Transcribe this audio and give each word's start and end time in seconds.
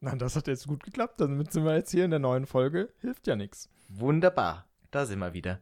Na, 0.00 0.14
das 0.14 0.36
hat 0.36 0.46
jetzt 0.46 0.66
gut 0.66 0.82
geklappt. 0.82 1.20
Damit 1.20 1.52
sind 1.52 1.64
wir 1.64 1.74
jetzt 1.74 1.90
hier 1.90 2.04
in 2.04 2.10
der 2.10 2.20
neuen 2.20 2.46
Folge. 2.46 2.92
Hilft 3.00 3.26
ja 3.26 3.36
nichts. 3.36 3.70
Wunderbar. 3.88 4.66
Da 4.90 5.06
sind 5.06 5.18
wir 5.18 5.32
wieder. 5.32 5.60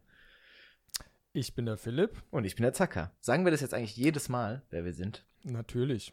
Ich 1.32 1.54
bin 1.54 1.66
der 1.66 1.76
Philipp. 1.76 2.22
Und 2.30 2.44
ich 2.44 2.56
bin 2.56 2.62
der 2.62 2.72
Zacker. 2.72 3.12
Sagen 3.20 3.44
wir 3.44 3.52
das 3.52 3.60
jetzt 3.60 3.74
eigentlich 3.74 3.96
jedes 3.96 4.28
Mal, 4.28 4.62
wer 4.70 4.84
wir 4.84 4.94
sind? 4.94 5.24
Natürlich. 5.42 6.12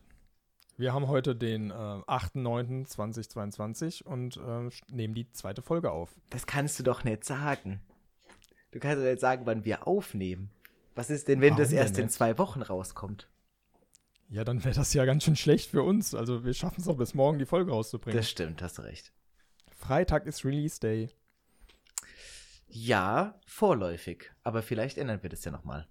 Wir 0.78 0.94
haben 0.94 1.08
heute 1.08 1.36
den 1.36 1.70
äh, 1.70 1.74
8.9.2022 1.74 4.04
und 4.04 4.38
äh, 4.38 4.70
nehmen 4.92 5.14
die 5.14 5.32
zweite 5.32 5.62
Folge 5.62 5.92
auf. 5.92 6.10
Das 6.30 6.48
kannst 6.48 6.80
du 6.80 6.84
doch 6.84 7.04
nicht 7.04 7.24
sagen. 7.24 7.82
Du 8.72 8.80
kannst 8.80 8.98
doch 8.98 9.04
nicht 9.04 9.20
sagen, 9.20 9.46
wann 9.46 9.66
wir 9.66 9.88
aufnehmen. 9.88 10.50
Was 10.96 11.10
ist 11.10 11.28
denn, 11.28 11.42
wenn 11.42 11.52
Warum 11.52 11.64
das 11.64 11.72
erst 11.72 12.00
in 12.00 12.10
zwei 12.10 12.38
Wochen 12.38 12.62
rauskommt? 12.62 13.28
Ja, 14.32 14.46
dann 14.46 14.64
wäre 14.64 14.74
das 14.74 14.94
ja 14.94 15.04
ganz 15.04 15.26
schön 15.26 15.36
schlecht 15.36 15.70
für 15.72 15.84
uns. 15.84 16.16
Also 16.16 16.46
wir 16.46 16.54
schaffen 16.54 16.80
es 16.80 16.88
auch 16.88 16.96
bis 16.96 17.14
morgen, 17.14 17.38
die 17.38 17.46
Folge 17.46 17.72
rauszubringen. 17.72 18.18
Das 18.18 18.30
stimmt, 18.30 18.62
hast 18.62 18.78
du 18.78 18.84
recht. 18.84 19.12
Freitag 19.68 20.26
ist 20.26 20.46
Release 20.46 20.80
Day. 20.80 21.10
Ja, 22.68 23.38
vorläufig. 23.46 24.32
Aber 24.44 24.62
vielleicht 24.64 24.98
ändern 24.98 25.22
wir 25.22 25.30
das 25.30 25.44
ja 25.44 25.52
nochmal. 25.52 25.86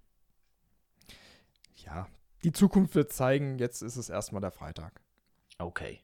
Ja, 1.77 2.09
die 2.42 2.52
Zukunft 2.52 2.95
wird 2.95 3.12
zeigen. 3.12 3.59
Jetzt 3.59 3.82
ist 3.82 3.96
es 3.96 4.09
erstmal 4.09 4.41
der 4.41 4.52
Freitag. 4.52 5.02
Okay. 5.59 6.01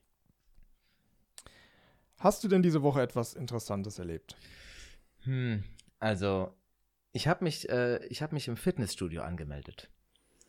Hast 2.19 2.43
du 2.43 2.47
denn 2.47 2.61
diese 2.61 2.83
Woche 2.83 3.01
etwas 3.01 3.33
Interessantes 3.33 3.97
erlebt? 3.97 4.35
Hm, 5.21 5.63
also, 5.97 6.55
ich 7.13 7.27
habe 7.27 7.43
mich, 7.43 7.67
äh, 7.69 8.05
ich 8.05 8.21
hab 8.21 8.31
mich 8.31 8.47
im 8.47 8.57
Fitnessstudio 8.57 9.23
angemeldet. 9.23 9.89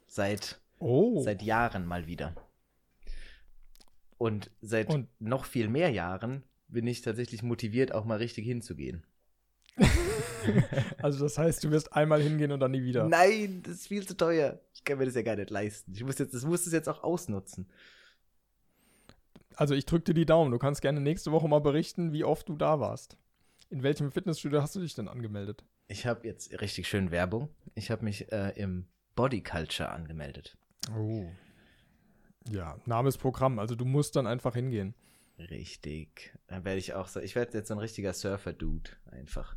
Seit, 0.06 0.60
Oh. 0.78 1.22
seit 1.22 1.42
Jahren 1.42 1.86
mal 1.86 2.06
wieder. 2.06 2.34
Und 4.16 4.50
seit 4.60 4.88
Und- 4.92 5.08
noch 5.20 5.44
viel 5.44 5.68
mehr 5.68 5.90
Jahren 5.90 6.42
bin 6.66 6.86
ich 6.86 7.00
tatsächlich 7.02 7.42
motiviert, 7.42 7.92
auch 7.92 8.04
mal 8.04 8.18
richtig 8.18 8.44
hinzugehen. 8.44 9.04
Also 11.02 11.24
das 11.24 11.36
heißt, 11.36 11.62
du 11.64 11.70
wirst 11.70 11.92
einmal 11.92 12.22
hingehen 12.22 12.52
und 12.52 12.60
dann 12.60 12.70
nie 12.70 12.82
wieder. 12.82 13.06
Nein, 13.06 13.62
das 13.64 13.74
ist 13.74 13.88
viel 13.88 14.06
zu 14.06 14.16
teuer. 14.16 14.58
Ich 14.72 14.82
kann 14.82 14.96
mir 14.98 15.04
das 15.04 15.14
ja 15.14 15.22
gar 15.22 15.36
nicht 15.36 15.50
leisten. 15.50 15.92
Ich 15.92 16.02
muss 16.04 16.18
jetzt, 16.18 16.32
das 16.32 16.44
muss 16.44 16.66
es 16.66 16.72
jetzt 16.72 16.88
auch 16.88 17.02
ausnutzen. 17.02 17.68
Also 19.56 19.74
ich 19.74 19.84
drücke 19.84 20.04
dir 20.06 20.14
die 20.14 20.24
Daumen. 20.26 20.50
Du 20.52 20.58
kannst 20.58 20.80
gerne 20.80 21.00
nächste 21.00 21.32
Woche 21.32 21.48
mal 21.48 21.60
berichten, 21.60 22.12
wie 22.12 22.24
oft 22.24 22.48
du 22.48 22.56
da 22.56 22.80
warst. 22.80 23.18
In 23.68 23.82
welchem 23.82 24.10
Fitnessstudio 24.10 24.62
hast 24.62 24.74
du 24.74 24.80
dich 24.80 24.94
denn 24.94 25.08
angemeldet? 25.08 25.64
Ich 25.88 26.06
habe 26.06 26.26
jetzt 26.26 26.58
richtig 26.60 26.88
schön 26.88 27.10
Werbung. 27.10 27.50
Ich 27.74 27.90
habe 27.90 28.04
mich 28.04 28.32
äh, 28.32 28.50
im 28.56 28.86
Body 29.16 29.42
Culture 29.42 29.90
angemeldet. 29.90 30.56
Oh. 30.96 31.26
Ja, 32.50 32.78
Name 32.86 33.08
ist 33.08 33.18
Programm. 33.18 33.58
Also 33.58 33.74
du 33.74 33.84
musst 33.84 34.16
dann 34.16 34.26
einfach 34.26 34.54
hingehen. 34.54 34.94
Richtig. 35.38 36.34
Dann 36.46 36.64
werde 36.64 36.78
ich 36.78 36.94
auch 36.94 37.08
so, 37.08 37.20
ich 37.20 37.34
werde 37.34 37.56
jetzt 37.56 37.68
so 37.68 37.74
ein 37.74 37.80
richtiger 37.80 38.12
Surfer-Dude. 38.12 38.90
Einfach. 39.10 39.56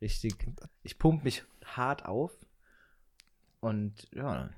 Richtig. 0.00 0.34
Ich 0.82 0.98
pump 0.98 1.24
mich 1.24 1.44
hart 1.64 2.06
auf. 2.06 2.36
Und 3.60 4.08
ja, 4.12 4.50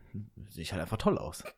sehe 0.48 0.62
ich 0.62 0.72
halt 0.72 0.80
einfach 0.82 0.96
toll 0.96 1.18
aus. 1.18 1.44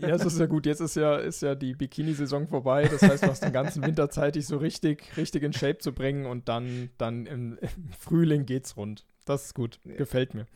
Ja, 0.00 0.10
es 0.10 0.24
ist 0.24 0.38
ja 0.38 0.44
gut. 0.44 0.66
Jetzt 0.66 0.80
ist 0.80 0.96
ja, 0.96 1.16
ist 1.16 1.40
ja 1.40 1.54
die 1.54 1.74
Bikini-Saison 1.74 2.46
vorbei. 2.46 2.86
Das 2.86 3.00
heißt, 3.00 3.22
du 3.22 3.28
hast 3.28 3.42
den 3.42 3.54
ganzen 3.54 3.82
Winter 3.82 4.10
Zeit, 4.10 4.34
dich 4.34 4.46
so 4.46 4.58
richtig, 4.58 5.16
richtig 5.16 5.42
in 5.42 5.54
Shape 5.54 5.78
zu 5.78 5.92
bringen 5.92 6.26
und 6.26 6.48
dann, 6.50 6.90
dann 6.98 7.24
im, 7.24 7.58
im 7.58 7.92
Frühling 7.98 8.44
geht's 8.44 8.76
rund. 8.76 9.06
Das 9.24 9.46
ist 9.46 9.54
gut. 9.54 9.80
Gefällt 9.84 10.34
mir. 10.34 10.46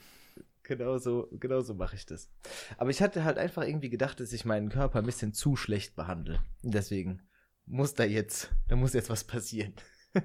Genau 0.69 0.99
so, 0.99 1.29
genau 1.33 1.63
so 1.63 1.75
mache 1.75 1.97
ich 1.97 2.05
das. 2.05 2.31
Aber 2.77 2.91
ich 2.91 3.01
hatte 3.01 3.25
halt 3.25 3.39
einfach 3.39 3.63
irgendwie 3.63 3.89
gedacht, 3.89 4.21
dass 4.21 4.33
ich 4.33 4.45
meinen 4.45 4.69
Körper 4.69 4.99
ein 4.99 5.07
bisschen 5.07 5.33
zu 5.33 5.57
schlecht 5.57 5.97
behandle. 5.97 6.41
Deswegen 6.63 7.23
muss 7.65 7.95
da 7.95 8.05
jetzt, 8.05 8.51
da 8.69 8.77
muss 8.77 8.93
jetzt 8.93 9.11
was 9.11 9.25
passieren. 9.25 9.75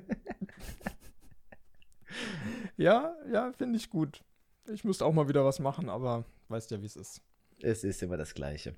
Ja, 2.78 3.16
ja, 3.32 3.52
finde 3.54 3.78
ich 3.78 3.90
gut. 3.90 4.24
Ich 4.68 4.84
müsste 4.84 5.06
auch 5.06 5.14
mal 5.14 5.28
wieder 5.28 5.46
was 5.46 5.60
machen, 5.60 5.90
aber 5.90 6.26
weißt 6.50 6.72
ja, 6.72 6.82
wie 6.82 6.86
es 6.86 6.96
ist. 6.96 7.22
Es 7.62 7.84
ist 7.84 8.02
immer 8.02 8.18
das 8.18 8.34
Gleiche. 8.34 8.76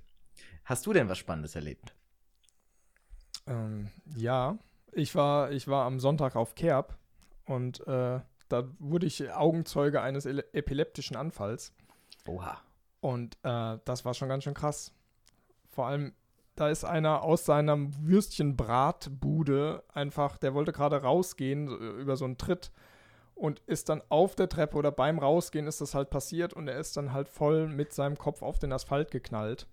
Hast 0.64 0.86
du 0.86 0.94
denn 0.94 1.10
was 1.10 1.18
Spannendes 1.18 1.56
erlebt? 1.56 1.96
Ähm, 3.48 3.90
ja, 4.16 4.58
ich 4.92 5.16
war, 5.16 5.52
ich 5.52 5.68
war 5.68 5.86
am 5.86 6.00
Sonntag 6.00 6.36
auf 6.36 6.56
Kerb 6.56 6.98
und 7.46 7.86
äh, 7.88 8.20
da 8.50 8.68
wurde 8.80 9.06
ich 9.06 9.32
Augenzeuge 9.32 10.02
eines 10.02 10.26
epileptischen 10.26 11.16
Anfalls. 11.16 11.74
Oha. 12.28 12.58
Und 13.02 13.38
äh, 13.44 13.78
das 13.86 14.06
war 14.06 14.14
schon 14.14 14.30
ganz 14.30 14.44
schön 14.44 14.54
krass. 14.54 14.94
Vor 15.70 15.88
allem, 15.88 16.14
da 16.56 16.70
ist 16.70 16.86
einer 16.86 17.24
aus 17.24 17.46
seiner 17.46 17.78
Würstchenbratbude 17.78 19.84
einfach, 19.94 20.38
der 20.38 20.54
wollte 20.54 20.72
gerade 20.72 21.02
rausgehen 21.02 21.68
so, 21.68 21.76
über 21.76 22.18
so 22.18 22.26
einen 22.26 22.38
Tritt 22.38 22.72
und 23.36 23.62
ist 23.68 23.90
dann 23.90 24.02
auf 24.10 24.36
der 24.36 24.50
Treppe 24.50 24.78
oder 24.78 24.92
beim 24.92 25.20
Rausgehen 25.20 25.68
ist 25.68 25.82
das 25.82 25.94
halt 25.94 26.10
passiert 26.10 26.54
und 26.54 26.68
er 26.68 26.80
ist 26.80 26.96
dann 26.96 27.12
halt 27.12 27.28
voll 27.28 27.68
mit 27.68 27.94
seinem 27.94 28.18
Kopf 28.18 28.42
auf 28.42 28.58
den 28.58 28.72
Asphalt 28.72 29.12
geknallt. 29.12 29.68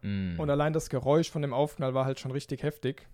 Mm. 0.00 0.40
Und 0.40 0.48
allein 0.48 0.72
das 0.72 0.88
Geräusch 0.88 1.30
von 1.30 1.42
dem 1.42 1.52
Aufknall 1.52 1.92
war 1.92 2.06
halt 2.06 2.18
schon 2.18 2.30
richtig 2.30 2.62
heftig. 2.62 3.06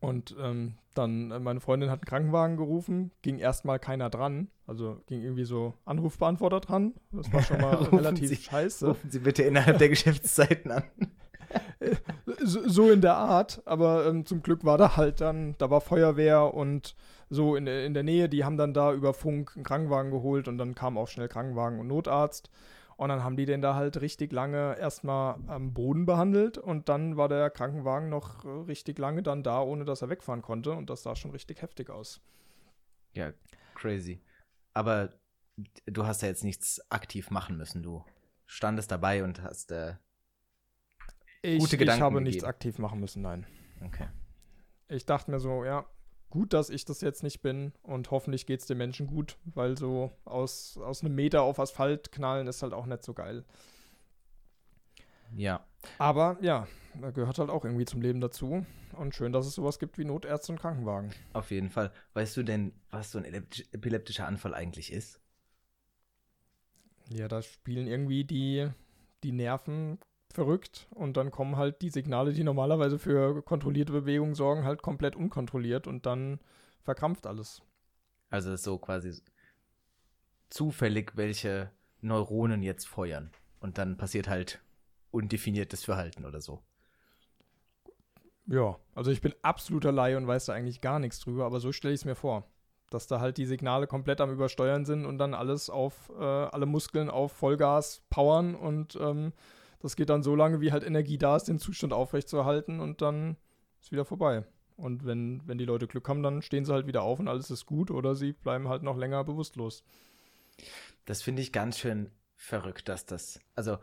Und 0.00 0.36
ähm, 0.40 0.74
dann, 0.94 1.30
äh, 1.30 1.38
meine 1.40 1.60
Freundin 1.60 1.90
hat 1.90 2.00
einen 2.00 2.06
Krankenwagen 2.06 2.56
gerufen, 2.56 3.10
ging 3.22 3.38
erstmal 3.38 3.78
keiner 3.78 4.10
dran. 4.10 4.48
Also 4.66 5.00
ging 5.06 5.22
irgendwie 5.22 5.44
so 5.44 5.74
Anrufbeantworter 5.86 6.60
dran. 6.60 6.94
Das 7.12 7.32
war 7.32 7.42
schon 7.42 7.60
mal 7.60 7.74
relativ 7.92 8.28
Sie- 8.28 8.36
scheiße. 8.36 8.86
Rufen 8.88 9.10
Sie 9.10 9.18
bitte 9.20 9.42
innerhalb 9.42 9.78
der 9.78 9.88
Geschäftszeiten 9.90 10.70
an. 10.70 10.84
So, 12.44 12.68
so 12.68 12.90
in 12.90 13.00
der 13.00 13.16
Art, 13.16 13.62
aber 13.64 14.06
ähm, 14.06 14.26
zum 14.26 14.42
Glück 14.42 14.64
war 14.64 14.76
da 14.78 14.96
halt 14.96 15.20
dann, 15.20 15.54
da 15.58 15.70
war 15.70 15.80
Feuerwehr 15.80 16.52
und 16.52 16.94
so 17.30 17.56
in, 17.56 17.64
der- 17.64 17.86
in 17.86 17.94
der 17.94 18.02
Nähe, 18.02 18.28
die 18.28 18.44
haben 18.44 18.56
dann 18.58 18.74
da 18.74 18.92
über 18.92 19.14
Funk 19.14 19.52
einen 19.54 19.64
Krankenwagen 19.64 20.10
geholt 20.10 20.48
und 20.48 20.58
dann 20.58 20.74
kam 20.74 20.98
auch 20.98 21.08
schnell 21.08 21.28
Krankenwagen 21.28 21.78
und 21.80 21.86
Notarzt. 21.88 22.50
Und 22.98 23.10
dann 23.10 23.22
haben 23.22 23.36
die 23.36 23.46
den 23.46 23.62
da 23.62 23.76
halt 23.76 24.00
richtig 24.00 24.32
lange 24.32 24.76
erstmal 24.76 25.36
am 25.46 25.72
Boden 25.72 26.04
behandelt 26.04 26.58
und 26.58 26.88
dann 26.88 27.16
war 27.16 27.28
der 27.28 27.48
Krankenwagen 27.48 28.08
noch 28.08 28.44
richtig 28.66 28.98
lange 28.98 29.22
dann 29.22 29.44
da, 29.44 29.62
ohne 29.62 29.84
dass 29.84 30.02
er 30.02 30.10
wegfahren 30.10 30.42
konnte 30.42 30.72
und 30.72 30.90
das 30.90 31.04
sah 31.04 31.14
schon 31.14 31.30
richtig 31.30 31.62
heftig 31.62 31.90
aus. 31.90 32.20
Ja, 33.12 33.32
crazy. 33.76 34.20
Aber 34.74 35.14
du 35.86 36.06
hast 36.06 36.22
ja 36.22 36.28
jetzt 36.28 36.42
nichts 36.42 36.80
aktiv 36.90 37.30
machen 37.30 37.56
müssen. 37.56 37.84
Du 37.84 38.04
standest 38.46 38.90
dabei 38.90 39.22
und 39.22 39.42
hast, 39.42 39.70
äh, 39.70 39.94
Ich, 41.42 41.60
Gute 41.60 41.76
ich 41.76 41.78
Gedanken 41.78 42.02
habe 42.02 42.20
nichts 42.20 42.38
gegeben. 42.42 42.50
aktiv 42.50 42.78
machen 42.80 42.98
müssen, 42.98 43.22
nein. 43.22 43.46
okay. 43.84 44.08
Ich 44.88 45.06
dachte 45.06 45.30
mir 45.30 45.38
so, 45.38 45.64
ja, 45.64 45.86
gut, 46.30 46.52
dass 46.52 46.70
ich 46.70 46.84
das 46.84 47.00
jetzt 47.00 47.22
nicht 47.22 47.40
bin 47.40 47.72
und 47.82 48.10
hoffentlich 48.10 48.46
geht 48.46 48.60
es 48.60 48.66
den 48.66 48.78
Menschen 48.78 49.06
gut, 49.06 49.36
weil 49.44 49.76
so 49.76 50.12
aus, 50.24 50.78
aus 50.78 51.02
einem 51.02 51.14
Meter 51.14 51.42
auf 51.42 51.58
Asphalt 51.58 52.12
knallen 52.12 52.46
ist 52.46 52.62
halt 52.62 52.72
auch 52.72 52.86
nicht 52.86 53.02
so 53.02 53.14
geil. 53.14 53.44
Ja. 55.34 55.64
Aber 55.98 56.38
ja, 56.40 56.66
gehört 57.14 57.38
halt 57.38 57.50
auch 57.50 57.64
irgendwie 57.64 57.84
zum 57.84 58.00
Leben 58.00 58.20
dazu. 58.20 58.64
Und 58.96 59.14
schön, 59.14 59.32
dass 59.32 59.46
es 59.46 59.54
sowas 59.54 59.78
gibt 59.78 59.98
wie 59.98 60.04
Notärzte 60.04 60.52
und 60.52 60.60
Krankenwagen. 60.60 61.12
Auf 61.32 61.50
jeden 61.50 61.70
Fall. 61.70 61.92
Weißt 62.14 62.36
du 62.36 62.42
denn, 62.42 62.72
was 62.90 63.12
so 63.12 63.18
ein 63.18 63.24
epileptisch- 63.24 63.66
epileptischer 63.72 64.26
Anfall 64.26 64.54
eigentlich 64.54 64.92
ist? 64.92 65.20
Ja, 67.10 67.28
da 67.28 67.42
spielen 67.42 67.86
irgendwie 67.86 68.24
die, 68.24 68.68
die 69.22 69.32
Nerven 69.32 69.98
verrückt 70.32 70.86
und 70.90 71.16
dann 71.16 71.30
kommen 71.30 71.56
halt 71.56 71.82
die 71.82 71.90
Signale, 71.90 72.32
die 72.32 72.44
normalerweise 72.44 72.98
für 72.98 73.42
kontrollierte 73.42 73.92
Bewegungen 73.92 74.34
sorgen, 74.34 74.64
halt 74.64 74.82
komplett 74.82 75.16
unkontrolliert 75.16 75.86
und 75.86 76.06
dann 76.06 76.40
verkrampft 76.82 77.26
alles. 77.26 77.62
Also 78.30 78.52
ist 78.52 78.64
so 78.64 78.78
quasi 78.78 79.22
zufällig, 80.50 81.12
welche 81.16 81.70
Neuronen 82.00 82.62
jetzt 82.62 82.86
feuern. 82.86 83.30
Und 83.60 83.78
dann 83.78 83.96
passiert 83.96 84.28
halt 84.28 84.60
undefiniertes 85.10 85.84
Verhalten 85.84 86.24
oder 86.24 86.40
so. 86.40 86.62
Ja, 88.46 88.78
also 88.94 89.10
ich 89.10 89.20
bin 89.20 89.34
absoluter 89.42 89.92
Laie 89.92 90.16
und 90.16 90.26
weiß 90.26 90.46
da 90.46 90.54
eigentlich 90.54 90.80
gar 90.80 90.98
nichts 90.98 91.20
drüber, 91.20 91.44
aber 91.44 91.60
so 91.60 91.72
stelle 91.72 91.94
ich 91.94 92.00
es 92.00 92.04
mir 92.04 92.14
vor. 92.14 92.44
Dass 92.90 93.06
da 93.06 93.20
halt 93.20 93.36
die 93.36 93.44
Signale 93.44 93.86
komplett 93.86 94.20
am 94.22 94.32
Übersteuern 94.32 94.86
sind 94.86 95.04
und 95.04 95.18
dann 95.18 95.34
alles 95.34 95.68
auf, 95.68 96.10
äh, 96.18 96.22
alle 96.22 96.64
Muskeln 96.64 97.10
auf 97.10 97.32
Vollgas 97.32 98.02
powern 98.08 98.54
und 98.54 98.96
ähm, 98.96 99.32
das 99.80 99.96
geht 99.96 100.10
dann 100.10 100.22
so 100.22 100.34
lange, 100.34 100.60
wie 100.60 100.72
halt 100.72 100.84
Energie 100.84 101.18
da 101.18 101.36
ist, 101.36 101.44
den 101.44 101.58
Zustand 101.58 101.92
aufrechtzuerhalten 101.92 102.80
und 102.80 103.00
dann 103.02 103.36
ist 103.80 103.92
wieder 103.92 104.04
vorbei. 104.04 104.44
Und 104.76 105.04
wenn, 105.04 105.42
wenn 105.46 105.58
die 105.58 105.64
Leute 105.64 105.88
Glück 105.88 106.08
haben, 106.08 106.22
dann 106.22 106.42
stehen 106.42 106.64
sie 106.64 106.72
halt 106.72 106.86
wieder 106.86 107.02
auf 107.02 107.18
und 107.18 107.28
alles 107.28 107.50
ist 107.50 107.66
gut 107.66 107.90
oder 107.90 108.14
sie 108.14 108.32
bleiben 108.32 108.68
halt 108.68 108.82
noch 108.82 108.96
länger 108.96 109.24
bewusstlos. 109.24 109.84
Das 111.04 111.22
finde 111.22 111.42
ich 111.42 111.52
ganz 111.52 111.78
schön 111.78 112.10
verrückt, 112.36 112.88
dass 112.88 113.04
das, 113.04 113.40
also, 113.54 113.78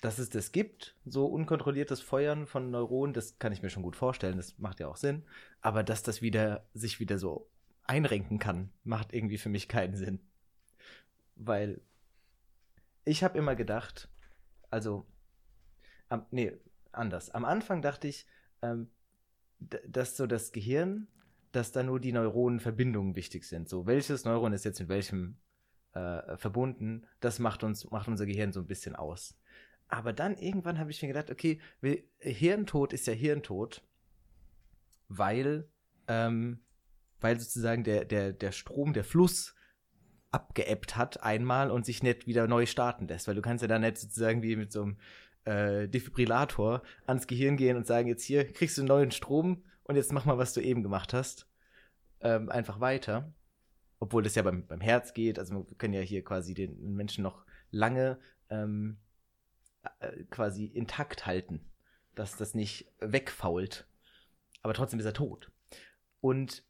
dass 0.00 0.18
es 0.18 0.30
das 0.30 0.52
gibt, 0.52 0.94
so 1.06 1.26
unkontrolliertes 1.26 2.00
Feuern 2.00 2.46
von 2.46 2.70
Neuronen, 2.70 3.14
das 3.14 3.38
kann 3.38 3.52
ich 3.52 3.62
mir 3.62 3.70
schon 3.70 3.82
gut 3.82 3.96
vorstellen, 3.96 4.36
das 4.36 4.58
macht 4.58 4.80
ja 4.80 4.88
auch 4.88 4.96
Sinn. 4.96 5.24
Aber 5.60 5.82
dass 5.82 6.02
das 6.02 6.22
wieder, 6.22 6.66
sich 6.74 7.00
wieder 7.00 7.18
so 7.18 7.48
einrenken 7.84 8.38
kann, 8.38 8.70
macht 8.84 9.14
irgendwie 9.14 9.38
für 9.38 9.48
mich 9.48 9.68
keinen 9.68 9.96
Sinn. 9.96 10.20
Weil 11.34 11.80
ich 13.04 13.24
habe 13.24 13.38
immer 13.38 13.56
gedacht, 13.56 14.08
also, 14.70 15.06
am, 16.08 16.26
nee, 16.30 16.52
anders. 16.92 17.30
Am 17.30 17.44
Anfang 17.44 17.82
dachte 17.82 18.08
ich, 18.08 18.26
ähm, 18.62 18.90
dass 19.58 20.16
so 20.16 20.26
das 20.26 20.52
Gehirn, 20.52 21.08
dass 21.52 21.72
da 21.72 21.82
nur 21.82 22.00
die 22.00 22.12
Neuronenverbindungen 22.12 23.16
wichtig 23.16 23.44
sind. 23.44 23.68
So, 23.68 23.86
welches 23.86 24.24
Neuron 24.24 24.52
ist 24.52 24.64
jetzt 24.64 24.80
mit 24.80 24.88
welchem 24.88 25.38
äh, 25.92 26.36
verbunden, 26.36 27.06
das 27.20 27.38
macht 27.38 27.64
uns, 27.64 27.90
macht 27.90 28.08
unser 28.08 28.26
Gehirn 28.26 28.52
so 28.52 28.60
ein 28.60 28.66
bisschen 28.66 28.94
aus. 28.94 29.36
Aber 29.88 30.12
dann 30.12 30.36
irgendwann 30.36 30.78
habe 30.78 30.90
ich 30.90 31.00
mir 31.00 31.08
gedacht, 31.08 31.30
okay, 31.30 31.60
Hirntod 32.18 32.92
ist 32.92 33.06
ja 33.06 33.14
Hirntod, 33.14 33.82
weil, 35.08 35.68
ähm, 36.06 36.60
weil 37.20 37.40
sozusagen 37.40 37.84
der, 37.84 38.04
der, 38.04 38.32
der 38.32 38.52
Strom, 38.52 38.92
der 38.92 39.04
Fluss 39.04 39.54
abgeebbt 40.30 40.96
hat 40.96 41.22
einmal 41.22 41.70
und 41.70 41.86
sich 41.86 42.02
nicht 42.02 42.26
wieder 42.26 42.46
neu 42.46 42.66
starten 42.66 43.08
lässt. 43.08 43.28
Weil 43.28 43.34
du 43.34 43.42
kannst 43.42 43.62
ja 43.62 43.68
dann 43.68 43.82
nicht 43.82 43.98
sozusagen 43.98 44.42
wie 44.42 44.56
mit 44.56 44.72
so 44.72 44.82
einem 44.82 44.96
äh, 45.44 45.88
Defibrillator 45.88 46.82
ans 47.06 47.26
Gehirn 47.26 47.56
gehen 47.56 47.76
und 47.76 47.86
sagen, 47.86 48.08
jetzt 48.08 48.24
hier 48.24 48.50
kriegst 48.52 48.76
du 48.76 48.82
einen 48.82 48.88
neuen 48.88 49.10
Strom 49.10 49.64
und 49.84 49.96
jetzt 49.96 50.12
mach 50.12 50.24
mal, 50.26 50.38
was 50.38 50.52
du 50.52 50.60
eben 50.60 50.82
gemacht 50.82 51.14
hast. 51.14 51.48
Ähm, 52.20 52.50
einfach 52.50 52.80
weiter. 52.80 53.32
Obwohl 54.00 54.22
das 54.22 54.34
ja 54.34 54.42
beim, 54.42 54.66
beim 54.66 54.80
Herz 54.80 55.14
geht. 55.14 55.38
Also 55.38 55.66
wir 55.68 55.76
können 55.76 55.94
ja 55.94 56.00
hier 56.00 56.22
quasi 56.22 56.54
den 56.54 56.94
Menschen 56.94 57.22
noch 57.22 57.44
lange 57.70 58.18
ähm, 58.50 58.98
äh, 60.00 60.24
quasi 60.30 60.66
intakt 60.66 61.26
halten, 61.26 61.60
dass 62.14 62.36
das 62.36 62.54
nicht 62.54 62.92
wegfault. 63.00 63.86
Aber 64.62 64.74
trotzdem 64.74 65.00
ist 65.00 65.06
er 65.06 65.14
tot. 65.14 65.50
Und 66.20 66.64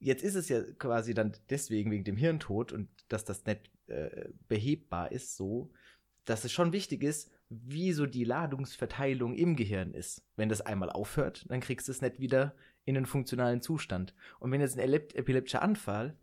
jetzt 0.00 0.24
ist 0.24 0.34
es 0.34 0.48
ja 0.48 0.62
quasi 0.78 1.14
dann 1.14 1.32
deswegen 1.50 1.90
wegen 1.90 2.04
dem 2.04 2.16
Hirntod 2.16 2.72
und 2.72 2.88
dass 3.08 3.24
das 3.24 3.44
nicht 3.44 3.70
äh, 3.86 4.30
behebbar 4.48 5.12
ist, 5.12 5.36
so, 5.36 5.70
dass 6.24 6.44
es 6.44 6.52
schon 6.52 6.72
wichtig 6.72 7.02
ist, 7.02 7.30
wie 7.48 7.92
so 7.92 8.06
die 8.06 8.24
Ladungsverteilung 8.24 9.34
im 9.34 9.56
Gehirn 9.56 9.92
ist. 9.92 10.22
Wenn 10.36 10.48
das 10.48 10.60
einmal 10.60 10.90
aufhört, 10.90 11.44
dann 11.48 11.60
kriegst 11.60 11.88
du 11.88 11.92
es 11.92 12.00
nicht 12.00 12.20
wieder 12.20 12.54
in 12.84 12.96
einen 12.96 13.06
funktionalen 13.06 13.60
Zustand. 13.60 14.14
Und 14.38 14.52
wenn 14.52 14.60
jetzt 14.60 14.78
ein 14.78 14.92
epileptischer 14.92 15.62
Anfall 15.62 16.16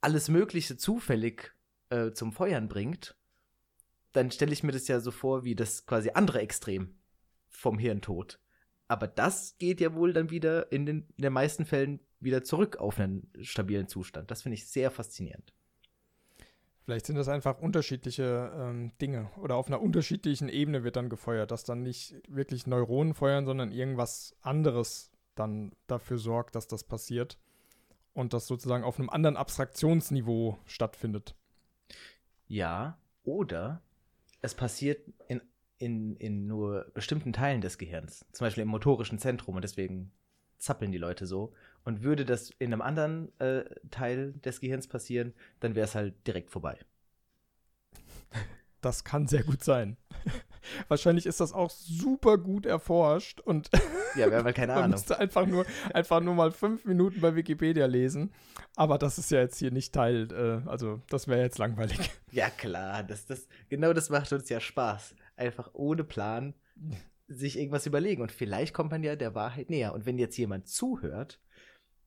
alles 0.00 0.28
Mögliche 0.28 0.76
zufällig 0.76 1.54
äh, 1.90 2.12
zum 2.12 2.32
Feuern 2.32 2.68
bringt, 2.68 3.16
dann 4.12 4.30
stelle 4.30 4.52
ich 4.52 4.62
mir 4.62 4.72
das 4.72 4.88
ja 4.88 5.00
so 5.00 5.10
vor 5.10 5.44
wie 5.44 5.54
das 5.54 5.86
quasi 5.86 6.10
andere 6.10 6.40
Extrem 6.40 6.94
vom 7.48 7.78
Hirntod. 7.78 8.38
Aber 8.86 9.06
das 9.06 9.56
geht 9.58 9.80
ja 9.80 9.94
wohl 9.94 10.12
dann 10.12 10.30
wieder 10.30 10.70
in 10.72 10.86
den, 10.86 11.06
in 11.16 11.22
den 11.22 11.32
meisten 11.32 11.66
Fällen 11.66 12.00
wieder 12.20 12.42
zurück 12.42 12.76
auf 12.76 12.98
einen 12.98 13.30
stabilen 13.42 13.88
Zustand. 13.88 14.30
Das 14.30 14.42
finde 14.42 14.54
ich 14.54 14.66
sehr 14.66 14.90
faszinierend. 14.90 15.52
Vielleicht 16.84 17.04
sind 17.06 17.16
das 17.16 17.28
einfach 17.28 17.58
unterschiedliche 17.58 18.50
ähm, 18.56 18.92
Dinge 18.98 19.30
oder 19.36 19.56
auf 19.56 19.66
einer 19.66 19.82
unterschiedlichen 19.82 20.48
Ebene 20.48 20.84
wird 20.84 20.96
dann 20.96 21.10
gefeuert, 21.10 21.50
dass 21.50 21.64
dann 21.64 21.82
nicht 21.82 22.14
wirklich 22.28 22.66
Neuronen 22.66 23.12
feuern, 23.12 23.44
sondern 23.44 23.72
irgendwas 23.72 24.34
anderes 24.40 25.12
dann 25.34 25.72
dafür 25.86 26.16
sorgt, 26.16 26.54
dass 26.54 26.66
das 26.66 26.84
passiert 26.84 27.38
und 28.14 28.32
das 28.32 28.46
sozusagen 28.46 28.84
auf 28.84 28.98
einem 28.98 29.10
anderen 29.10 29.36
Abstraktionsniveau 29.36 30.58
stattfindet. 30.64 31.36
Ja, 32.46 32.96
oder 33.22 33.82
es 34.40 34.54
passiert 34.54 35.06
in, 35.28 35.42
in, 35.76 36.16
in 36.16 36.46
nur 36.46 36.90
bestimmten 36.94 37.34
Teilen 37.34 37.60
des 37.60 37.76
Gehirns, 37.76 38.24
zum 38.32 38.46
Beispiel 38.46 38.62
im 38.62 38.68
motorischen 38.68 39.18
Zentrum 39.18 39.56
und 39.56 39.62
deswegen 39.62 40.10
zappeln 40.58 40.92
die 40.92 40.98
Leute 40.98 41.26
so. 41.26 41.52
Und 41.84 42.02
würde 42.02 42.24
das 42.24 42.50
in 42.58 42.72
einem 42.72 42.82
anderen 42.82 43.38
äh, 43.40 43.64
Teil 43.90 44.34
des 44.44 44.60
Gehirns 44.60 44.88
passieren, 44.88 45.32
dann 45.60 45.74
wäre 45.74 45.86
es 45.86 45.94
halt 45.94 46.14
direkt 46.26 46.50
vorbei. 46.50 46.78
Das 48.80 49.02
kann 49.02 49.26
sehr 49.26 49.42
gut 49.42 49.64
sein. 49.64 49.96
Wahrscheinlich 50.88 51.26
ist 51.26 51.40
das 51.40 51.52
auch 51.52 51.68
super 51.70 52.38
gut 52.38 52.64
erforscht 52.64 53.40
und 53.40 53.70
ja, 54.14 54.30
wir 54.30 54.36
haben 54.36 54.44
halt 54.44 54.54
keine 54.54 54.72
man 54.72 54.84
Ahnung. 54.84 54.90
müsste 54.92 55.18
einfach 55.18 55.46
nur, 55.46 55.66
einfach 55.92 56.20
nur 56.20 56.34
mal 56.34 56.52
fünf 56.52 56.84
Minuten 56.84 57.20
bei 57.20 57.34
Wikipedia 57.34 57.86
lesen. 57.86 58.32
Aber 58.76 58.96
das 58.98 59.18
ist 59.18 59.32
ja 59.32 59.40
jetzt 59.40 59.58
hier 59.58 59.72
nicht 59.72 59.92
Teil, 59.92 60.28
äh, 60.32 60.68
also 60.68 61.00
das 61.08 61.26
wäre 61.26 61.40
jetzt 61.40 61.58
langweilig. 61.58 61.98
Ja, 62.30 62.50
klar, 62.50 63.02
das, 63.02 63.26
das, 63.26 63.48
genau 63.68 63.92
das 63.92 64.10
macht 64.10 64.32
uns 64.32 64.48
ja 64.48 64.60
Spaß. 64.60 65.14
Einfach 65.36 65.70
ohne 65.72 66.04
Plan 66.04 66.54
sich 67.28 67.58
irgendwas 67.58 67.86
überlegen. 67.86 68.22
Und 68.22 68.32
vielleicht 68.32 68.74
kommt 68.74 68.90
man 68.90 69.02
ja 69.02 69.16
der 69.16 69.34
Wahrheit 69.34 69.70
näher. 69.70 69.94
Und 69.94 70.06
wenn 70.06 70.18
jetzt 70.18 70.36
jemand 70.36 70.68
zuhört, 70.68 71.40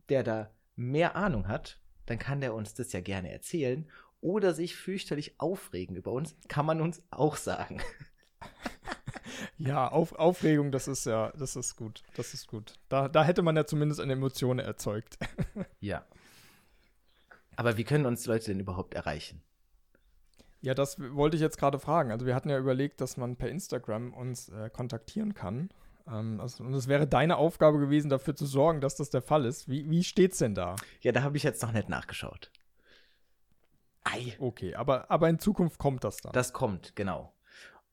der 0.09 0.23
da 0.23 0.51
mehr 0.75 1.15
Ahnung 1.15 1.47
hat, 1.47 1.79
dann 2.07 2.19
kann 2.19 2.41
der 2.41 2.53
uns 2.53 2.73
das 2.73 2.91
ja 2.91 3.00
gerne 3.01 3.31
erzählen 3.31 3.89
oder 4.19 4.53
sich 4.53 4.75
fürchterlich 4.75 5.39
aufregen 5.39 5.95
über 5.95 6.12
uns, 6.12 6.35
kann 6.47 6.65
man 6.65 6.81
uns 6.81 7.03
auch 7.09 7.35
sagen. 7.38 7.81
Ja, 9.57 9.88
Auf, 9.89 10.13
Aufregung, 10.13 10.71
das 10.71 10.88
ist 10.88 11.06
ja, 11.06 11.31
das 11.38 11.56
ist 11.56 11.75
gut. 11.75 12.03
Das 12.15 12.33
ist 12.33 12.47
gut. 12.47 12.74
Da, 12.89 13.07
da 13.07 13.24
hätte 13.24 13.44
man 13.44 13.56
ja 13.56 13.65
zumindest 13.65 14.01
eine 14.01 14.13
Emotion 14.13 14.59
erzeugt. 14.59 15.17
Ja. 15.79 16.06
Aber 17.56 17.77
wie 17.77 17.83
können 17.83 18.06
uns 18.06 18.25
Leute 18.25 18.45
denn 18.45 18.59
überhaupt 18.59 18.94
erreichen? 18.94 19.44
Ja, 20.62 20.75
das 20.75 21.00
wollte 21.00 21.36
ich 21.36 21.42
jetzt 21.42 21.58
gerade 21.58 21.80
fragen. 21.80 22.12
Also 22.12 22.25
wir 22.25 22.36
hatten 22.36 22.50
ja 22.50 22.58
überlegt, 22.58 23.02
dass 23.02 23.18
man 23.18 23.36
per 23.36 23.50
Instagram 23.50 24.13
uns 24.13 24.50
äh, 24.50 24.69
kontaktieren 24.69 25.34
kann. 25.34 25.69
Ähm, 26.08 26.40
also, 26.40 26.63
und 26.63 26.74
es 26.74 26.88
wäre 26.88 27.08
deine 27.08 27.38
Aufgabe 27.38 27.80
gewesen, 27.80 28.10
dafür 28.10 28.36
zu 28.36 28.46
sorgen, 28.46 28.80
dass 28.80 28.96
das 28.96 29.10
der 29.10 29.22
Fall 29.22 29.46
ist. 29.46 29.68
Wie, 29.68 29.90
wie 29.90 30.04
steht's 30.04 30.38
denn 30.38 30.54
da? 30.54 30.75
Ja, 31.02 31.12
da 31.12 31.24
habe 31.24 31.38
ich 31.38 31.44
jetzt 31.44 31.62
noch 31.63 31.72
nicht 31.72 31.90
nachgeschaut. 31.90 32.52
Ei. 34.04 34.36
Okay, 34.40 34.75
aber, 34.75 35.10
aber 35.10 35.30
in 35.30 35.40
Zukunft 35.40 35.80
kommt 35.80 36.04
das 36.04 36.18
dann. 36.18 36.34
Das 36.34 36.54
kommt, 36.54 36.96
genau. 36.96 37.34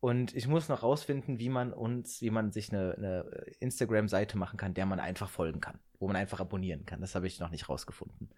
Und 0.00 0.35
ich 0.37 0.47
muss 0.47 0.69
noch 0.69 0.82
rausfinden, 0.82 1.38
wie 1.38 1.49
man 1.49 1.73
uns, 1.73 2.23
wie 2.23 2.31
man 2.31 2.53
sich 2.53 2.73
eine, 2.73 2.94
eine 2.94 3.20
Instagram-Seite 3.59 4.38
machen 4.38 4.56
kann, 4.56 4.75
der 4.75 4.87
man 4.87 5.00
einfach 5.00 5.29
folgen 5.29 5.61
kann, 5.61 5.81
wo 5.99 6.06
man 6.06 6.17
einfach 6.17 6.41
abonnieren 6.41 6.87
kann. 6.87 7.00
Das 7.00 7.15
habe 7.15 7.26
ich 7.26 7.41
noch 7.41 7.50
nicht 7.50 7.69
rausgefunden. 7.69 8.31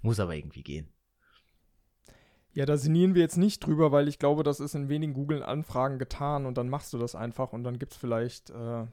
Muss 0.00 0.20
aber 0.20 0.36
irgendwie 0.36 0.62
gehen. 0.62 0.92
Ja, 2.54 2.66
da 2.66 2.76
sinnieren 2.76 3.14
wir 3.14 3.22
jetzt 3.22 3.38
nicht 3.38 3.60
drüber, 3.60 3.92
weil 3.92 4.08
ich 4.08 4.18
glaube, 4.18 4.42
das 4.42 4.60
ist 4.60 4.74
in 4.74 4.90
wenigen 4.90 5.14
Google-Anfragen 5.14 5.98
getan 5.98 6.44
und 6.44 6.58
dann 6.58 6.68
machst 6.68 6.92
du 6.92 6.98
das 6.98 7.14
einfach 7.14 7.52
und 7.52 7.64
dann 7.64 7.78
gibt 7.78 7.92
es 7.92 7.98
vielleicht 7.98 8.50
äh, 8.50 8.86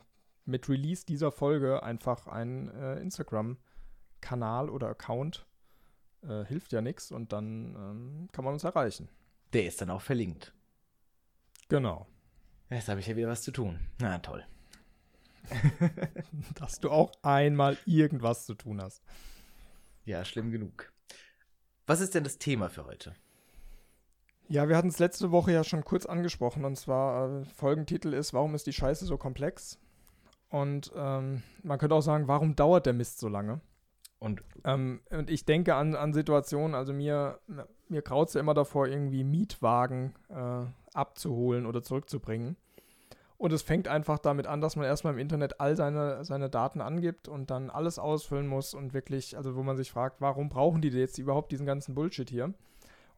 mit 0.45 0.69
Release 0.69 1.05
dieser 1.05 1.31
Folge 1.31 1.83
einfach 1.83 2.27
einen 2.27 2.69
äh, 2.69 2.99
Instagram-Kanal 3.01 4.69
oder 4.69 4.87
Account. 4.87 5.45
Äh, 6.21 6.45
hilft 6.45 6.71
ja 6.71 6.81
nichts 6.81 7.11
und 7.11 7.33
dann 7.33 7.75
ähm, 7.75 8.29
kann 8.31 8.45
man 8.45 8.53
uns 8.53 8.63
erreichen. 8.63 9.09
Der 9.53 9.65
ist 9.65 9.81
dann 9.81 9.89
auch 9.89 10.01
verlinkt. 10.01 10.53
Genau. 11.67 12.07
Jetzt 12.69 12.87
habe 12.87 12.99
ich 12.99 13.07
ja 13.07 13.15
wieder 13.15 13.27
was 13.27 13.41
zu 13.41 13.51
tun. 13.51 13.79
Na 13.99 14.19
toll. 14.19 14.45
Dass 16.55 16.79
du 16.79 16.91
auch 16.91 17.11
einmal 17.23 17.77
irgendwas 17.85 18.45
zu 18.45 18.53
tun 18.53 18.81
hast. 18.81 19.03
Ja, 20.05 20.23
schlimm 20.23 20.51
genug. 20.51 20.93
Was 21.87 21.99
ist 21.99 22.15
denn 22.15 22.23
das 22.23 22.37
Thema 22.37 22.69
für 22.69 22.85
heute? 22.85 23.15
Ja, 24.51 24.67
wir 24.67 24.75
hatten 24.75 24.87
es 24.87 24.97
letzte 24.97 25.29
Woche 25.29 25.51
ja 25.51 25.63
schon 25.63 25.85
kurz 25.85 26.07
angesprochen 26.07 26.65
und 26.65 26.75
zwar 26.75 27.41
äh, 27.41 27.45
Folgentitel 27.45 28.13
ist, 28.13 28.33
warum 28.33 28.55
ist 28.55 28.65
die 28.65 28.73
Scheiße 28.73 29.05
so 29.05 29.15
komplex? 29.15 29.77
Und 30.49 30.91
ähm, 30.95 31.43
man 31.61 31.77
könnte 31.77 31.93
auch 31.93 32.01
sagen, 32.01 32.27
warum 32.27 32.55
dauert 32.55 32.87
der 32.87 32.93
Mist 32.93 33.19
so 33.19 33.27
lange? 33.27 33.61
Und, 34.17 34.41
ähm, 34.65 35.01
und 35.11 35.29
ich 35.29 35.45
denke 35.45 35.75
an, 35.75 35.93
an 35.93 36.13
Situationen, 36.13 36.73
also 36.73 36.93
mir, 36.93 37.39
mir 37.89 38.01
kraut 38.01 38.29
es 38.29 38.33
ja 38.33 38.39
immer 38.39 38.55
davor, 38.55 38.87
irgendwie 38.87 39.23
Mietwagen 39.23 40.15
äh, 40.29 40.65
abzuholen 40.95 41.67
oder 41.67 41.83
zurückzubringen. 41.83 42.57
Und 43.37 43.53
es 43.53 43.61
fängt 43.61 43.87
einfach 43.87 44.17
damit 44.17 44.47
an, 44.47 44.61
dass 44.61 44.75
man 44.75 44.85
erstmal 44.85 45.13
im 45.13 45.19
Internet 45.19 45.61
all 45.61 45.77
seine, 45.77 46.25
seine 46.25 46.49
Daten 46.49 46.81
angibt 46.81 47.27
und 47.27 47.51
dann 47.51 47.69
alles 47.69 47.99
ausfüllen 47.99 48.47
muss 48.47 48.73
und 48.73 48.95
wirklich, 48.95 49.37
also 49.37 49.55
wo 49.55 49.61
man 49.61 49.77
sich 49.77 49.91
fragt, 49.91 50.21
warum 50.21 50.49
brauchen 50.49 50.81
die 50.81 50.89
jetzt 50.89 51.19
überhaupt 51.19 51.51
diesen 51.51 51.67
ganzen 51.67 51.93
Bullshit 51.93 52.31
hier? 52.31 52.55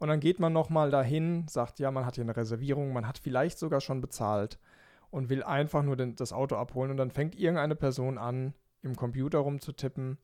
Und 0.02 0.08
dann 0.08 0.20
geht 0.20 0.40
man 0.40 0.52
nochmal 0.52 0.90
dahin, 0.90 1.48
sagt, 1.48 1.78
ja, 1.80 1.92
man 1.92 2.06
hat 2.08 2.16
hier 2.16 2.24
eine 2.24 2.36
Reservierung, 2.36 2.92
man 2.92 3.08
hat 3.08 3.20
vielleicht 3.20 3.60
sogar 3.60 3.82
schon 3.82 4.02
bezahlt 4.02 4.58
und 5.12 5.30
will 5.30 5.44
einfach 5.44 5.84
nur 5.84 5.96
den, 5.96 6.16
das 6.16 6.34
Auto 6.34 6.56
abholen 6.56 6.90
und 6.90 6.98
dann 6.98 7.12
fängt 7.12 7.36
irgendeine 7.36 7.76
Person 7.76 8.18
an, 8.18 8.56
im 8.82 8.96
Computer 8.96 9.38
rumzutippen 9.38 10.18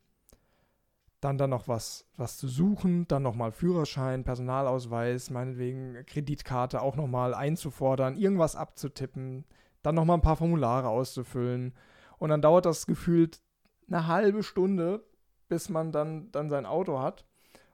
dann 1.20 1.38
dann 1.38 1.50
noch 1.50 1.68
was, 1.68 2.06
was 2.16 2.38
zu 2.38 2.48
suchen, 2.48 3.08
dann 3.08 3.24
nochmal 3.24 3.52
Führerschein, 3.52 4.24
Personalausweis, 4.24 5.30
meinetwegen 5.30 6.06
Kreditkarte 6.06 6.82
auch 6.82 6.96
nochmal 6.96 7.34
einzufordern, 7.34 8.18
irgendwas 8.18 8.56
abzutippen, 8.56 9.46
dann 9.82 9.96
nochmal 9.96 10.18
ein 10.18 10.22
paar 10.22 10.36
Formulare 10.36 10.90
auszufüllen. 10.90 11.74
Und 12.20 12.30
dann 12.30 12.42
dauert 12.42 12.66
das 12.66 12.86
gefühlt 12.86 13.42
eine 13.88 14.08
halbe 14.08 14.44
Stunde, 14.44 15.04
bis 15.50 15.70
man 15.70 15.92
dann, 15.92 16.32
dann 16.32 16.50
sein 16.50 16.66
Auto 16.66 17.00
hat. 17.00 17.26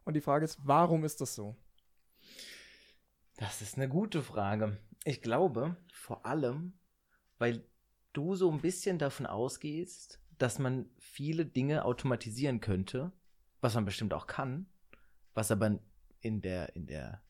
Und 0.06 0.16
die 0.16 0.22
Frage 0.22 0.46
ist, 0.46 0.60
warum 0.64 1.04
ist 1.04 1.20
das 1.20 1.36
so? 1.36 1.56
Das 3.44 3.62
ist 3.62 3.76
eine 3.76 3.90
gute 3.90 4.22
Frage. 4.24 4.78
Ich 5.04 5.22
glaube, 5.22 5.76
vor 5.92 6.26
allem, 6.26 6.74
weil 7.38 7.66
du 8.14 8.36
so 8.36 8.50
ein 8.50 8.62
bisschen 8.62 8.98
davon 8.98 9.26
ausgehst, 9.26 10.20
dass 10.38 10.60
man 10.60 10.90
viele 10.98 11.46
Dinge 11.46 11.86
automatisieren 11.86 12.62
könnte 12.62 13.12
was 13.64 13.76
man 13.76 13.86
bestimmt 13.86 14.14
auch 14.14 14.28
kann, 14.28 14.68
was 15.34 15.50
aber 15.50 15.80
in 16.20 16.42
der, 16.42 16.76
in 16.76 16.86
der, 16.86 17.24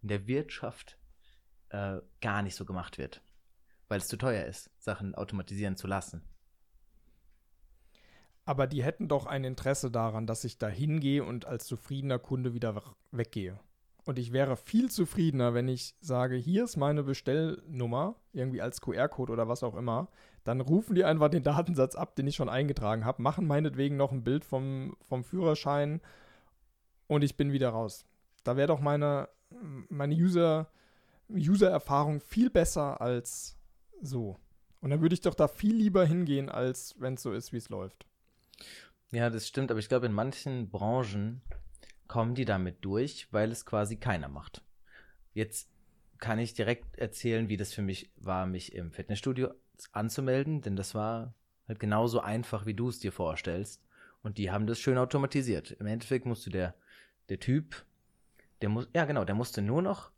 in 0.00 0.08
der 0.08 0.26
Wirtschaft 0.26 0.98
äh, 1.68 1.98
gar 2.22 2.42
nicht 2.42 2.56
so 2.56 2.64
gemacht 2.64 2.96
wird, 2.96 3.22
weil 3.86 3.98
es 3.98 4.08
zu 4.08 4.16
teuer 4.16 4.46
ist, 4.46 4.70
Sachen 4.78 5.14
automatisieren 5.14 5.76
zu 5.76 5.86
lassen. 5.86 6.24
Aber 8.46 8.66
die 8.66 8.82
hätten 8.82 9.08
doch 9.08 9.26
ein 9.26 9.44
Interesse 9.44 9.90
daran, 9.90 10.26
dass 10.26 10.42
ich 10.44 10.56
da 10.56 10.68
hingehe 10.68 11.22
und 11.22 11.44
als 11.44 11.66
zufriedener 11.66 12.18
Kunde 12.18 12.54
wieder 12.54 12.96
weggehe. 13.10 13.60
Und 14.08 14.18
ich 14.18 14.32
wäre 14.32 14.56
viel 14.56 14.90
zufriedener, 14.90 15.52
wenn 15.52 15.68
ich 15.68 15.94
sage, 16.00 16.34
hier 16.34 16.64
ist 16.64 16.78
meine 16.78 17.02
Bestellnummer, 17.02 18.16
irgendwie 18.32 18.62
als 18.62 18.80
QR-Code 18.80 19.30
oder 19.30 19.48
was 19.48 19.62
auch 19.62 19.76
immer. 19.76 20.08
Dann 20.44 20.62
rufen 20.62 20.94
die 20.94 21.04
einfach 21.04 21.28
den 21.28 21.42
Datensatz 21.42 21.94
ab, 21.94 22.16
den 22.16 22.26
ich 22.26 22.34
schon 22.34 22.48
eingetragen 22.48 23.04
habe, 23.04 23.20
machen 23.20 23.46
meinetwegen 23.46 23.98
noch 23.98 24.10
ein 24.10 24.24
Bild 24.24 24.46
vom, 24.46 24.96
vom 25.02 25.24
Führerschein 25.24 26.00
und 27.06 27.22
ich 27.22 27.36
bin 27.36 27.52
wieder 27.52 27.68
raus. 27.68 28.06
Da 28.44 28.56
wäre 28.56 28.68
doch 28.68 28.80
meine, 28.80 29.28
meine 29.90 30.14
User, 30.14 30.70
User-Erfahrung 31.30 32.20
viel 32.20 32.48
besser 32.48 33.02
als 33.02 33.58
so. 34.00 34.38
Und 34.80 34.88
dann 34.88 35.02
würde 35.02 35.16
ich 35.16 35.20
doch 35.20 35.34
da 35.34 35.48
viel 35.48 35.76
lieber 35.76 36.06
hingehen, 36.06 36.48
als 36.48 36.94
wenn 36.98 37.12
es 37.12 37.22
so 37.22 37.34
ist, 37.34 37.52
wie 37.52 37.58
es 37.58 37.68
läuft. 37.68 38.06
Ja, 39.12 39.28
das 39.28 39.46
stimmt, 39.46 39.70
aber 39.70 39.80
ich 39.80 39.90
glaube, 39.90 40.06
in 40.06 40.14
manchen 40.14 40.70
Branchen 40.70 41.42
kommen 42.08 42.34
die 42.34 42.44
damit 42.44 42.84
durch, 42.84 43.28
weil 43.30 43.52
es 43.52 43.64
quasi 43.64 43.96
keiner 43.96 44.28
macht. 44.28 44.62
Jetzt 45.34 45.70
kann 46.18 46.38
ich 46.38 46.54
direkt 46.54 46.98
erzählen, 46.98 47.48
wie 47.48 47.56
das 47.56 47.72
für 47.72 47.82
mich 47.82 48.10
war, 48.16 48.46
mich 48.46 48.74
im 48.74 48.90
Fitnessstudio 48.90 49.50
anzumelden, 49.92 50.62
denn 50.62 50.74
das 50.74 50.94
war 50.94 51.34
halt 51.68 51.78
genauso 51.78 52.20
einfach, 52.20 52.66
wie 52.66 52.74
du 52.74 52.88
es 52.88 52.98
dir 52.98 53.12
vorstellst. 53.12 53.82
Und 54.22 54.38
die 54.38 54.50
haben 54.50 54.66
das 54.66 54.80
schön 54.80 54.98
automatisiert. 54.98 55.70
Im 55.72 55.86
Endeffekt 55.86 56.26
musste 56.26 56.50
der, 56.50 56.74
der 57.28 57.38
Typ, 57.38 57.84
der 58.62 58.68
muss, 58.68 58.88
ja 58.94 59.04
genau, 59.04 59.24
der 59.24 59.36
musste 59.36 59.62
nur 59.62 59.82
noch 59.82 60.10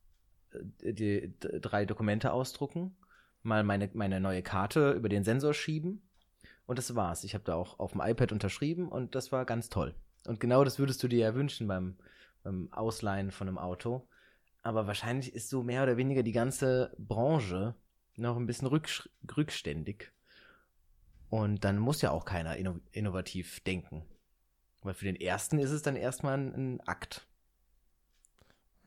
äh, 0.52 0.92
die, 0.92 1.34
drei 1.40 1.84
Dokumente 1.84 2.32
ausdrucken, 2.32 2.96
mal 3.42 3.62
meine, 3.62 3.90
meine 3.92 4.20
neue 4.20 4.42
Karte 4.42 4.92
über 4.92 5.08
den 5.08 5.24
Sensor 5.24 5.52
schieben 5.52 6.00
und 6.66 6.78
das 6.78 6.94
war's. 6.94 7.24
Ich 7.24 7.34
habe 7.34 7.44
da 7.44 7.54
auch 7.54 7.78
auf 7.78 7.92
dem 7.92 8.00
iPad 8.00 8.32
unterschrieben 8.32 8.88
und 8.88 9.14
das 9.14 9.32
war 9.32 9.44
ganz 9.44 9.68
toll. 9.68 9.94
Und 10.26 10.40
genau 10.40 10.64
das 10.64 10.78
würdest 10.78 11.02
du 11.02 11.08
dir 11.08 11.18
ja 11.18 11.34
wünschen 11.34 11.66
beim, 11.66 11.96
beim 12.42 12.72
Ausleihen 12.72 13.30
von 13.30 13.48
einem 13.48 13.58
Auto. 13.58 14.06
Aber 14.62 14.86
wahrscheinlich 14.86 15.34
ist 15.34 15.48
so 15.48 15.62
mehr 15.62 15.82
oder 15.82 15.96
weniger 15.96 16.22
die 16.22 16.32
ganze 16.32 16.94
Branche 16.98 17.74
noch 18.16 18.36
ein 18.36 18.46
bisschen 18.46 18.68
rückständig. 18.68 20.12
Und 21.30 21.64
dann 21.64 21.78
muss 21.78 22.02
ja 22.02 22.10
auch 22.10 22.24
keiner 22.24 22.56
inno 22.56 22.80
innovativ 22.90 23.60
denken. 23.60 24.04
Weil 24.82 24.94
für 24.94 25.04
den 25.04 25.16
ersten 25.16 25.58
ist 25.58 25.70
es 25.70 25.82
dann 25.82 25.96
erstmal 25.96 26.34
ein, 26.34 26.54
ein 26.54 26.80
Akt. 26.86 27.26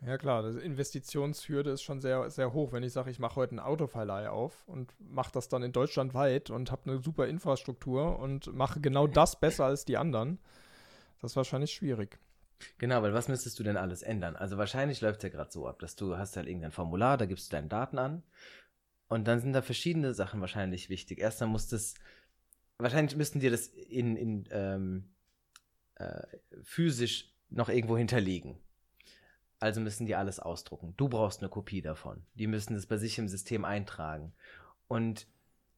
Ja 0.06 0.18
klar, 0.18 0.44
die 0.44 0.60
Investitionshürde 0.60 1.72
ist 1.72 1.82
schon 1.82 2.02
sehr, 2.02 2.30
sehr 2.30 2.52
hoch. 2.52 2.74
Wenn 2.74 2.84
ich 2.84 2.92
sage, 2.92 3.10
ich 3.10 3.20
mache 3.20 3.38
heute 3.38 3.54
eine 3.54 3.66
Autoverleih 3.66 4.28
auf 4.28 4.68
und 4.68 4.94
mache 5.00 5.32
das 5.32 5.48
dann 5.48 5.64
in 5.64 5.72
Deutschland 5.72 6.14
weit 6.14 6.50
und 6.50 6.72
habe 6.72 6.92
eine 6.92 7.02
super 7.02 7.28
Infrastruktur 7.28 8.20
und 8.20 8.54
mache 8.54 8.82
genau 8.82 9.08
das 9.08 9.40
besser 9.40 9.66
als 9.66 9.86
die 9.86 9.98
anderen, 9.98 10.40
das 11.24 11.32
ist 11.32 11.36
wahrscheinlich 11.38 11.72
schwierig. 11.72 12.20
Genau, 12.78 13.02
weil 13.02 13.14
was 13.14 13.30
müsstest 13.30 13.58
du 13.58 13.64
denn 13.64 13.78
alles 13.78 14.04
ändern? 14.04 14.36
Also 14.36 14.58
wahrscheinlich 14.58 15.00
läuft 15.00 15.20
es 15.20 15.24
ja 15.24 15.30
gerade 15.30 15.52
so 15.52 15.68
ab, 15.68 15.80
dass 15.80 15.96
du 15.96 16.18
hast 16.18 16.36
halt 16.36 16.48
irgendein 16.48 16.72
Formular, 16.72 17.18
da 17.18 17.26
gibst 17.26 17.48
du 17.48 17.56
deine 17.56 17.70
Daten 17.70 17.98
an 17.98 18.24
und 19.08 19.26
dann 19.26 19.40
sind 19.40 19.54
da 19.54 19.62
verschiedene 19.62 20.14
Sachen 20.14 20.42
wahrscheinlich 20.42 20.90
wichtig. 20.90 21.20
Erstmal 21.20 21.50
muss 21.50 21.70
das, 21.70 21.94
wahrscheinlich 22.78 23.16
müssten 23.16 23.40
dir 23.40 23.52
das 23.52 23.68
in, 23.68 24.18
in 24.18 24.50
ähm, 24.52 25.14
äh, 25.96 26.24
physisch 26.62 27.34
noch 27.50 27.70
irgendwo 27.70 27.98
hinterlegen. 27.98 28.58
Also 29.60 29.80
müssen 29.80 30.06
die 30.06 30.16
alles 30.16 30.42
ausdrucken. 30.42 30.94
Du 30.98 31.08
brauchst 31.08 31.40
eine 31.40 31.50
Kopie 31.50 31.82
davon. 31.82 32.26
Die 32.34 32.48
müssen 32.48 32.76
es 32.76 32.86
bei 32.86 32.98
sich 32.98 33.18
im 33.18 33.30
System 33.30 33.64
eintragen. 33.64 34.34
Und 34.90 35.26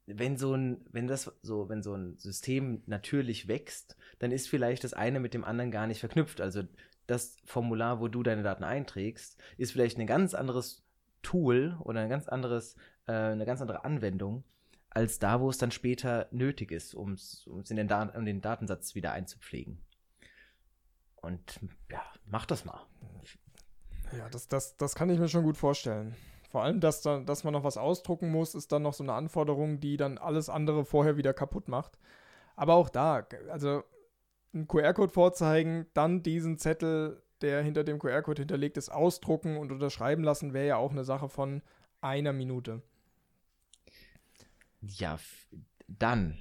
wenn 0.08 0.38
so 0.38 0.54
ein, 0.54 0.86
wenn 0.92 1.08
das 1.08 1.32
so, 1.42 1.70
wenn 1.70 1.82
so 1.82 1.96
ein 1.96 2.18
System 2.18 2.84
natürlich 2.86 3.48
wächst, 3.48 3.98
dann 4.20 4.32
ist 4.32 4.48
vielleicht 4.48 4.84
das 4.84 4.94
eine 4.94 5.20
mit 5.20 5.34
dem 5.34 5.44
anderen 5.44 5.72
gar 5.72 5.88
nicht 5.88 6.00
verknüpft. 6.00 6.42
Also 6.42 6.64
das 7.08 7.38
Formular, 7.46 8.00
wo 8.00 8.08
du 8.08 8.24
deine 8.24 8.44
Daten 8.44 8.64
einträgst, 8.64 9.38
ist 9.58 9.72
vielleicht 9.72 9.98
ein 9.98 10.08
ganz 10.08 10.34
anderes 10.34 10.84
Tool 11.22 11.78
oder 11.84 12.02
ein 12.02 12.10
ganz 12.10 12.28
anderes, 12.28 12.76
äh, 13.08 13.14
eine 13.14 13.46
ganz 13.46 13.62
andere 13.62 13.84
Anwendung 13.84 14.44
als 14.96 15.20
da, 15.20 15.42
wo 15.42 15.50
es 15.50 15.58
dann 15.58 15.72
später 15.72 16.28
nötig 16.32 16.72
ist, 16.72 16.96
um 16.96 17.14
es 17.14 17.46
in 17.70 17.76
den, 17.76 17.92
um 17.92 18.26
den 18.26 18.42
Datensatz 18.42 18.96
wieder 18.96 19.12
einzupflegen. 19.12 19.82
Und 21.18 21.60
ja, 21.92 22.02
mach 22.26 22.46
das 22.46 22.64
mal. 22.64 22.86
Ja, 24.18 24.30
das, 24.30 24.48
das, 24.48 24.78
das 24.78 24.96
kann 24.96 25.10
ich 25.10 25.20
mir 25.20 25.28
schon 25.28 25.44
gut 25.44 25.58
vorstellen. 25.58 26.16
Vor 26.50 26.64
allem, 26.64 26.80
dass, 26.80 27.02
da, 27.02 27.20
dass 27.20 27.44
man 27.44 27.54
noch 27.54 27.64
was 27.64 27.78
ausdrucken 27.78 28.32
muss, 28.32 28.56
ist 28.56 28.72
dann 28.72 28.84
noch 28.84 28.94
so 28.94 29.04
eine 29.04 29.14
Anforderung, 29.14 29.80
die 29.80 29.98
dann 29.98 30.18
alles 30.18 30.50
andere 30.50 30.86
vorher 30.86 31.18
wieder 31.18 31.34
kaputt 31.34 31.68
macht. 31.68 31.98
Aber 32.56 32.76
auch 32.76 32.90
da, 32.90 33.28
also 33.50 33.84
einen 34.54 34.68
QR-Code 34.68 35.12
vorzeigen, 35.12 35.88
dann 35.94 36.24
diesen 36.24 36.58
Zettel, 36.58 37.22
der 37.42 37.62
hinter 37.62 37.84
dem 37.84 38.00
QR-Code 38.00 38.42
hinterlegt 38.42 38.78
ist, 38.78 38.90
ausdrucken 38.90 39.58
und 39.58 39.72
unterschreiben 39.72 40.24
lassen, 40.24 40.54
wäre 40.54 40.68
ja 40.68 40.78
auch 40.78 40.92
eine 40.92 41.04
Sache 41.04 41.30
von 41.30 41.62
einer 42.02 42.34
Minute. 42.34 42.82
Ja, 44.82 45.20
dann, 45.88 46.38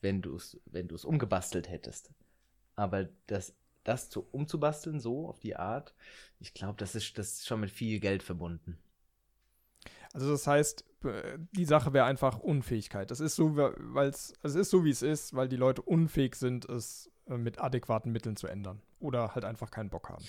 wenn 0.00 0.22
du 0.22 0.36
es 0.36 0.60
wenn 0.66 0.88
umgebastelt 0.90 1.68
hättest. 1.68 2.10
Aber 2.76 3.08
das, 3.26 3.54
das 3.84 4.10
zu, 4.10 4.26
umzubasteln, 4.30 5.00
so 5.00 5.28
auf 5.28 5.40
die 5.40 5.56
Art, 5.56 5.94
ich 6.38 6.54
glaube, 6.54 6.76
das 6.78 6.94
ist, 6.94 7.16
das 7.18 7.34
ist 7.34 7.46
schon 7.46 7.60
mit 7.60 7.70
viel 7.70 8.00
Geld 8.00 8.22
verbunden. 8.22 8.78
Also 10.12 10.30
das 10.30 10.46
heißt, 10.46 10.84
die 11.52 11.64
Sache 11.64 11.92
wäre 11.92 12.06
einfach 12.06 12.38
Unfähigkeit. 12.38 13.10
Das 13.10 13.18
ist 13.20 13.34
so, 13.36 13.56
weil 13.56 14.08
es, 14.08 14.32
ist 14.42 14.70
so, 14.70 14.84
wie 14.84 14.90
es 14.90 15.02
ist, 15.02 15.34
weil 15.34 15.48
die 15.48 15.56
Leute 15.56 15.82
unfähig 15.82 16.34
sind, 16.34 16.68
es 16.68 17.12
äh, 17.26 17.36
mit 17.36 17.60
adäquaten 17.60 18.10
Mitteln 18.12 18.36
zu 18.36 18.48
ändern. 18.48 18.82
Oder 18.98 19.34
halt 19.34 19.44
einfach 19.44 19.70
keinen 19.70 19.90
Bock 19.90 20.08
haben. 20.08 20.24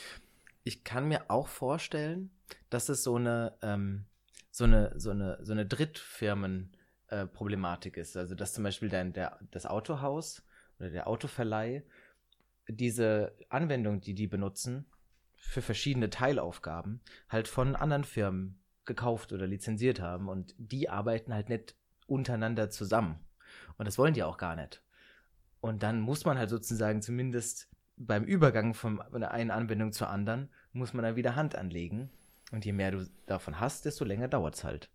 Ich 0.64 0.84
kann 0.84 1.08
mir 1.08 1.32
auch 1.32 1.48
vorstellen, 1.48 2.30
dass 2.70 2.90
es 2.90 3.04
so 3.04 3.16
eine, 3.16 3.58
ähm, 3.64 4.06
so 4.52 4.66
eine, 4.66 4.94
so 5.00 5.10
eine, 5.10 5.44
so 5.44 5.54
eine 5.54 5.66
Drittfirmen-Problematik 5.66 7.98
äh, 7.98 8.02
ist. 8.02 8.16
Also 8.16 8.36
dass 8.36 8.54
zum 8.54 8.64
Beispiel 8.64 8.90
dein, 8.90 9.12
der, 9.14 9.40
das 9.52 9.66
Autohaus 9.66 10.44
oder 10.78 10.92
der 10.92 11.08
Autoverleih 11.08 11.82
diese 12.68 13.36
Anwendung, 13.50 14.02
die 14.02 14.14
die 14.14 14.28
benutzen, 14.28 14.86
für 15.36 15.64
verschiedene 15.64 16.12
Teilaufgaben 16.12 17.02
halt 17.30 17.48
von 17.48 17.76
anderen 17.76 18.04
Firmen 18.04 18.60
gekauft 18.90 19.32
oder 19.32 19.48
lizenziert 19.48 20.02
haben 20.02 20.28
und 20.28 20.54
die 20.58 20.90
arbeiten 20.90 21.34
halt 21.34 21.48
nicht 21.48 21.76
untereinander 22.08 22.70
zusammen. 22.70 23.20
Und 23.78 23.88
das 23.88 23.98
wollen 23.98 24.14
die 24.14 24.24
auch 24.24 24.38
gar 24.38 24.58
nicht. 24.58 24.84
Und 25.62 25.84
dann 25.84 26.02
muss 26.02 26.26
man 26.26 26.38
halt 26.38 26.50
sozusagen 26.50 27.02
zumindest 27.02 27.70
beim 27.96 28.24
Übergang 28.24 28.74
von 28.74 29.02
einer 29.02 29.32
Anwendung 29.54 29.94
zur 29.94 30.10
anderen, 30.10 30.50
muss 30.74 30.94
man 30.94 31.04
dann 31.04 31.16
wieder 31.16 31.36
Hand 31.36 31.56
anlegen. 31.56 32.10
Und 32.52 32.66
je 32.66 32.74
mehr 32.74 32.92
du 32.92 33.08
davon 33.26 33.60
hast, 33.60 33.86
desto 33.86 34.04
länger 34.04 34.28
dauert 34.28 34.56
es 34.56 34.64
halt. 34.64 34.90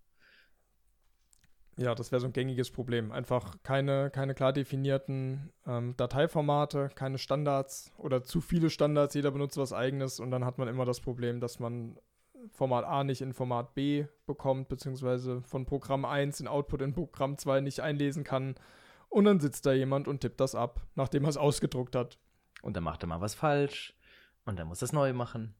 Ja, 1.76 1.94
das 1.94 2.12
wäre 2.12 2.20
so 2.20 2.26
ein 2.26 2.32
gängiges 2.32 2.70
Problem. 2.70 3.10
Einfach 3.10 3.56
keine, 3.62 4.10
keine 4.10 4.34
klar 4.34 4.52
definierten 4.52 5.52
ähm, 5.66 5.96
Dateiformate, 5.96 6.90
keine 6.94 7.18
Standards 7.18 7.92
oder 7.98 8.22
zu 8.22 8.40
viele 8.40 8.70
Standards. 8.70 9.14
Jeder 9.14 9.32
benutzt 9.32 9.56
was 9.56 9.72
eigenes 9.72 10.20
und 10.20 10.30
dann 10.30 10.44
hat 10.44 10.58
man 10.58 10.68
immer 10.68 10.84
das 10.84 11.00
Problem, 11.00 11.40
dass 11.40 11.58
man 11.58 11.98
Format 12.52 12.84
A 12.84 13.04
nicht 13.04 13.20
in 13.20 13.32
Format 13.32 13.74
B 13.74 14.06
bekommt, 14.26 14.68
beziehungsweise 14.68 15.42
von 15.42 15.66
Programm 15.66 16.04
1 16.04 16.38
den 16.38 16.48
Output 16.48 16.82
in 16.82 16.92
Programm 16.92 17.38
2 17.38 17.60
nicht 17.60 17.80
einlesen 17.80 18.24
kann. 18.24 18.54
Und 19.08 19.24
dann 19.24 19.40
sitzt 19.40 19.66
da 19.66 19.72
jemand 19.72 20.08
und 20.08 20.20
tippt 20.20 20.40
das 20.40 20.54
ab, 20.54 20.86
nachdem 20.94 21.24
er 21.24 21.30
es 21.30 21.36
ausgedruckt 21.36 21.94
hat. 21.94 22.18
Und 22.62 22.76
dann 22.76 22.84
macht 22.84 23.02
er 23.04 23.06
mal 23.06 23.20
was 23.20 23.34
falsch 23.34 23.96
und 24.44 24.58
dann 24.58 24.68
muss 24.68 24.82
er 24.82 24.86
es 24.86 24.92
neu 24.92 25.12
machen. 25.12 25.54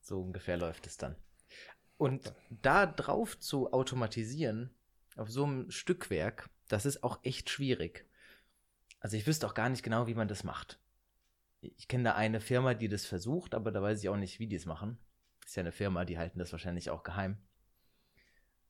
So 0.00 0.20
ungefähr 0.20 0.56
läuft 0.56 0.86
es 0.86 0.96
dann. 0.96 1.16
Und 1.96 2.32
da 2.50 2.86
drauf 2.86 3.38
zu 3.38 3.72
automatisieren, 3.72 4.70
auf 5.16 5.30
so 5.30 5.44
einem 5.44 5.70
Stückwerk, 5.70 6.48
das 6.68 6.86
ist 6.86 7.04
auch 7.04 7.20
echt 7.22 7.50
schwierig. 7.50 8.06
Also 9.00 9.16
ich 9.16 9.26
wüsste 9.26 9.46
auch 9.46 9.54
gar 9.54 9.68
nicht 9.68 9.82
genau, 9.82 10.06
wie 10.06 10.14
man 10.14 10.28
das 10.28 10.44
macht. 10.44 10.78
Ich 11.60 11.88
kenne 11.88 12.04
da 12.04 12.14
eine 12.14 12.40
Firma, 12.40 12.74
die 12.74 12.88
das 12.88 13.04
versucht, 13.04 13.54
aber 13.54 13.70
da 13.70 13.82
weiß 13.82 14.02
ich 14.02 14.08
auch 14.08 14.16
nicht, 14.16 14.38
wie 14.38 14.46
die 14.46 14.56
es 14.56 14.66
machen. 14.66 14.98
Ist 15.50 15.56
ja 15.56 15.62
eine 15.62 15.72
Firma, 15.72 16.04
die 16.04 16.16
halten 16.16 16.38
das 16.38 16.52
wahrscheinlich 16.52 16.90
auch 16.90 17.02
geheim. 17.02 17.36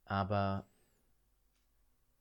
Aber 0.07 0.67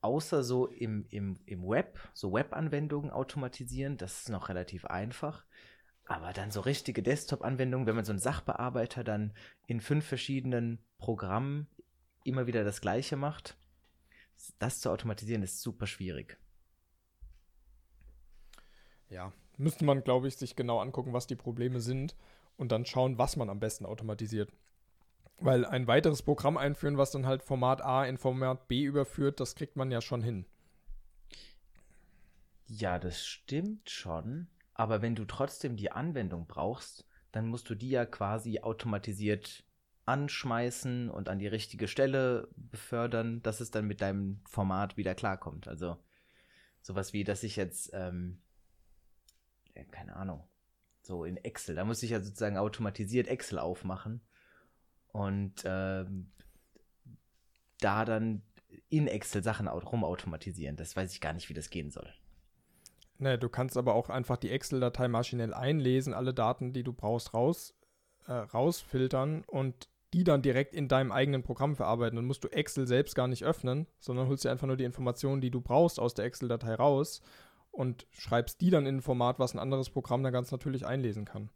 außer 0.01 0.43
so 0.43 0.67
im, 0.67 1.05
im, 1.07 1.39
im 1.45 1.65
Web, 1.65 1.97
so 2.13 2.33
Web-Anwendungen 2.33 3.09
automatisieren, 3.09 3.95
das 3.95 4.19
ist 4.19 4.29
noch 4.29 4.49
relativ 4.49 4.83
einfach. 4.83 5.45
Aber 6.03 6.33
dann 6.33 6.51
so 6.51 6.59
richtige 6.59 7.01
Desktop-Anwendungen, 7.01 7.87
wenn 7.87 7.95
man 7.95 8.03
so 8.03 8.11
einen 8.11 8.19
Sachbearbeiter 8.19 9.05
dann 9.05 9.33
in 9.65 9.79
fünf 9.79 10.05
verschiedenen 10.05 10.83
Programmen 10.97 11.69
immer 12.25 12.45
wieder 12.45 12.65
das 12.65 12.81
Gleiche 12.81 13.15
macht, 13.15 13.55
das 14.57 14.81
zu 14.81 14.91
automatisieren 14.91 15.41
ist 15.41 15.61
super 15.61 15.87
schwierig. 15.87 16.37
Ja, 19.07 19.31
müsste 19.55 19.85
man, 19.85 20.03
glaube 20.03 20.27
ich, 20.27 20.35
sich 20.35 20.57
genau 20.57 20.81
angucken, 20.81 21.13
was 21.13 21.27
die 21.27 21.37
Probleme 21.37 21.79
sind 21.79 22.13
und 22.59 22.71
dann 22.71 22.85
schauen, 22.85 23.17
was 23.17 23.37
man 23.37 23.49
am 23.49 23.59
besten 23.59 23.85
automatisiert. 23.85 24.51
Weil 25.37 25.65
ein 25.65 25.87
weiteres 25.87 26.21
Programm 26.21 26.57
einführen, 26.57 26.97
was 26.97 27.11
dann 27.11 27.25
halt 27.25 27.41
Format 27.41 27.81
A 27.81 28.05
in 28.05 28.17
Format 28.17 28.67
B 28.67 28.83
überführt, 28.83 29.39
das 29.39 29.55
kriegt 29.55 29.77
man 29.77 29.89
ja 29.89 30.01
schon 30.01 30.21
hin. 30.21 30.45
Ja, 32.67 32.99
das 32.99 33.25
stimmt 33.25 33.89
schon. 33.89 34.47
Aber 34.73 35.01
wenn 35.01 35.15
du 35.15 35.25
trotzdem 35.25 35.77
die 35.77 35.91
Anwendung 35.91 36.45
brauchst, 36.45 37.05
dann 37.31 37.47
musst 37.47 37.69
du 37.69 37.75
die 37.75 37.89
ja 37.89 38.05
quasi 38.05 38.59
automatisiert 38.59 39.63
anschmeißen 40.05 41.09
und 41.09 41.29
an 41.29 41.39
die 41.39 41.47
richtige 41.47 41.87
Stelle 41.87 42.49
befördern, 42.55 43.41
dass 43.43 43.61
es 43.61 43.71
dann 43.71 43.85
mit 43.85 44.01
deinem 44.01 44.41
Format 44.45 44.97
wieder 44.97 45.15
klarkommt. 45.15 45.67
Also 45.67 45.97
sowas 46.81 47.13
wie, 47.13 47.23
dass 47.23 47.43
ich 47.43 47.55
jetzt, 47.55 47.91
ähm, 47.93 48.41
keine 49.91 50.15
Ahnung, 50.15 50.43
so 51.09 51.25
in 51.25 51.37
Excel, 51.37 51.75
da 51.75 51.83
muss 51.83 52.03
ich 52.03 52.11
ja 52.11 52.21
sozusagen 52.21 52.57
automatisiert 52.57 53.27
Excel 53.27 53.57
aufmachen 53.57 54.21
und 55.11 55.63
ähm, 55.65 56.31
da 57.79 58.05
dann 58.05 58.43
in 58.89 59.07
Excel 59.07 59.41
Sachen 59.41 59.67
rumautomatisieren. 59.67 60.75
Das 60.75 60.95
weiß 60.95 61.11
ich 61.11 61.19
gar 61.19 61.33
nicht, 61.33 61.49
wie 61.49 61.55
das 61.55 61.71
gehen 61.71 61.89
soll. 61.89 62.13
Ne, 63.17 63.39
du 63.39 63.49
kannst 63.49 63.75
aber 63.75 63.95
auch 63.95 64.09
einfach 64.09 64.37
die 64.37 64.51
Excel-Datei 64.51 65.07
maschinell 65.07 65.53
einlesen, 65.53 66.13
alle 66.13 66.33
Daten, 66.33 66.73
die 66.73 66.83
du 66.83 66.93
brauchst, 66.93 67.33
raus, 67.33 67.73
äh, 68.27 68.33
rausfiltern 68.33 69.43
und 69.47 69.89
die 70.13 70.23
dann 70.23 70.43
direkt 70.43 70.75
in 70.75 70.87
deinem 70.87 71.11
eigenen 71.11 71.41
Programm 71.41 71.75
verarbeiten. 71.75 72.17
Dann 72.17 72.25
musst 72.25 72.43
du 72.43 72.49
Excel 72.49 72.85
selbst 72.85 73.15
gar 73.15 73.27
nicht 73.27 73.43
öffnen, 73.43 73.87
sondern 73.99 74.27
holst 74.27 74.45
dir 74.45 74.51
einfach 74.51 74.67
nur 74.67 74.77
die 74.77 74.83
Informationen, 74.83 75.41
die 75.41 75.51
du 75.51 75.59
brauchst, 75.59 75.99
aus 75.99 76.13
der 76.13 76.25
Excel-Datei 76.25 76.75
raus 76.75 77.23
und 77.79 78.07
schreibst 78.11 78.59
die 78.59 78.69
dann 78.69 78.85
in 78.85 78.97
ein 78.97 79.01
Format, 79.01 79.39
was 79.39 79.53
ein 79.53 79.59
anderes 79.59 79.89
Programm 79.89 80.21
dann 80.21 80.33
ganz 80.33 80.51
natürlich 80.51 80.85
einlesen 80.85 81.23
kann. 81.23 81.49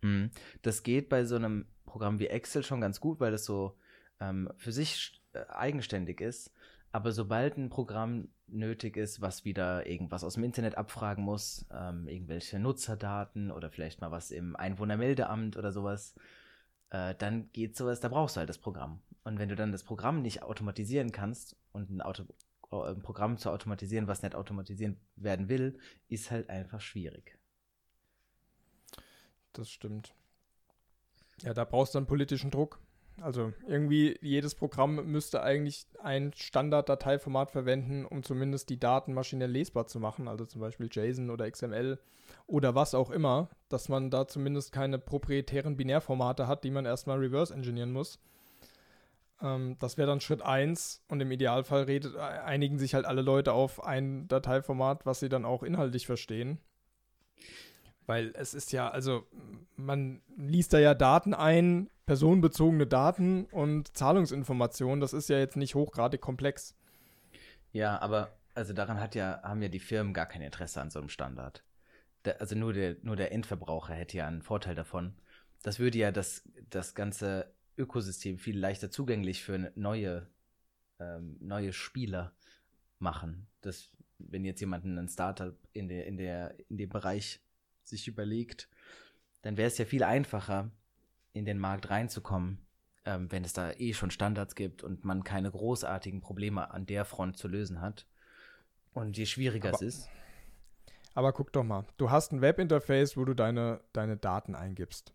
Mhm. 0.00 0.30
Das 0.62 0.84
geht 0.84 1.08
bei 1.08 1.24
so 1.24 1.34
einem 1.34 1.66
Programm 1.86 2.20
wie 2.20 2.28
Excel 2.28 2.62
schon 2.62 2.80
ganz 2.80 3.00
gut, 3.00 3.18
weil 3.18 3.32
das 3.32 3.44
so 3.44 3.76
ähm, 4.20 4.48
für 4.56 4.70
sich 4.70 5.20
äh, 5.32 5.40
eigenständig 5.48 6.20
ist. 6.20 6.52
Aber 6.92 7.10
sobald 7.10 7.58
ein 7.58 7.68
Programm 7.68 8.28
nötig 8.46 8.96
ist, 8.96 9.20
was 9.20 9.44
wieder 9.44 9.86
irgendwas 9.86 10.22
aus 10.22 10.34
dem 10.34 10.44
Internet 10.44 10.78
abfragen 10.78 11.24
muss, 11.24 11.66
ähm, 11.72 12.06
irgendwelche 12.06 12.60
Nutzerdaten 12.60 13.50
oder 13.50 13.68
vielleicht 13.68 14.00
mal 14.00 14.12
was 14.12 14.30
im 14.30 14.54
Einwohnermeldeamt 14.54 15.56
oder 15.56 15.72
sowas, 15.72 16.14
äh, 16.90 17.16
dann 17.16 17.50
geht 17.52 17.76
sowas, 17.76 17.98
da 17.98 18.06
brauchst 18.08 18.36
du 18.36 18.38
halt 18.38 18.48
das 18.48 18.58
Programm. 18.58 19.00
Und 19.24 19.40
wenn 19.40 19.48
du 19.48 19.56
dann 19.56 19.72
das 19.72 19.82
Programm 19.82 20.22
nicht 20.22 20.44
automatisieren 20.44 21.10
kannst 21.10 21.56
und 21.72 21.90
ein, 21.90 22.00
Auto, 22.00 22.22
Programm 22.68 23.38
zu 23.38 23.50
automatisieren, 23.50 24.08
was 24.08 24.22
nicht 24.22 24.34
automatisiert 24.34 24.96
werden 25.16 25.48
will, 25.48 25.78
ist 26.08 26.30
halt 26.30 26.50
einfach 26.50 26.80
schwierig. 26.80 27.38
Das 29.52 29.70
stimmt. 29.70 30.14
Ja, 31.42 31.54
da 31.54 31.64
brauchst 31.64 31.94
du 31.94 31.98
dann 31.98 32.06
politischen 32.06 32.50
Druck. 32.50 32.80
Also 33.22 33.54
irgendwie 33.66 34.18
jedes 34.20 34.54
Programm 34.54 34.96
müsste 35.10 35.42
eigentlich 35.42 35.86
ein 36.02 36.32
Standard-Dateiformat 36.34 37.50
verwenden, 37.50 38.04
um 38.04 38.22
zumindest 38.22 38.68
die 38.68 38.78
Daten 38.78 39.14
maschinell 39.14 39.50
lesbar 39.50 39.86
zu 39.86 40.00
machen, 40.00 40.28
also 40.28 40.44
zum 40.44 40.60
Beispiel 40.60 40.90
JSON 40.92 41.30
oder 41.30 41.50
XML 41.50 41.98
oder 42.46 42.74
was 42.74 42.94
auch 42.94 43.10
immer, 43.10 43.48
dass 43.70 43.88
man 43.88 44.10
da 44.10 44.28
zumindest 44.28 44.70
keine 44.70 44.98
proprietären 44.98 45.78
Binärformate 45.78 46.46
hat, 46.46 46.64
die 46.64 46.70
man 46.70 46.84
erstmal 46.84 47.18
reverse 47.18 47.54
engineeren 47.54 47.92
muss. 47.92 48.18
Ähm, 49.42 49.76
das 49.78 49.98
wäre 49.98 50.08
dann 50.08 50.20
Schritt 50.20 50.42
1 50.42 51.04
und 51.08 51.20
im 51.20 51.30
Idealfall 51.30 51.84
redet, 51.84 52.14
äh, 52.14 52.18
einigen 52.18 52.78
sich 52.78 52.94
halt 52.94 53.04
alle 53.04 53.22
Leute 53.22 53.52
auf 53.52 53.84
ein 53.84 54.28
Dateiformat, 54.28 55.06
was 55.06 55.20
sie 55.20 55.28
dann 55.28 55.44
auch 55.44 55.62
inhaltlich 55.62 56.06
verstehen. 56.06 56.58
Weil 58.06 58.32
es 58.36 58.54
ist 58.54 58.72
ja, 58.72 58.88
also 58.88 59.26
man 59.76 60.22
liest 60.36 60.72
da 60.72 60.78
ja 60.78 60.94
Daten 60.94 61.34
ein, 61.34 61.90
personenbezogene 62.06 62.86
Daten 62.86 63.46
und 63.46 63.96
Zahlungsinformationen. 63.96 65.00
Das 65.00 65.12
ist 65.12 65.28
ja 65.28 65.38
jetzt 65.38 65.56
nicht 65.56 65.74
hochgradig 65.74 66.20
komplex. 66.20 66.76
Ja, 67.72 68.00
aber 68.00 68.30
also 68.54 68.72
daran 68.72 69.00
hat 69.00 69.14
ja, 69.14 69.42
haben 69.42 69.60
ja 69.60 69.68
die 69.68 69.80
Firmen 69.80 70.14
gar 70.14 70.26
kein 70.26 70.40
Interesse 70.40 70.80
an 70.80 70.90
so 70.90 71.00
einem 71.00 71.08
Standard. 71.08 71.64
Der, 72.24 72.40
also 72.40 72.56
nur 72.56 72.72
der, 72.72 72.96
nur 73.02 73.16
der 73.16 73.32
Endverbraucher 73.32 73.92
hätte 73.92 74.16
ja 74.16 74.26
einen 74.26 74.42
Vorteil 74.42 74.76
davon. 74.76 75.14
Das 75.62 75.80
würde 75.80 75.98
ja 75.98 76.12
das, 76.12 76.44
das 76.70 76.94
ganze 76.94 77.52
Ökosystem 77.76 78.38
viel 78.38 78.58
leichter 78.58 78.90
zugänglich 78.90 79.42
für 79.42 79.72
neue, 79.74 80.28
ähm, 80.98 81.36
neue 81.40 81.72
Spieler 81.72 82.32
machen. 82.98 83.46
Das, 83.60 83.90
wenn 84.18 84.44
jetzt 84.44 84.60
jemand 84.60 84.84
ein 84.84 85.08
Startup 85.08 85.56
in, 85.72 85.88
der, 85.88 86.06
in, 86.06 86.16
der, 86.16 86.54
in 86.70 86.78
dem 86.78 86.88
Bereich 86.88 87.40
sich 87.82 88.08
überlegt, 88.08 88.68
dann 89.42 89.56
wäre 89.56 89.68
es 89.68 89.78
ja 89.78 89.84
viel 89.84 90.02
einfacher, 90.02 90.70
in 91.32 91.44
den 91.44 91.58
Markt 91.58 91.90
reinzukommen, 91.90 92.58
ähm, 93.04 93.30
wenn 93.30 93.44
es 93.44 93.52
da 93.52 93.72
eh 93.72 93.92
schon 93.92 94.10
Standards 94.10 94.54
gibt 94.54 94.82
und 94.82 95.04
man 95.04 95.22
keine 95.22 95.50
großartigen 95.50 96.20
Probleme 96.20 96.70
an 96.70 96.86
der 96.86 97.04
Front 97.04 97.36
zu 97.36 97.46
lösen 97.46 97.80
hat. 97.80 98.06
Und 98.94 99.18
je 99.18 99.26
schwieriger 99.26 99.68
aber, 99.68 99.76
es 99.76 99.82
ist. 99.82 100.08
Aber 101.14 101.32
guck 101.32 101.52
doch 101.52 101.62
mal, 101.62 101.86
du 101.98 102.10
hast 102.10 102.32
ein 102.32 102.40
Webinterface, 102.40 103.16
wo 103.16 103.24
du 103.24 103.34
deine, 103.34 103.80
deine 103.92 104.16
Daten 104.16 104.54
eingibst. 104.54 105.12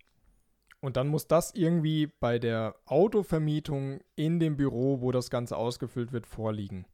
Und 0.82 0.98
dann 0.98 1.08
muss 1.08 1.28
das 1.28 1.54
irgendwie 1.54 2.08
bei 2.08 2.40
der 2.40 2.76
Autovermietung 2.86 4.02
in 4.16 4.40
dem 4.40 4.58
Büro, 4.58 5.02
wo 5.02 5.12
das 5.12 5.30
Ganze 5.30 5.56
ausgefüllt 5.56 6.12
wird, 6.12 6.26
vorliegen. 6.26 6.86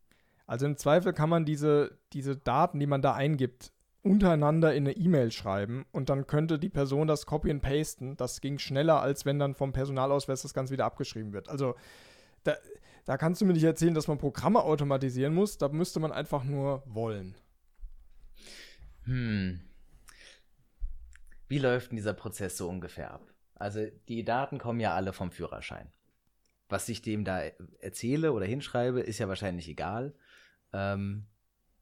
Also 0.45 0.65
im 0.65 0.77
Zweifel 0.77 1.13
kann 1.13 1.29
man 1.29 1.45
diese, 1.45 1.97
diese 2.13 2.35
Daten, 2.35 2.79
die 2.79 2.85
man 2.85 3.01
da 3.01 3.13
eingibt, 3.13 3.71
untereinander 4.03 4.73
in 4.73 4.85
eine 4.85 4.95
E-Mail 4.95 5.31
schreiben 5.31 5.85
und 5.91 6.09
dann 6.09 6.27
könnte 6.27 6.59
die 6.59 6.69
Person 6.69 7.07
das 7.07 7.25
copy 7.25 7.51
and 7.51 7.61
pasten. 7.61 8.15
Das 8.17 8.41
ging 8.41 8.59
schneller, 8.59 9.01
als 9.01 9.25
wenn 9.25 9.39
dann 9.39 9.55
vom 9.55 9.73
Personalausweis 9.73 10.41
das 10.41 10.53
Ganze 10.53 10.73
wieder 10.73 10.85
abgeschrieben 10.85 11.33
wird. 11.33 11.49
Also 11.49 11.75
da, 12.43 12.55
da 13.05 13.17
kannst 13.17 13.41
du 13.41 13.45
mir 13.45 13.53
nicht 13.53 13.63
erzählen, 13.63 13.93
dass 13.93 14.07
man 14.07 14.17
Programme 14.17 14.63
automatisieren 14.63 15.33
muss. 15.33 15.57
Da 15.57 15.69
müsste 15.69 15.99
man 15.99 16.11
einfach 16.11 16.43
nur 16.43 16.83
wollen. 16.85 17.35
Hm. 19.03 19.61
Wie 21.49 21.59
läuft 21.59 21.91
denn 21.91 21.97
dieser 21.97 22.13
Prozess 22.13 22.57
so 22.57 22.69
ungefähr 22.69 23.11
ab? 23.11 23.21
Also 23.59 23.85
die 24.07 24.23
Daten 24.23 24.59
kommen 24.59 24.79
ja 24.79 24.95
alle 24.95 25.13
vom 25.13 25.31
Führerschein. 25.31 25.91
Was 26.69 26.89
ich 26.89 27.01
dem 27.01 27.23
da 27.23 27.41
erzähle 27.79 28.33
oder 28.33 28.45
hinschreibe, 28.45 28.99
ist 29.01 29.19
ja 29.19 29.27
wahrscheinlich 29.27 29.67
egal, 29.67 30.13
ähm, 30.73 31.25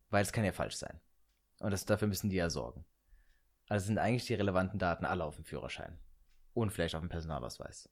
weil 0.10 0.22
es 0.22 0.32
kann 0.32 0.46
ja 0.46 0.52
falsch 0.52 0.76
sein. 0.76 1.00
Und 1.60 1.72
das, 1.72 1.86
dafür 1.86 2.08
müssen 2.08 2.30
die 2.30 2.36
ja 2.36 2.50
sorgen. 2.50 2.86
Also 3.68 3.88
sind 3.88 3.98
eigentlich 3.98 4.26
die 4.26 4.36
relevanten 4.36 4.80
Daten 4.80 5.06
alle 5.06 5.24
auf 5.24 5.36
dem 5.36 5.46
Führerschein. 5.46 5.98
Und 6.54 6.72
vielleicht 6.72 6.96
auf 6.96 7.02
dem 7.02 7.10
Personalausweis. 7.10 7.90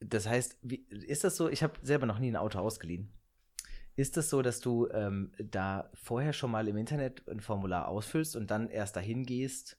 Das 0.00 0.26
heißt, 0.26 0.58
wie, 0.62 0.86
ist 0.88 1.24
das 1.24 1.36
so, 1.36 1.48
ich 1.48 1.62
habe 1.62 1.74
selber 1.82 2.06
noch 2.06 2.18
nie 2.18 2.30
ein 2.30 2.36
Auto 2.36 2.58
ausgeliehen. 2.58 3.12
Ist 3.96 4.16
das 4.16 4.30
so, 4.30 4.42
dass 4.42 4.60
du 4.60 4.88
ähm, 4.90 5.32
da 5.38 5.90
vorher 5.94 6.32
schon 6.32 6.50
mal 6.50 6.66
im 6.68 6.76
Internet 6.76 7.28
ein 7.28 7.40
Formular 7.40 7.88
ausfüllst 7.88 8.36
und 8.36 8.50
dann 8.50 8.68
erst 8.68 8.96
dahin 8.96 9.24
gehst 9.24 9.76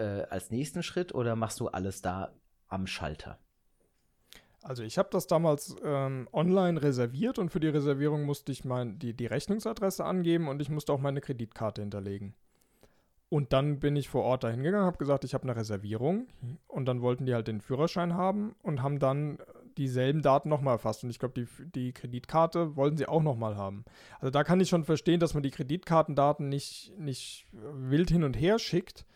äh, 0.00 0.26
als 0.30 0.50
nächsten 0.50 0.82
Schritt 0.82 1.14
oder 1.14 1.36
machst 1.36 1.60
du 1.60 1.68
alles 1.68 2.02
da 2.02 2.32
am 2.68 2.86
Schalter? 2.86 3.38
Also 4.62 4.82
ich 4.82 4.98
habe 4.98 5.08
das 5.10 5.26
damals 5.26 5.76
ähm, 5.84 6.28
online 6.32 6.82
reserviert 6.82 7.38
und 7.38 7.50
für 7.50 7.60
die 7.60 7.68
Reservierung 7.68 8.24
musste 8.24 8.52
ich 8.52 8.64
mein, 8.64 8.98
die, 8.98 9.14
die 9.14 9.26
Rechnungsadresse 9.26 10.04
angeben 10.04 10.48
und 10.48 10.60
ich 10.60 10.68
musste 10.68 10.92
auch 10.92 11.00
meine 11.00 11.20
Kreditkarte 11.20 11.80
hinterlegen. 11.80 12.34
Und 13.30 13.52
dann 13.52 13.78
bin 13.78 13.94
ich 13.94 14.08
vor 14.08 14.24
Ort 14.24 14.42
dahin 14.42 14.62
gegangen, 14.62 14.84
habe 14.84 14.98
gesagt, 14.98 15.24
ich 15.24 15.34
habe 15.34 15.44
eine 15.44 15.54
Reservierung 15.54 16.26
und 16.66 16.86
dann 16.86 17.00
wollten 17.00 17.26
die 17.26 17.34
halt 17.34 17.46
den 17.46 17.60
Führerschein 17.60 18.14
haben 18.14 18.56
und 18.62 18.82
haben 18.82 18.98
dann 18.98 19.38
dieselben 19.78 20.20
Daten 20.20 20.48
nochmal 20.48 20.74
erfasst. 20.74 21.04
Und 21.04 21.10
ich 21.10 21.20
glaube, 21.20 21.34
die, 21.34 21.46
die 21.74 21.92
Kreditkarte 21.92 22.76
wollten 22.76 22.96
sie 22.96 23.06
auch 23.06 23.22
nochmal 23.22 23.56
haben. 23.56 23.84
Also 24.18 24.30
da 24.30 24.42
kann 24.42 24.60
ich 24.60 24.68
schon 24.68 24.84
verstehen, 24.84 25.20
dass 25.20 25.34
man 25.34 25.44
die 25.44 25.52
Kreditkartendaten 25.52 26.48
nicht, 26.48 26.92
nicht 26.98 27.46
wild 27.52 28.10
hin 28.10 28.24
und 28.24 28.34
her 28.34 28.58
schickt, 28.58 29.06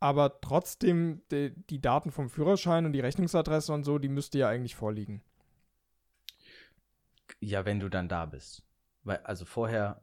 aber 0.00 0.40
trotzdem, 0.40 1.22
die, 1.30 1.52
die, 1.68 1.80
Daten 1.80 2.10
vom 2.10 2.30
Führerschein 2.30 2.86
und 2.86 2.92
die 2.92 3.00
Rechnungsadresse 3.00 3.72
und 3.72 3.84
so, 3.84 3.98
die 3.98 4.08
müsste 4.08 4.38
ja 4.38 4.48
eigentlich 4.48 4.74
vorliegen. 4.74 5.22
Ja, 7.38 7.64
wenn 7.66 7.80
du 7.80 7.88
dann 7.88 8.08
da 8.08 8.26
bist. 8.26 8.62
Weil, 9.04 9.18
also 9.18 9.44
vorher, 9.44 10.02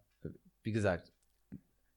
wie 0.63 0.71
gesagt, 0.71 1.11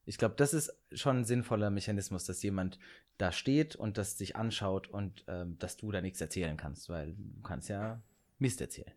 ich 0.07 0.19
glaube, 0.19 0.35
das 0.37 0.55
ist 0.55 0.75
schon 0.93 1.19
ein 1.19 1.25
sinnvoller 1.25 1.71
Mechanismus, 1.71 2.25
dass 2.25 2.43
jemand 2.43 2.79
da 3.19 3.33
steht 3.33 3.77
und 3.77 3.99
das 3.99 4.17
sich 4.17 4.35
anschaut 4.35 4.89
und 4.89 5.25
ähm, 5.29 5.59
dass 5.59 5.77
du 5.77 5.93
da 5.93 6.01
nichts 6.01 6.21
erzählen 6.21 6.57
kannst, 6.57 6.89
weil 6.89 7.13
du 7.13 7.43
kannst 7.43 7.69
ja 7.69 8.03
Mist 8.39 8.63
erzählen. 8.63 8.93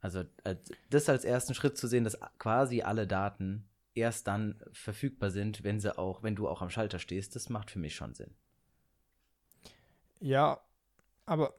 Also 0.00 0.22
das 0.90 1.08
als 1.08 1.24
ersten 1.24 1.54
Schritt 1.54 1.76
zu 1.76 1.88
sehen, 1.88 2.04
dass 2.04 2.18
quasi 2.38 2.82
alle 2.82 3.08
Daten 3.08 3.68
erst 3.96 4.26
dann 4.26 4.62
verfügbar 4.72 5.30
sind, 5.30 5.64
wenn 5.64 5.80
sie 5.80 5.96
auch, 5.98 6.22
wenn 6.22 6.36
du 6.36 6.48
auch 6.48 6.62
am 6.62 6.70
Schalter 6.70 6.98
stehst, 6.98 7.34
das 7.34 7.48
macht 7.48 7.70
für 7.70 7.78
mich 7.78 7.94
schon 7.94 8.14
Sinn. 8.14 8.34
Ja, 10.20 10.60
aber 11.26 11.54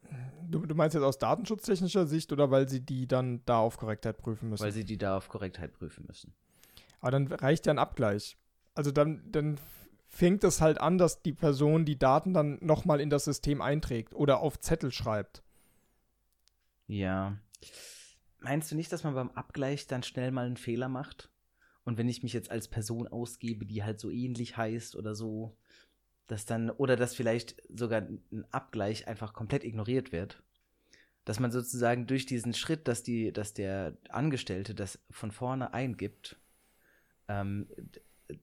du, 0.47 0.65
du 0.65 0.75
meinst 0.75 0.93
jetzt 0.93 1.03
aus 1.03 1.17
datenschutztechnischer 1.17 2.07
Sicht 2.07 2.31
oder 2.31 2.49
weil 2.51 2.69
sie 2.69 2.81
die 2.81 3.07
dann 3.07 3.41
da 3.45 3.59
auf 3.59 3.77
Korrektheit 3.77 4.17
prüfen 4.17 4.49
müssen? 4.49 4.63
Weil 4.63 4.71
sie 4.71 4.85
die 4.85 4.97
da 4.97 5.17
auf 5.17 5.27
Korrektheit 5.27 5.73
prüfen 5.73 6.05
müssen. 6.07 6.33
Aber 7.01 7.11
dann 7.11 7.27
reicht 7.27 7.65
ja 7.65 7.73
ein 7.73 7.79
Abgleich. 7.79 8.37
Also 8.73 8.91
dann, 8.91 9.29
dann 9.31 9.59
fängt 10.07 10.43
es 10.43 10.61
halt 10.61 10.79
an, 10.79 10.97
dass 10.97 11.21
die 11.21 11.33
Person 11.33 11.85
die 11.85 11.99
Daten 11.99 12.33
dann 12.33 12.57
nochmal 12.61 13.01
in 13.01 13.09
das 13.09 13.25
System 13.25 13.61
einträgt 13.61 14.15
oder 14.15 14.39
auf 14.39 14.59
Zettel 14.59 14.91
schreibt. 14.91 15.43
Ja. 16.87 17.37
Meinst 18.39 18.71
du 18.71 18.75
nicht, 18.75 18.91
dass 18.91 19.03
man 19.03 19.15
beim 19.15 19.31
Abgleich 19.31 19.87
dann 19.87 20.03
schnell 20.03 20.31
mal 20.31 20.45
einen 20.45 20.57
Fehler 20.57 20.87
macht? 20.87 21.29
Und 21.87 21.97
wenn 21.97 22.09
ich 22.09 22.21
mich 22.21 22.33
jetzt 22.33 22.51
als 22.51 22.67
Person 22.67 23.07
ausgebe, 23.07 23.65
die 23.65 23.81
halt 23.81 23.97
so 23.97 24.09
ähnlich 24.09 24.57
heißt 24.57 24.97
oder 24.97 25.15
so, 25.15 25.55
dass 26.27 26.45
dann, 26.45 26.69
oder 26.69 26.97
dass 26.97 27.15
vielleicht 27.15 27.63
sogar 27.73 28.01
ein 28.01 28.45
Abgleich 28.51 29.07
einfach 29.07 29.31
komplett 29.31 29.63
ignoriert 29.63 30.11
wird. 30.11 30.43
Dass 31.23 31.39
man 31.39 31.49
sozusagen 31.49 32.05
durch 32.05 32.25
diesen 32.25 32.53
Schritt, 32.53 32.89
dass 32.89 33.03
die, 33.03 33.31
dass 33.31 33.53
der 33.53 33.95
Angestellte 34.09 34.75
das 34.75 34.99
von 35.11 35.31
vorne 35.31 35.73
eingibt, 35.73 36.35
ähm, 37.29 37.69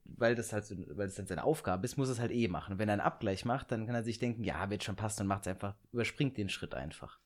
weil 0.06 0.34
das 0.34 0.54
halt 0.54 0.64
weil 0.96 1.08
das 1.08 1.16
dann 1.16 1.26
seine 1.26 1.44
Aufgabe 1.44 1.84
ist, 1.84 1.98
muss 1.98 2.08
es 2.08 2.20
halt 2.20 2.32
eh 2.32 2.48
machen. 2.48 2.78
Wenn 2.78 2.88
er 2.88 2.94
einen 2.94 3.02
Abgleich 3.02 3.44
macht, 3.44 3.70
dann 3.70 3.84
kann 3.84 3.94
er 3.94 4.04
sich 4.04 4.18
denken, 4.18 4.42
ja, 4.42 4.70
wird 4.70 4.84
schon 4.84 4.96
passen 4.96 5.20
und 5.20 5.28
macht 5.28 5.42
es 5.42 5.48
einfach, 5.48 5.74
überspringt 5.92 6.38
den 6.38 6.48
Schritt 6.48 6.74
einfach. 6.74 7.18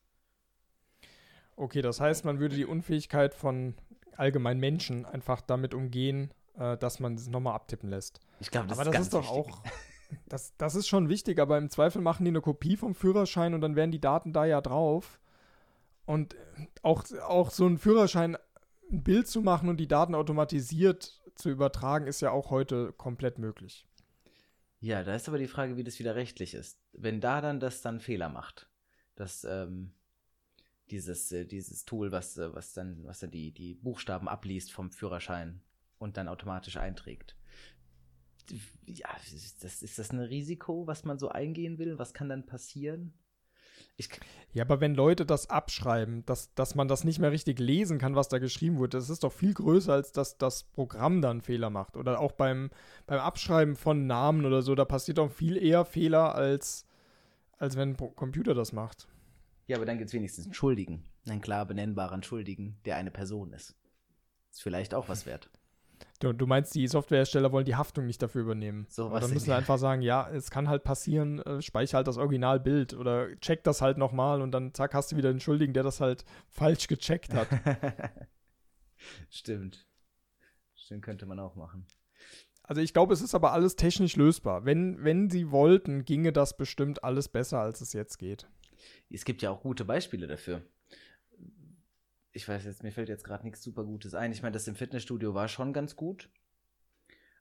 Okay, 1.55 1.81
das 1.81 2.01
heißt, 2.01 2.25
man 2.25 2.39
würde 2.39 2.57
die 2.57 2.65
Unfähigkeit 2.65 3.33
von 3.33 3.75
allgemein 4.19 4.59
Menschen 4.59 5.05
einfach 5.05 5.41
damit 5.41 5.73
umgehen, 5.73 6.31
äh, 6.57 6.77
dass 6.77 6.99
man 6.99 7.15
es 7.15 7.27
nochmal 7.27 7.55
abtippen 7.55 7.89
lässt. 7.89 8.19
Ich 8.39 8.51
glaube, 8.51 8.67
das 8.67 8.77
aber 8.77 8.89
ist 8.89 8.95
das 8.95 9.03
ist 9.03 9.13
doch 9.13 9.35
wichtig. 9.35 9.53
auch. 9.53 9.63
Das, 10.27 10.57
das 10.57 10.73
ist 10.73 10.87
schon 10.87 11.07
wichtig, 11.07 11.37
aber 11.37 11.59
im 11.59 11.69
Zweifel 11.69 12.01
machen 12.01 12.25
die 12.25 12.29
eine 12.29 12.41
Kopie 12.41 12.77
vom 12.77 12.95
Führerschein 12.95 13.53
und 13.53 13.61
dann 13.61 13.75
werden 13.75 13.91
die 13.91 14.01
Daten 14.01 14.33
da 14.33 14.43
ja 14.43 14.59
drauf. 14.59 15.19
Und 16.07 16.35
auch, 16.81 17.03
auch 17.27 17.51
so 17.51 17.67
ein 17.67 17.77
Führerschein, 17.77 18.35
ein 18.91 19.03
Bild 19.03 19.27
zu 19.27 19.41
machen 19.41 19.69
und 19.69 19.77
die 19.77 19.87
Daten 19.87 20.15
automatisiert 20.15 21.21
zu 21.35 21.51
übertragen, 21.51 22.07
ist 22.07 22.21
ja 22.21 22.31
auch 22.31 22.49
heute 22.49 22.91
komplett 22.93 23.37
möglich. 23.37 23.85
Ja, 24.79 25.03
da 25.03 25.13
ist 25.13 25.27
aber 25.27 25.37
die 25.37 25.47
Frage, 25.47 25.77
wie 25.77 25.83
das 25.83 25.99
wieder 25.99 26.15
rechtlich 26.15 26.55
ist. 26.55 26.79
Wenn 26.93 27.21
da 27.21 27.39
dann 27.41 27.59
das 27.59 27.83
dann 27.83 27.99
Fehler 27.99 28.29
macht, 28.29 28.67
dass 29.15 29.43
ähm, 29.43 29.91
dieses, 30.91 31.31
äh, 31.31 31.45
dieses 31.45 31.85
Tool, 31.85 32.11
was, 32.11 32.37
äh, 32.37 32.53
was 32.53 32.73
dann, 32.73 33.03
was 33.05 33.19
dann 33.19 33.31
die, 33.31 33.51
die 33.51 33.75
Buchstaben 33.75 34.27
abliest 34.27 34.71
vom 34.71 34.91
Führerschein 34.91 35.61
und 35.97 36.17
dann 36.17 36.27
automatisch 36.27 36.77
einträgt. 36.77 37.35
Ja, 38.85 39.09
ist 39.31 39.63
das, 39.63 39.83
ist 39.83 39.99
das 39.99 40.11
ein 40.11 40.19
Risiko, 40.19 40.87
was 40.87 41.05
man 41.05 41.19
so 41.19 41.29
eingehen 41.29 41.77
will? 41.77 41.99
Was 41.99 42.13
kann 42.13 42.29
dann 42.29 42.45
passieren? 42.45 43.13
Ich, 43.95 44.09
ja, 44.53 44.63
aber 44.63 44.81
wenn 44.81 44.95
Leute 44.95 45.25
das 45.25 45.49
abschreiben, 45.49 46.25
dass, 46.25 46.53
dass 46.55 46.73
man 46.73 46.87
das 46.87 47.03
nicht 47.03 47.19
mehr 47.19 47.31
richtig 47.31 47.59
lesen 47.59 47.99
kann, 47.99 48.15
was 48.15 48.29
da 48.29 48.39
geschrieben 48.39 48.77
wurde, 48.77 48.97
das 48.97 49.09
ist 49.09 49.23
doch 49.23 49.31
viel 49.31 49.53
größer, 49.53 49.93
als 49.93 50.11
dass 50.11 50.37
das 50.37 50.63
Programm 50.63 51.21
dann 51.21 51.41
Fehler 51.41 51.69
macht. 51.69 51.97
Oder 51.97 52.19
auch 52.19 52.31
beim, 52.31 52.69
beim 53.05 53.19
Abschreiben 53.19 53.75
von 53.75 54.07
Namen 54.07 54.45
oder 54.45 54.61
so, 54.61 54.73
da 54.73 54.85
passiert 54.85 55.17
doch 55.17 55.31
viel 55.31 55.57
eher 55.57 55.85
Fehler, 55.85 56.33
als, 56.33 56.87
als 57.57 57.75
wenn 57.75 57.89
ein 57.89 58.15
Computer 58.15 58.53
das 58.53 58.71
macht. 58.71 59.07
Ja, 59.69 59.77
aber 59.77 59.85
dann 59.85 59.99
gibt 59.99 60.07
es 60.07 60.15
wenigstens 60.15 60.45
einen 60.45 60.55
Schuldigen. 60.55 61.05
Einen 61.27 61.41
klar 61.41 61.63
benennbaren 61.63 62.23
Schuldigen, 62.23 62.79
der 62.85 62.95
eine 62.95 63.11
Person 63.11 63.53
ist. 63.53 63.75
Ist 64.49 64.63
vielleicht 64.63 64.95
auch 64.95 65.09
was 65.09 65.27
wert. 65.27 65.51
Du, 66.19 66.33
du 66.33 66.47
meinst, 66.47 66.73
die 66.73 66.87
Softwarehersteller 66.87 67.51
wollen 67.51 67.65
die 67.65 67.75
Haftung 67.75 68.07
nicht 68.07 68.19
dafür 68.19 68.41
übernehmen. 68.41 68.87
So 68.89 69.11
was. 69.11 69.21
Dann 69.21 69.31
müssen 69.31 69.45
sie 69.45 69.55
einfach 69.55 69.77
sagen, 69.77 70.01
ja, 70.01 70.27
es 70.27 70.49
kann 70.49 70.69
halt 70.69 70.83
passieren, 70.83 71.37
äh, 71.43 71.61
speichere 71.61 71.97
halt 71.97 72.07
das 72.07 72.17
Originalbild 72.17 72.95
oder 72.95 73.27
check 73.41 73.63
das 73.63 73.79
halt 73.79 73.99
nochmal 73.99 74.41
und 74.41 74.51
dann 74.51 74.73
zack, 74.73 74.95
hast 74.95 75.11
du 75.11 75.17
wieder 75.17 75.31
den 75.31 75.39
Schuldigen, 75.39 75.73
der 75.73 75.83
das 75.83 76.01
halt 76.01 76.25
falsch 76.47 76.87
gecheckt 76.87 77.35
hat. 77.35 77.47
Stimmt. 79.29 79.85
Stimmt, 80.73 81.03
könnte 81.03 81.27
man 81.27 81.39
auch 81.39 81.55
machen. 81.55 81.85
Also 82.63 82.81
ich 82.81 82.91
glaube, 82.91 83.13
es 83.13 83.21
ist 83.21 83.35
aber 83.35 83.53
alles 83.53 83.75
technisch 83.75 84.15
lösbar. 84.15 84.65
Wenn, 84.65 85.03
wenn 85.03 85.29
sie 85.29 85.51
wollten, 85.51 86.05
ginge 86.05 86.33
das 86.33 86.57
bestimmt 86.57 87.03
alles 87.03 87.29
besser, 87.29 87.59
als 87.59 87.81
es 87.81 87.93
jetzt 87.93 88.17
geht. 88.17 88.47
Es 89.09 89.25
gibt 89.25 89.41
ja 89.41 89.49
auch 89.49 89.61
gute 89.61 89.85
Beispiele 89.85 90.27
dafür 90.27 90.63
ich 92.31 92.47
weiß 92.47 92.65
jetzt, 92.65 92.83
mir 92.83 92.91
fällt 92.91 93.09
jetzt 93.09 93.23
gerade 93.23 93.43
nichts 93.43 93.63
super 93.63 93.83
Gutes 93.83 94.13
ein. 94.13 94.31
Ich 94.31 94.41
meine, 94.41 94.53
das 94.53 94.67
im 94.67 94.75
Fitnessstudio 94.75 95.33
war 95.33 95.47
schon 95.47 95.73
ganz 95.73 95.95
gut. 95.95 96.29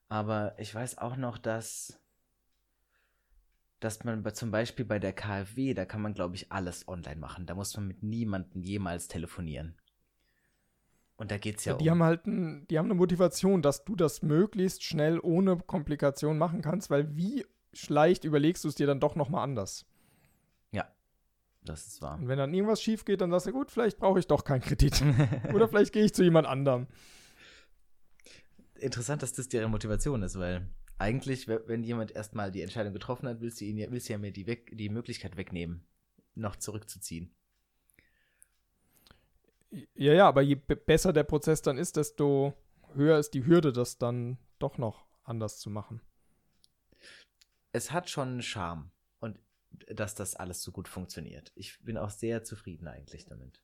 Aber 0.08 0.54
ich 0.58 0.74
weiß 0.74 0.98
auch 0.98 1.16
noch, 1.16 1.36
dass, 1.36 2.00
dass 3.80 4.02
man 4.04 4.22
bei, 4.22 4.30
zum 4.30 4.50
Beispiel 4.50 4.84
bei 4.84 4.98
der 4.98 5.12
KfW, 5.12 5.74
da 5.74 5.84
kann 5.84 6.00
man, 6.00 6.14
glaube 6.14 6.34
ich, 6.34 6.50
alles 6.50 6.88
online 6.88 7.20
machen. 7.20 7.46
Da 7.46 7.54
muss 7.54 7.76
man 7.76 7.86
mit 7.86 8.02
niemandem 8.02 8.62
jemals 8.62 9.08
telefonieren. 9.08 9.76
Und 11.16 11.30
da 11.30 11.36
geht 11.36 11.58
es 11.58 11.64
ja, 11.64 11.72
ja 11.72 11.78
die 11.78 11.84
um. 11.84 11.90
Haben 11.90 12.02
halt 12.02 12.26
ein, 12.26 12.66
die 12.68 12.78
haben 12.78 12.86
eine 12.86 12.94
Motivation, 12.94 13.60
dass 13.60 13.84
du 13.84 13.96
das 13.96 14.22
möglichst 14.22 14.82
schnell 14.82 15.20
ohne 15.20 15.58
Komplikation 15.58 16.38
machen 16.38 16.62
kannst, 16.62 16.90
weil 16.90 17.16
wie 17.16 17.44
leicht 17.88 18.24
überlegst 18.24 18.64
du 18.64 18.68
es 18.68 18.76
dir 18.76 18.86
dann 18.86 19.00
doch 19.00 19.14
nochmal 19.14 19.44
anders. 19.44 19.84
Das 21.68 21.86
ist 21.86 22.00
wahr. 22.00 22.18
Und 22.18 22.28
wenn 22.28 22.38
dann 22.38 22.54
irgendwas 22.54 22.80
schief 22.80 23.04
geht, 23.04 23.20
dann 23.20 23.30
sagst 23.30 23.46
du, 23.46 23.52
gut, 23.52 23.70
vielleicht 23.70 23.98
brauche 23.98 24.18
ich 24.18 24.26
doch 24.26 24.42
keinen 24.44 24.62
Kredit. 24.62 25.02
Oder 25.54 25.68
vielleicht 25.68 25.92
gehe 25.92 26.04
ich 26.04 26.14
zu 26.14 26.24
jemand 26.24 26.46
anderem. 26.46 26.86
Interessant, 28.76 29.22
dass 29.22 29.34
das 29.34 29.48
deren 29.48 29.70
Motivation 29.70 30.22
ist, 30.22 30.38
weil 30.38 30.66
eigentlich, 30.96 31.46
wenn 31.46 31.82
jemand 31.82 32.12
erstmal 32.12 32.50
die 32.50 32.62
Entscheidung 32.62 32.94
getroffen 32.94 33.28
hat, 33.28 33.40
willst 33.40 33.60
du, 33.60 33.66
ihn 33.66 33.76
ja, 33.76 33.90
willst 33.90 34.08
du 34.08 34.14
ja 34.14 34.18
mir 34.18 34.32
die, 34.32 34.46
weg, 34.46 34.70
die 34.72 34.88
Möglichkeit 34.88 35.36
wegnehmen, 35.36 35.84
noch 36.34 36.56
zurückzuziehen. 36.56 37.34
Ja, 39.70 40.14
ja, 40.14 40.26
aber 40.26 40.40
je 40.40 40.54
besser 40.54 41.12
der 41.12 41.24
Prozess 41.24 41.60
dann 41.60 41.76
ist, 41.76 41.96
desto 41.96 42.54
höher 42.94 43.18
ist 43.18 43.34
die 43.34 43.44
Hürde, 43.44 43.72
das 43.72 43.98
dann 43.98 44.38
doch 44.58 44.78
noch 44.78 45.04
anders 45.22 45.58
zu 45.58 45.68
machen. 45.68 46.00
Es 47.72 47.92
hat 47.92 48.08
schon 48.08 48.28
einen 48.28 48.42
Charme 48.42 48.90
dass 49.86 50.14
das 50.14 50.34
alles 50.34 50.62
so 50.62 50.72
gut 50.72 50.88
funktioniert. 50.88 51.52
Ich 51.54 51.80
bin 51.82 51.96
auch 51.98 52.10
sehr 52.10 52.44
zufrieden 52.44 52.88
eigentlich 52.88 53.26
damit. 53.26 53.62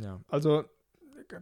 Ja, 0.00 0.20
also 0.28 0.64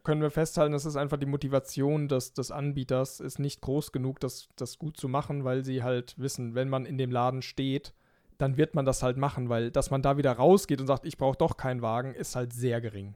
können 0.02 0.20
wir 0.20 0.30
festhalten, 0.30 0.72
das 0.72 0.84
ist 0.84 0.96
einfach 0.96 1.18
die 1.18 1.26
Motivation 1.26 2.08
des, 2.08 2.32
des 2.34 2.50
Anbieters 2.50 3.20
ist 3.20 3.38
nicht 3.38 3.60
groß 3.60 3.92
genug, 3.92 4.20
das, 4.20 4.48
das 4.56 4.78
gut 4.78 4.96
zu 4.96 5.08
machen, 5.08 5.44
weil 5.44 5.64
sie 5.64 5.82
halt 5.82 6.18
wissen, 6.18 6.54
wenn 6.54 6.68
man 6.68 6.84
in 6.84 6.98
dem 6.98 7.10
Laden 7.10 7.42
steht, 7.42 7.94
dann 8.38 8.56
wird 8.56 8.74
man 8.74 8.84
das 8.84 9.02
halt 9.02 9.16
machen, 9.16 9.48
weil 9.48 9.70
dass 9.70 9.90
man 9.90 10.02
da 10.02 10.16
wieder 10.16 10.32
rausgeht 10.32 10.80
und 10.80 10.86
sagt, 10.86 11.06
ich 11.06 11.18
brauche 11.18 11.36
doch 11.36 11.56
keinen 11.56 11.82
Wagen, 11.82 12.14
ist 12.14 12.36
halt 12.36 12.52
sehr 12.52 12.80
gering. 12.80 13.14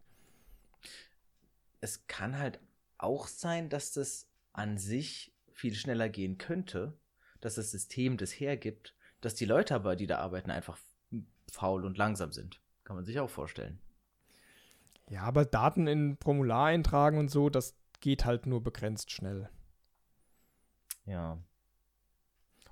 Es 1.81 2.07
kann 2.07 2.39
halt 2.39 2.61
auch 2.99 3.27
sein, 3.27 3.69
dass 3.69 3.93
das 3.93 4.29
an 4.53 4.79
sich 4.79 5.33
viel 5.53 5.75
schneller 5.75 6.09
gehen 6.09 6.39
könnte, 6.39 6.97
dass 7.43 7.57
das 7.57 7.71
System 7.71 8.17
das 8.17 8.31
hergibt, 8.31 8.95
dass 9.21 9.35
die 9.35 9.45
Leute 9.45 9.75
aber, 9.75 9.97
die 9.97 10.07
da 10.07 10.19
arbeiten, 10.19 10.51
einfach 10.51 10.79
faul 11.51 11.85
und 11.85 11.99
langsam 11.99 12.33
sind. 12.33 12.61
Kann 12.85 12.97
man 12.97 13.05
sich 13.05 13.21
auch 13.21 13.29
vorstellen. 13.29 13.79
Ja, 15.11 15.23
aber 15.25 15.45
Daten 15.45 15.87
in 15.87 16.17
Formular 16.17 16.67
eintragen 16.67 17.19
und 17.19 17.31
so, 17.31 17.51
das 17.51 17.77
geht 18.01 18.25
halt 18.25 18.47
nur 18.47 18.63
begrenzt 18.63 19.11
schnell. 19.11 19.51
Ja. 21.05 21.39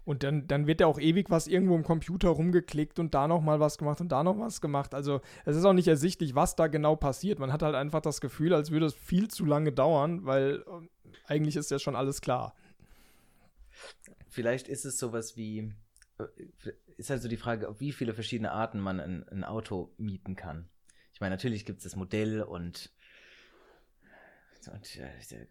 Und 0.05 0.23
dann, 0.23 0.47
dann 0.47 0.67
wird 0.67 0.81
ja 0.81 0.87
auch 0.87 0.99
ewig 0.99 1.31
was 1.31 1.47
irgendwo 1.47 1.75
im 1.77 1.83
Computer 1.83 2.31
rumgeklickt 2.31 2.99
und 2.99 3.15
da 3.15 3.29
nochmal 3.29 3.61
was 3.61 3.77
gemacht 3.77 4.01
und 4.01 4.11
da 4.11 4.25
noch 4.25 4.39
was 4.39 4.61
gemacht. 4.61 4.95
Also 4.95 5.21
es 5.45 5.57
ist 5.57 5.65
auch 5.65 5.73
nicht 5.73 5.89
ersichtlich, 5.89 6.35
was 6.35 6.57
da 6.57 6.69
genau 6.69 6.97
passiert. 6.97 7.39
Man 7.39 7.53
hat 7.53 7.63
halt 7.63 7.75
einfach 7.75 8.01
das 8.01 8.21
Gefühl, 8.21 8.55
als 8.55 8.71
würde 8.71 8.87
es 8.87 8.95
viel 8.95 9.29
zu 9.29 9.45
lange 9.45 9.73
dauern, 9.73 10.25
weil 10.25 10.65
äh, 10.67 11.13
eigentlich 11.27 11.57
ist 11.57 11.71
ja 11.71 11.79
schon 11.79 11.97
alles 11.97 12.21
klar 12.21 12.55
vielleicht 14.41 14.69
ist 14.69 14.87
es 14.87 14.99
sowas 14.99 15.37
wie, 15.37 15.75
äh, 16.19 16.25
ist 16.97 17.11
also 17.11 17.29
die 17.29 17.37
Frage, 17.37 17.79
wie 17.79 17.93
viele 17.93 18.15
verschiedene 18.15 18.53
Arten 18.53 18.81
man 18.81 18.99
ein, 18.99 19.29
ein 19.29 19.45
Auto 19.45 19.93
mieten 19.99 20.35
kann. 20.35 20.67
Ich 21.13 21.21
meine, 21.21 21.35
natürlich 21.35 21.67
gibt 21.67 21.81
es 21.81 21.85
das 21.85 21.95
Modell 21.95 22.41
und, 22.41 22.91
und 24.67 24.99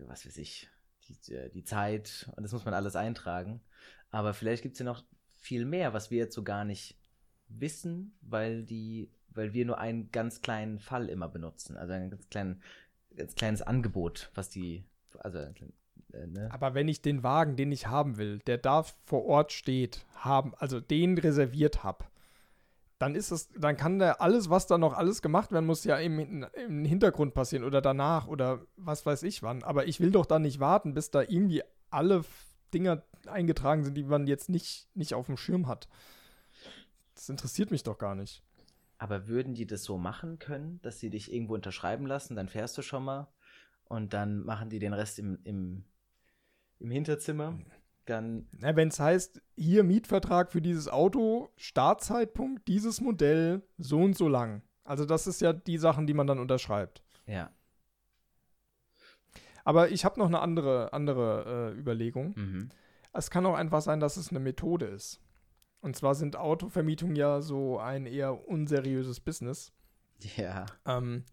was 0.08 0.26
weiß 0.26 0.38
ich, 0.38 0.70
die, 1.08 1.50
die 1.54 1.64
Zeit 1.64 2.32
und 2.36 2.42
das 2.42 2.52
muss 2.52 2.66
man 2.66 2.74
alles 2.74 2.96
eintragen. 2.96 3.62
Aber 4.10 4.34
vielleicht 4.34 4.64
gibt 4.64 4.74
es 4.74 4.80
ja 4.80 4.86
noch 4.86 5.04
viel 5.36 5.66
mehr, 5.66 5.94
was 5.94 6.10
wir 6.10 6.18
jetzt 6.18 6.34
so 6.34 6.44
gar 6.44 6.66
nicht 6.66 6.98
wissen, 7.48 8.18
weil 8.22 8.64
die, 8.64 9.12
weil 9.30 9.54
wir 9.54 9.66
nur 9.66 9.78
einen 9.78 10.10
ganz 10.12 10.42
kleinen 10.42 10.80
Fall 10.80 11.10
immer 11.10 11.30
benutzen. 11.30 11.78
Also 11.78 11.94
ein 11.94 12.10
ganz, 12.10 12.28
kleinen, 12.30 12.64
ganz 13.16 13.36
kleines 13.36 13.62
Angebot, 13.62 14.32
was 14.34 14.50
die, 14.50 14.84
also 15.20 15.38
äh, 15.38 15.54
ne? 16.14 16.50
Aber 16.52 16.74
wenn 16.74 16.88
ich 16.88 17.02
den 17.02 17.24
Wagen, 17.24 17.56
den 17.56 17.72
ich 17.72 17.88
haben 17.88 18.18
will, 18.18 18.40
der 18.40 18.58
da 18.58 18.84
vor 19.06 19.26
Ort 19.26 19.52
steht, 19.52 20.06
haben, 20.16 20.54
also 20.58 20.80
den 20.80 21.18
reserviert 21.18 21.84
habe, 21.84 22.06
dann 23.00 23.16
ist 23.16 23.32
es, 23.32 23.48
dann 23.58 23.78
kann 23.78 23.98
da 23.98 24.14
alles, 24.14 24.50
was 24.50 24.68
da 24.68 24.78
noch 24.78 24.94
alles 24.94 25.22
gemacht 25.22 25.52
werden 25.52 25.66
muss, 25.66 25.86
ja 25.86 25.98
im, 25.98 26.44
im 26.68 26.86
Hintergrund 26.86 27.34
passieren 27.34 27.64
oder 27.64 27.82
danach 27.82 28.28
oder 28.28 28.62
was 28.76 29.06
weiß 29.06 29.24
ich 29.24 29.42
wann. 29.42 29.64
Aber 29.64 29.88
ich 29.88 30.02
will 30.02 30.12
doch 30.12 30.26
dann 30.26 30.42
nicht 30.42 30.60
warten, 30.60 30.94
bis 30.94 31.10
da 31.10 31.22
irgendwie 31.22 31.64
alle 31.90 32.26
Dinger 32.74 33.04
eingetragen 33.26 33.86
sind, 33.86 33.96
die 33.96 34.04
man 34.04 34.28
jetzt 34.28 34.50
nicht, 34.50 34.90
nicht 34.96 35.14
auf 35.14 35.28
dem 35.28 35.38
Schirm 35.38 35.68
hat. 35.68 35.88
Das 37.16 37.30
interessiert 37.30 37.72
mich 37.72 37.84
doch 37.84 37.98
gar 37.98 38.16
nicht. 38.16 38.44
Aber 38.98 39.28
würden 39.28 39.54
die 39.54 39.66
das 39.66 39.84
so 39.84 39.98
machen 39.98 40.40
können, 40.40 40.82
dass 40.82 41.00
sie 41.00 41.10
dich 41.10 41.32
irgendwo 41.34 41.54
unterschreiben 41.54 42.06
lassen, 42.06 42.36
dann 42.36 42.50
fährst 42.50 42.78
du 42.78 42.82
schon 42.82 43.06
mal 43.06 43.28
und 43.90 44.14
dann 44.14 44.46
machen 44.46 44.70
die 44.70 44.80
den 44.80 44.94
Rest 44.94 45.20
im, 45.20 45.40
im 45.44 45.84
im 46.80 46.92
Hinterzimmer. 46.92 47.60
Dann. 48.06 48.48
Na, 48.58 48.76
wenn 48.76 48.88
es 48.88 49.00
heißt, 49.00 49.42
hier 49.56 49.84
Mietvertrag 49.84 50.52
für 50.52 50.62
dieses 50.62 50.88
Auto, 50.88 51.52
Startzeitpunkt, 51.58 52.68
dieses 52.68 53.02
Modell, 53.02 53.62
so 53.78 54.00
und 54.00 54.18
so 54.18 54.28
lang. 54.28 54.64
Also 54.84 55.06
das 55.06 55.28
ist 55.28 55.42
ja 55.42 55.54
die 55.54 55.78
Sachen, 55.78 56.08
die 56.08 56.16
man 56.16 56.26
dann 56.26 56.40
unterschreibt. 56.40 57.04
Ja. 57.28 57.52
Aber 59.64 59.92
ich 59.92 60.06
habe 60.06 60.20
noch 60.20 60.28
eine 60.28 60.40
andere, 60.40 60.92
andere 60.94 61.74
äh, 61.76 61.80
Überlegung. 61.80 62.34
Mhm. 62.36 62.70
Es 63.14 63.30
kann 63.30 63.46
auch 63.46 63.54
einfach 63.54 63.82
sein, 63.82 64.00
dass 64.00 64.18
es 64.18 64.30
eine 64.30 64.40
Methode 64.40 64.88
ist. 64.88 65.22
Und 65.82 65.96
zwar 65.96 66.16
sind 66.16 66.36
Autovermietungen 66.36 67.16
ja 67.16 67.42
so 67.42 67.78
ein 67.78 68.08
eher 68.08 68.48
unseriöses 68.48 69.20
Business. 69.20 69.72
Ja. 70.36 70.66
Ähm, 70.86 71.24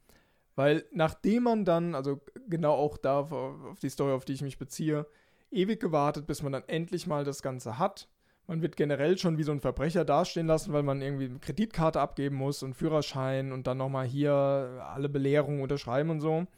weil 0.57 0.85
nachdem 0.90 1.45
man 1.45 1.64
dann, 1.64 1.95
also 1.95 2.21
genau 2.49 2.75
auch 2.75 2.97
da 2.97 3.21
auf, 3.21 3.79
die 3.81 3.90
Story, 3.90 4.12
auf 4.12 4.25
die 4.25 4.33
ich 4.33 4.42
mich 4.42 4.59
beziehe, 4.59 5.07
ewig 5.51 5.79
gewartet, 5.81 6.27
bis 6.27 6.42
man 6.42 6.53
dann 6.53 6.64
endlich 6.66 7.07
mal 7.07 7.25
das 7.25 7.42
Ganze 7.42 7.79
hat. 7.79 8.09
Man 8.49 8.62
wird 8.62 8.77
generell 8.77 9.19
schon 9.19 9.38
wie 9.38 9.42
so 9.42 9.53
ein 9.53 9.61
Verbrecher 9.61 10.05
dastehen 10.05 10.47
lassen, 10.47 10.73
weil 10.73 10.83
man 10.83 11.03
irgendwie 11.03 11.27
eine 11.27 11.38
Kreditkarte 11.38 12.01
abgeben 12.01 12.37
muss 12.37 12.62
und 12.62 12.75
Führerschein 12.75 13.53
und 13.53 13.66
dann 13.66 13.79
nochmal 13.79 14.07
hier 14.07 14.33
alle 14.33 15.09
Belehrungen 15.09 15.62
unterschreiben 15.62 16.11
und 16.11 16.21
so. 16.21 16.33
Und 16.37 16.49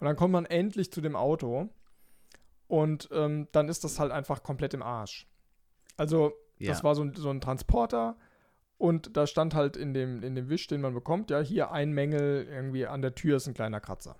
dann 0.00 0.16
kommt 0.16 0.32
man 0.32 0.46
endlich 0.46 0.92
zu 0.92 1.00
dem 1.00 1.16
Auto 1.16 1.68
und 2.68 3.08
ähm, 3.12 3.48
dann 3.52 3.68
ist 3.68 3.84
das 3.84 3.98
halt 4.00 4.12
einfach 4.12 4.42
komplett 4.42 4.72
im 4.74 4.82
Arsch. 4.82 5.28
Also, 5.96 6.32
das 6.58 6.78
Ja. 6.78 6.84
war 6.84 6.94
so 6.94 7.02
ein, 7.02 7.14
so 7.14 7.28
ein 7.28 7.40
Transporter 7.40 8.16
und 8.82 9.16
da 9.16 9.28
stand 9.28 9.54
halt 9.54 9.76
in 9.76 9.94
dem, 9.94 10.24
in 10.24 10.34
dem 10.34 10.48
Wisch, 10.48 10.66
den 10.66 10.80
man 10.80 10.92
bekommt, 10.92 11.30
ja, 11.30 11.38
hier 11.38 11.70
ein 11.70 11.92
Mängel, 11.92 12.48
irgendwie 12.50 12.84
an 12.84 13.00
der 13.00 13.14
Tür 13.14 13.36
ist 13.36 13.46
ein 13.46 13.54
kleiner 13.54 13.78
Kratzer. 13.78 14.16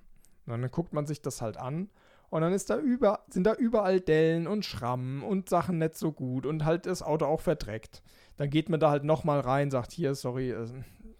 Und 0.46 0.52
dann 0.52 0.70
guckt 0.70 0.92
man 0.92 1.04
sich 1.04 1.20
das 1.20 1.42
halt 1.42 1.56
an 1.56 1.90
und 2.30 2.42
dann 2.42 2.52
ist 2.52 2.70
da 2.70 2.78
über, 2.78 3.24
sind 3.28 3.42
da 3.42 3.54
überall 3.54 4.00
Dellen 4.00 4.46
und 4.46 4.64
Schrammen 4.64 5.24
und 5.24 5.48
Sachen 5.48 5.78
nicht 5.78 5.96
so 5.96 6.12
gut 6.12 6.46
und 6.46 6.64
halt 6.64 6.86
das 6.86 7.02
Auto 7.02 7.26
auch 7.26 7.40
verdreckt. 7.40 8.04
Dann 8.36 8.50
geht 8.50 8.68
man 8.68 8.78
da 8.78 8.90
halt 8.90 9.02
nochmal 9.02 9.40
rein, 9.40 9.72
sagt, 9.72 9.90
hier, 9.90 10.14
sorry, 10.14 10.52
äh, 10.52 10.68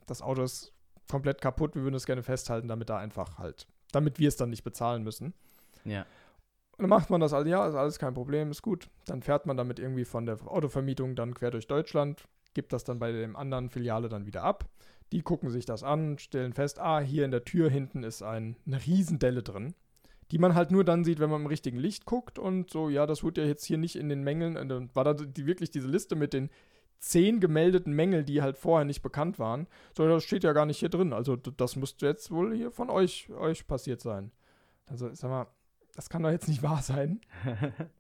das 0.06 0.22
Auto 0.22 0.44
ist 0.44 0.72
komplett 1.10 1.40
kaputt, 1.40 1.74
wir 1.74 1.82
würden 1.82 1.96
es 1.96 2.06
gerne 2.06 2.22
festhalten, 2.22 2.68
damit 2.68 2.90
da 2.90 2.98
einfach 2.98 3.38
halt, 3.38 3.66
damit 3.90 4.20
wir 4.20 4.28
es 4.28 4.36
dann 4.36 4.50
nicht 4.50 4.62
bezahlen 4.62 5.02
müssen. 5.02 5.34
Ja. 5.84 6.02
Und 6.78 6.82
dann 6.84 6.90
macht 6.90 7.10
man 7.10 7.20
das 7.20 7.32
ja, 7.32 7.66
ist 7.66 7.74
alles 7.74 7.98
kein 7.98 8.14
Problem, 8.14 8.52
ist 8.52 8.62
gut. 8.62 8.88
Dann 9.06 9.20
fährt 9.20 9.46
man 9.46 9.56
damit 9.56 9.80
irgendwie 9.80 10.04
von 10.04 10.26
der 10.26 10.38
Autovermietung 10.46 11.16
dann 11.16 11.34
quer 11.34 11.50
durch 11.50 11.66
Deutschland, 11.66 12.28
gibt 12.54 12.72
das 12.72 12.84
dann 12.84 12.98
bei 12.98 13.12
dem 13.12 13.36
anderen 13.36 13.70
Filiale 13.70 14.08
dann 14.08 14.26
wieder 14.26 14.42
ab. 14.42 14.68
Die 15.12 15.22
gucken 15.22 15.50
sich 15.50 15.66
das 15.66 15.82
an, 15.82 16.18
stellen 16.18 16.52
fest, 16.52 16.78
ah, 16.78 17.00
hier 17.00 17.24
in 17.24 17.30
der 17.30 17.44
Tür 17.44 17.68
hinten 17.68 18.02
ist 18.02 18.22
ein, 18.22 18.56
eine 18.66 18.84
Riesendelle 18.84 19.42
drin, 19.42 19.74
die 20.30 20.38
man 20.38 20.54
halt 20.54 20.70
nur 20.70 20.84
dann 20.84 21.04
sieht, 21.04 21.20
wenn 21.20 21.30
man 21.30 21.42
im 21.42 21.46
richtigen 21.46 21.78
Licht 21.78 22.06
guckt 22.06 22.38
und 22.38 22.70
so, 22.70 22.88
ja, 22.88 23.06
das 23.06 23.22
wird 23.22 23.36
ja 23.36 23.44
jetzt 23.44 23.64
hier 23.64 23.78
nicht 23.78 23.96
in 23.96 24.08
den 24.08 24.22
Mängeln, 24.22 24.56
und 24.56 24.68
dann 24.68 24.90
war 24.94 25.04
da 25.04 25.12
die, 25.12 25.46
wirklich 25.46 25.70
diese 25.70 25.88
Liste 25.88 26.16
mit 26.16 26.32
den 26.32 26.48
zehn 26.98 27.40
gemeldeten 27.40 27.92
Mängeln, 27.92 28.24
die 28.24 28.40
halt 28.40 28.56
vorher 28.56 28.84
nicht 28.86 29.02
bekannt 29.02 29.38
waren. 29.38 29.66
So, 29.96 30.06
das 30.06 30.24
steht 30.24 30.44
ja 30.44 30.52
gar 30.52 30.66
nicht 30.66 30.78
hier 30.78 30.88
drin. 30.88 31.12
Also 31.12 31.34
das 31.34 31.74
müsste 31.74 32.06
jetzt 32.06 32.30
wohl 32.30 32.54
hier 32.54 32.70
von 32.70 32.90
euch, 32.90 33.28
euch 33.30 33.66
passiert 33.66 34.00
sein. 34.00 34.30
Also, 34.86 35.12
sag 35.12 35.28
mal, 35.28 35.46
das 35.96 36.08
kann 36.08 36.22
doch 36.22 36.30
jetzt 36.30 36.48
nicht 36.48 36.62
wahr 36.62 36.80
sein. 36.80 37.20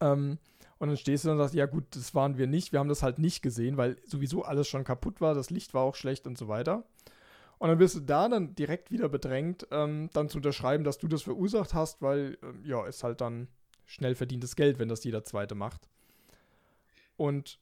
Ähm, 0.00 0.38
und 0.80 0.88
dann 0.88 0.96
stehst 0.96 1.26
du 1.26 1.30
und 1.30 1.36
sagst, 1.36 1.54
ja 1.54 1.66
gut, 1.66 1.84
das 1.90 2.14
waren 2.14 2.38
wir 2.38 2.46
nicht. 2.46 2.72
Wir 2.72 2.78
haben 2.80 2.88
das 2.88 3.02
halt 3.02 3.18
nicht 3.18 3.42
gesehen, 3.42 3.76
weil 3.76 3.98
sowieso 4.06 4.44
alles 4.44 4.66
schon 4.66 4.82
kaputt 4.82 5.20
war, 5.20 5.34
das 5.34 5.50
Licht 5.50 5.74
war 5.74 5.82
auch 5.82 5.94
schlecht 5.94 6.26
und 6.26 6.38
so 6.38 6.48
weiter. 6.48 6.84
Und 7.58 7.68
dann 7.68 7.78
wirst 7.78 7.96
du 7.96 8.00
da 8.00 8.30
dann 8.30 8.54
direkt 8.54 8.90
wieder 8.90 9.10
bedrängt, 9.10 9.66
ähm, 9.70 10.08
dann 10.14 10.30
zu 10.30 10.38
unterschreiben, 10.38 10.82
dass 10.82 10.96
du 10.96 11.06
das 11.06 11.20
verursacht 11.20 11.74
hast, 11.74 12.00
weil, 12.00 12.38
ähm, 12.42 12.64
ja, 12.64 12.86
ist 12.86 13.04
halt 13.04 13.20
dann 13.20 13.48
schnell 13.84 14.14
verdientes 14.14 14.56
Geld, 14.56 14.78
wenn 14.78 14.88
das 14.88 15.04
jeder 15.04 15.22
Zweite 15.22 15.54
macht. 15.54 15.86
Und 17.18 17.58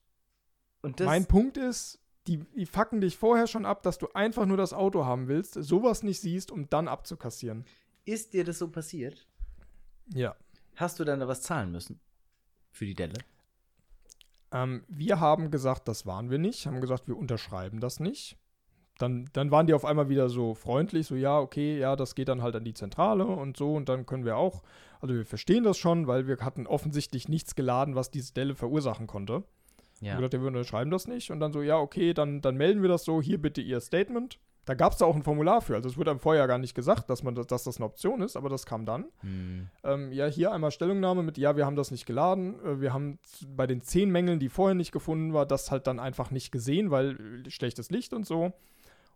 Und 0.82 1.00
mein 1.00 1.26
Punkt 1.26 1.56
ist, 1.56 1.98
die, 2.28 2.36
die 2.54 2.66
fucken 2.66 3.00
dich 3.00 3.16
vorher 3.16 3.48
schon 3.48 3.66
ab, 3.66 3.82
dass 3.82 3.98
du 3.98 4.06
einfach 4.14 4.46
nur 4.46 4.56
das 4.56 4.72
Auto 4.72 5.04
haben 5.04 5.26
willst, 5.26 5.54
sowas 5.54 6.04
nicht 6.04 6.20
siehst, 6.20 6.52
um 6.52 6.70
dann 6.70 6.86
abzukassieren. 6.86 7.64
ist 8.04 8.32
dir 8.32 8.44
das 8.44 8.60
so 8.60 8.68
passiert? 8.68 9.26
Ja. 10.14 10.36
Hast 10.76 11.00
du 11.00 11.04
dann 11.04 11.18
da 11.18 11.26
was 11.26 11.42
zahlen 11.42 11.72
müssen? 11.72 11.98
Für 12.70 12.86
die 12.86 12.94
Delle? 12.94 13.14
Ähm, 14.52 14.84
wir 14.88 15.20
haben 15.20 15.50
gesagt, 15.50 15.88
das 15.88 16.06
waren 16.06 16.30
wir 16.30 16.38
nicht, 16.38 16.66
haben 16.66 16.80
gesagt, 16.80 17.08
wir 17.08 17.16
unterschreiben 17.16 17.80
das 17.80 18.00
nicht. 18.00 18.36
Dann, 18.98 19.28
dann 19.32 19.50
waren 19.50 19.66
die 19.66 19.74
auf 19.74 19.84
einmal 19.84 20.08
wieder 20.08 20.28
so 20.28 20.54
freundlich, 20.54 21.06
so 21.06 21.14
ja, 21.14 21.38
okay, 21.38 21.78
ja, 21.78 21.94
das 21.94 22.14
geht 22.14 22.28
dann 22.28 22.42
halt 22.42 22.56
an 22.56 22.64
die 22.64 22.74
Zentrale 22.74 23.24
und 23.24 23.56
so 23.56 23.74
und 23.74 23.88
dann 23.88 24.06
können 24.06 24.24
wir 24.24 24.36
auch, 24.36 24.62
also 25.00 25.14
wir 25.14 25.24
verstehen 25.24 25.62
das 25.62 25.78
schon, 25.78 26.08
weil 26.08 26.26
wir 26.26 26.38
hatten 26.38 26.66
offensichtlich 26.66 27.28
nichts 27.28 27.54
geladen, 27.54 27.94
was 27.94 28.10
diese 28.10 28.34
Delle 28.34 28.56
verursachen 28.56 29.06
konnte. 29.06 29.44
Ja. 30.00 30.08
Ja. 30.12 30.16
gesagt, 30.16 30.32
wir 30.32 30.46
unterschreiben 30.48 30.90
das 30.90 31.06
nicht 31.06 31.30
und 31.30 31.40
dann 31.40 31.52
so, 31.52 31.62
ja, 31.62 31.78
okay, 31.78 32.12
dann, 32.12 32.40
dann 32.40 32.56
melden 32.56 32.82
wir 32.82 32.88
das 32.88 33.04
so, 33.04 33.22
hier 33.22 33.40
bitte 33.40 33.60
Ihr 33.60 33.80
Statement. 33.80 34.38
Da 34.68 34.74
gab 34.74 34.92
es 34.92 34.98
da 34.98 35.06
auch 35.06 35.16
ein 35.16 35.22
Formular 35.22 35.62
für, 35.62 35.76
also 35.76 35.88
es 35.88 35.96
wurde 35.96 36.10
einem 36.10 36.20
vorher 36.20 36.46
gar 36.46 36.58
nicht 36.58 36.74
gesagt, 36.74 37.08
dass, 37.08 37.22
man 37.22 37.34
das, 37.34 37.46
dass 37.46 37.64
das 37.64 37.78
eine 37.78 37.86
Option 37.86 38.20
ist, 38.20 38.36
aber 38.36 38.50
das 38.50 38.66
kam 38.66 38.84
dann. 38.84 39.06
Hm. 39.20 39.68
Ähm, 39.82 40.12
ja, 40.12 40.26
hier 40.26 40.52
einmal 40.52 40.72
Stellungnahme 40.72 41.22
mit, 41.22 41.38
ja, 41.38 41.56
wir 41.56 41.64
haben 41.64 41.74
das 41.74 41.90
nicht 41.90 42.04
geladen. 42.04 42.62
Äh, 42.62 42.78
wir 42.82 42.92
haben 42.92 43.18
bei 43.46 43.66
den 43.66 43.80
zehn 43.80 44.10
Mängeln, 44.10 44.38
die 44.38 44.50
vorher 44.50 44.74
nicht 44.74 44.92
gefunden 44.92 45.32
war, 45.32 45.46
das 45.46 45.70
halt 45.70 45.86
dann 45.86 45.98
einfach 45.98 46.30
nicht 46.30 46.52
gesehen, 46.52 46.90
weil 46.90 47.44
äh, 47.46 47.50
schlechtes 47.50 47.90
Licht 47.90 48.12
und 48.12 48.26
so. 48.26 48.52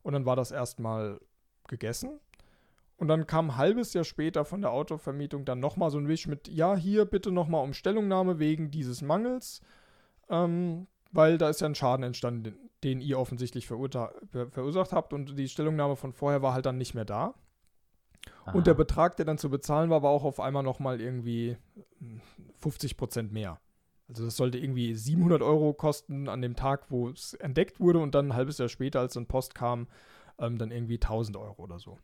Und 0.03 0.15
dann 0.15 0.25
war 0.25 0.37
das 0.37 0.53
erstmal 0.53 1.21
gegessen. 1.69 2.19
Und 2.97 3.09
dann 3.09 3.27
kam 3.27 3.51
ein 3.51 3.57
halbes 3.59 3.93
Jahr 3.93 4.05
später 4.05 4.47
von 4.47 4.63
der 4.63 4.71
Autovermietung 4.71 5.45
dann 5.45 5.61
nochmal 5.61 5.91
so 5.91 5.99
ein 5.99 6.09
Wisch 6.09 6.29
mit, 6.29 6.49
ja, 6.49 6.77
hier 6.77 7.05
bitte 7.05 7.31
nochmal 7.31 7.63
um 7.63 7.75
Stellungnahme 7.75 8.39
wegen 8.39 8.71
dieses 8.71 9.03
Mangels. 9.03 9.61
Ähm, 10.31 10.87
weil 11.13 11.39
da 11.39 11.49
ist 11.49 11.61
ja 11.61 11.67
ein 11.67 11.75
Schaden 11.75 12.05
entstanden, 12.05 12.57
den, 12.83 13.01
ihr 13.01 13.19
offensichtlich 13.19 13.67
verursacht 13.67 14.93
habt. 14.93 15.13
Und 15.13 15.39
die 15.39 15.49
Stellungnahme 15.49 15.97
von 15.97 16.13
vorher 16.13 16.43
war 16.43 16.55
halt 16.55 16.67
dann 16.67 16.79
nicht 16.79 16.95
mehr 16.95 17.05
da. 17.05 17.35
Und 18.53 18.67
der 18.67 18.75
Aha. 18.75 18.79
Betrag, 18.79 19.17
der 19.17 19.25
dann 19.25 19.39
zu 19.39 19.51
bezahlen 19.51 19.91
war, 19.91 20.03
war 20.03 20.11
auch 20.11 20.25
auf 20.25 20.41
einmal 20.41 20.63
nochmal 20.63 21.01
irgendwie 21.01 21.57
hm, 21.99 22.21
50 22.59 22.97
Prozent 22.97 23.33
mehr. 23.33 23.61
Also 24.09 24.25
das 24.25 24.37
sollte 24.37 24.59
irgendwie 24.59 24.95
700 24.95 25.43
Euro 25.43 25.73
kosten 25.75 26.29
an 26.29 26.43
dem 26.43 26.57
Tag, 26.57 26.91
wo 26.91 27.09
es 27.09 27.35
entdeckt 27.35 27.81
wurde 27.81 27.99
und 27.99 28.15
dann 28.15 28.29
ein 28.29 28.35
halbes 28.35 28.59
Jahr 28.59 28.69
später, 28.69 29.01
als 29.01 29.15
dann 29.15 29.27
Post 29.27 29.55
kam, 29.55 29.89
ähm, 30.39 30.59
dann 30.59 30.71
irgendwie 30.71 30.97
1000 30.97 31.37
Euro 31.37 31.63
oder 31.63 31.79
so. 31.79 31.99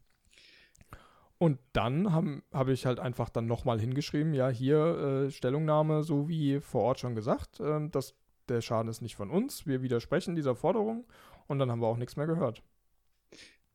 Und 1.39 1.59
dann 1.73 2.13
habe 2.13 2.43
hab 2.53 2.69
ich 2.69 2.85
halt 2.85 2.99
einfach 2.99 3.29
dann 3.29 3.47
nochmal 3.47 3.79
hingeschrieben, 3.81 4.35
ja, 4.35 4.49
hier 4.49 5.27
äh, 5.27 5.31
Stellungnahme, 5.31 6.03
so 6.03 6.29
wie 6.29 6.61
vor 6.61 6.83
Ort 6.83 6.99
schon 7.01 7.15
gesagt, 7.15 7.61
ähm, 7.61 7.91
dass 7.91 8.15
der 8.51 8.61
Schaden 8.61 8.91
ist 8.91 9.03
nicht 9.03 9.17
von 9.17 9.31
uns, 9.31 9.67
wir 9.67 9.83
widersprechen 9.83 10.35
dieser 10.35 10.55
Forderung 10.55 11.07
und 11.47 11.59
dann 11.59 11.71
haben 11.71 11.81
wir 11.81 11.87
auch 11.87 11.97
nichts 11.97 12.17
mehr 12.17 12.27
gehört. 12.27 12.63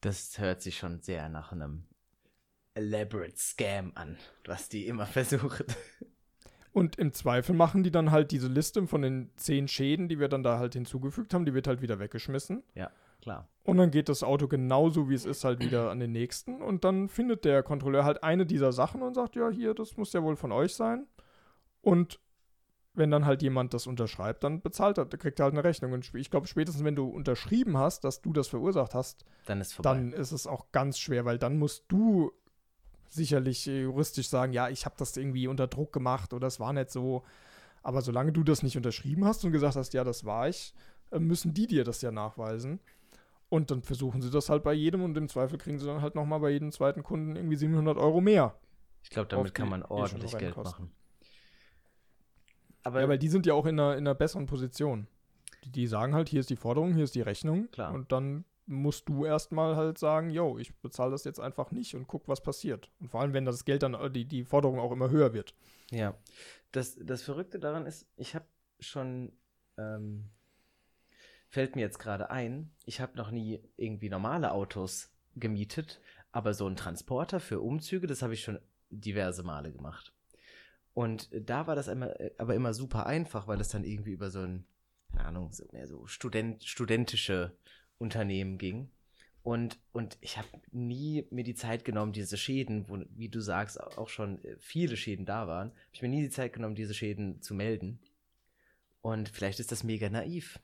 Das 0.01 0.37
hört 0.39 0.61
sich 0.61 0.77
schon 0.77 0.99
sehr 1.01 1.29
nach 1.29 1.51
einem 1.51 1.85
elaborate 2.75 3.37
Scam 3.37 3.91
an, 3.95 4.17
was 4.45 4.69
die 4.69 4.87
immer 4.87 5.05
versuchen. 5.07 5.65
Und 6.71 6.97
im 6.97 7.13
Zweifel 7.13 7.55
machen 7.55 7.83
die 7.83 7.91
dann 7.91 8.11
halt 8.11 8.31
diese 8.31 8.47
Liste 8.47 8.87
von 8.87 9.03
den 9.03 9.29
zehn 9.35 9.67
Schäden, 9.67 10.09
die 10.09 10.19
wir 10.19 10.27
dann 10.27 10.41
da 10.41 10.57
halt 10.57 10.73
hinzugefügt 10.73 11.33
haben, 11.33 11.45
die 11.45 11.53
wird 11.53 11.67
halt 11.67 11.81
wieder 11.81 11.99
weggeschmissen. 11.99 12.63
Klar. 13.21 13.47
Und 13.63 13.77
dann 13.77 13.91
geht 13.91 14.09
das 14.09 14.23
Auto 14.23 14.47
genauso 14.49 15.07
wie 15.09 15.13
es 15.13 15.23
ist 15.23 15.45
halt 15.45 15.61
wieder 15.61 15.91
an 15.91 15.99
den 15.99 16.11
nächsten. 16.11 16.61
Und 16.61 16.83
dann 16.83 17.07
findet 17.07 17.45
der 17.45 17.63
Kontrolleur 17.63 18.03
halt 18.03 18.23
eine 18.23 18.45
dieser 18.45 18.73
Sachen 18.73 19.01
und 19.01 19.13
sagt, 19.13 19.37
ja, 19.37 19.49
hier, 19.49 19.73
das 19.73 19.95
muss 19.95 20.11
ja 20.11 20.23
wohl 20.23 20.35
von 20.35 20.51
euch 20.51 20.73
sein. 20.73 21.07
Und 21.81 22.19
wenn 22.95 23.09
dann 23.09 23.25
halt 23.25 23.41
jemand 23.41 23.73
das 23.73 23.87
unterschreibt, 23.87 24.43
dann 24.43 24.61
bezahlt 24.61 24.97
er, 24.97 25.05
kriegt 25.05 25.39
er 25.39 25.45
halt 25.45 25.53
eine 25.53 25.63
Rechnung. 25.63 25.93
Und 25.93 26.13
ich 26.13 26.29
glaube, 26.29 26.47
spätestens 26.47 26.83
wenn 26.83 26.95
du 26.95 27.07
unterschrieben 27.07 27.77
hast, 27.77 28.03
dass 28.03 28.21
du 28.21 28.33
das 28.33 28.47
verursacht 28.47 28.93
hast, 28.93 29.25
Dann 29.45 29.61
ist 29.61 29.73
vorbei. 29.73 29.93
dann 29.95 30.13
ist 30.13 30.31
es 30.31 30.45
auch 30.47 30.71
ganz 30.71 30.99
schwer, 30.99 31.25
weil 31.25 31.39
dann 31.39 31.57
musst 31.57 31.85
du 31.87 32.31
sicherlich 33.09 33.67
äh, 33.67 33.83
juristisch 33.83 34.27
sagen, 34.27 34.53
ja, 34.53 34.69
ich 34.69 34.85
habe 34.85 34.95
das 34.97 35.15
irgendwie 35.17 35.47
unter 35.47 35.67
Druck 35.67 35.93
gemacht 35.93 36.33
oder 36.33 36.47
es 36.47 36.59
war 36.59 36.73
nicht 36.73 36.91
so. 36.91 37.23
Aber 37.81 38.01
solange 38.01 38.31
du 38.31 38.43
das 38.43 38.63
nicht 38.63 38.77
unterschrieben 38.77 39.25
hast 39.25 39.43
und 39.43 39.51
gesagt 39.51 39.75
hast, 39.75 39.93
ja, 39.93 40.03
das 40.03 40.25
war 40.25 40.47
ich, 40.47 40.73
äh, 41.11 41.19
müssen 41.19 41.53
die 41.53 41.67
dir 41.67 41.83
das 41.83 42.01
ja 42.01 42.11
nachweisen. 42.11 42.79
Und 43.49 43.69
dann 43.69 43.83
versuchen 43.83 44.21
sie 44.21 44.31
das 44.31 44.49
halt 44.49 44.63
bei 44.63 44.73
jedem 44.73 45.03
und 45.03 45.15
im 45.15 45.29
Zweifel 45.29 45.59
kriegen 45.59 45.77
sie 45.77 45.85
dann 45.85 46.01
halt 46.01 46.15
nochmal 46.15 46.39
bei 46.39 46.49
jedem 46.49 46.71
zweiten 46.71 47.03
Kunden 47.03 47.35
irgendwie 47.35 47.55
700 47.55 47.97
Euro 47.97 48.19
mehr. 48.19 48.55
ich 49.03 49.09
glaube, 49.11 49.27
damit 49.27 49.53
kann 49.53 49.69
man 49.69 49.83
ordentlich 49.83 50.35
Geld 50.37 50.57
machen. 50.57 50.91
Aber 52.83 53.01
ja, 53.01 53.09
weil 53.09 53.17
die 53.17 53.29
sind 53.29 53.45
ja 53.45 53.53
auch 53.53 53.65
in 53.65 53.79
einer, 53.79 53.93
in 53.93 53.99
einer 53.99 54.15
besseren 54.15 54.45
Position. 54.45 55.07
Die, 55.63 55.71
die 55.71 55.87
sagen 55.87 56.13
halt, 56.13 56.29
hier 56.29 56.41
ist 56.41 56.49
die 56.49 56.55
Forderung, 56.55 56.93
hier 56.93 57.05
ist 57.05 57.15
die 57.15 57.21
Rechnung. 57.21 57.69
Klar. 57.71 57.93
Und 57.93 58.11
dann 58.11 58.45
musst 58.65 59.09
du 59.09 59.25
erstmal 59.25 59.75
halt 59.75 59.97
sagen, 59.97 60.29
yo, 60.29 60.57
ich 60.57 60.73
bezahle 60.75 61.11
das 61.11 61.23
jetzt 61.23 61.39
einfach 61.39 61.71
nicht 61.71 61.95
und 61.95 62.07
guck, 62.07 62.27
was 62.27 62.41
passiert. 62.41 62.89
Und 62.99 63.09
vor 63.09 63.21
allem, 63.21 63.33
wenn 63.33 63.45
das 63.45 63.65
Geld 63.65 63.83
dann, 63.83 64.13
die, 64.13 64.25
die 64.25 64.45
Forderung 64.45 64.79
auch 64.79 64.91
immer 64.91 65.09
höher 65.09 65.33
wird. 65.33 65.53
Ja, 65.91 66.15
das, 66.71 66.97
das 67.01 67.21
Verrückte 67.21 67.59
daran 67.59 67.85
ist, 67.85 68.07
ich 68.15 68.35
habe 68.35 68.45
schon, 68.79 69.33
ähm, 69.77 70.29
fällt 71.49 71.75
mir 71.75 71.81
jetzt 71.81 71.99
gerade 71.99 72.29
ein, 72.29 72.71
ich 72.85 73.01
habe 73.01 73.17
noch 73.17 73.31
nie 73.31 73.61
irgendwie 73.75 74.09
normale 74.09 74.51
Autos 74.51 75.11
gemietet, 75.35 75.99
aber 76.31 76.53
so 76.53 76.67
ein 76.67 76.75
Transporter 76.75 77.39
für 77.39 77.59
Umzüge, 77.59 78.07
das 78.07 78.21
habe 78.21 78.33
ich 78.33 78.43
schon 78.43 78.59
diverse 78.89 79.43
Male 79.43 79.71
gemacht. 79.71 80.12
Und 80.93 81.29
da 81.33 81.65
war 81.67 81.75
das 81.75 81.87
immer, 81.87 82.19
äh, 82.19 82.31
aber 82.37 82.55
immer 82.55 82.73
super 82.73 83.05
einfach, 83.05 83.47
weil 83.47 83.59
es 83.59 83.69
dann 83.69 83.83
irgendwie 83.83 84.11
über 84.11 84.29
so 84.29 84.41
ein, 84.41 84.65
keine 85.11 85.25
Ahnung, 85.25 85.51
so 85.51 85.65
mehr 85.71 85.87
so 85.87 86.05
Student, 86.05 86.63
studentische 86.63 87.55
Unternehmen 87.97 88.57
ging. 88.57 88.91
Und, 89.41 89.77
und 89.91 90.17
ich 90.21 90.37
habe 90.37 90.47
nie 90.71 91.27
mir 91.29 91.43
die 91.43 91.55
Zeit 91.55 91.83
genommen, 91.83 92.13
diese 92.13 92.37
Schäden, 92.37 92.87
wo, 92.87 92.99
wie 93.09 93.27
du 93.27 93.41
sagst, 93.41 93.81
auch 93.81 94.07
schon 94.07 94.43
äh, 94.45 94.55
viele 94.59 94.95
Schäden 94.95 95.25
da 95.25 95.47
waren, 95.47 95.69
habe 95.69 95.89
ich 95.91 96.01
mir 96.01 96.09
nie 96.09 96.21
die 96.21 96.29
Zeit 96.29 96.53
genommen, 96.53 96.75
diese 96.75 96.93
Schäden 96.93 97.41
zu 97.41 97.53
melden. 97.53 97.99
Und 99.01 99.27
vielleicht 99.27 99.59
ist 99.59 99.71
das 99.71 99.83
mega 99.83 100.09
naiv. 100.09 100.59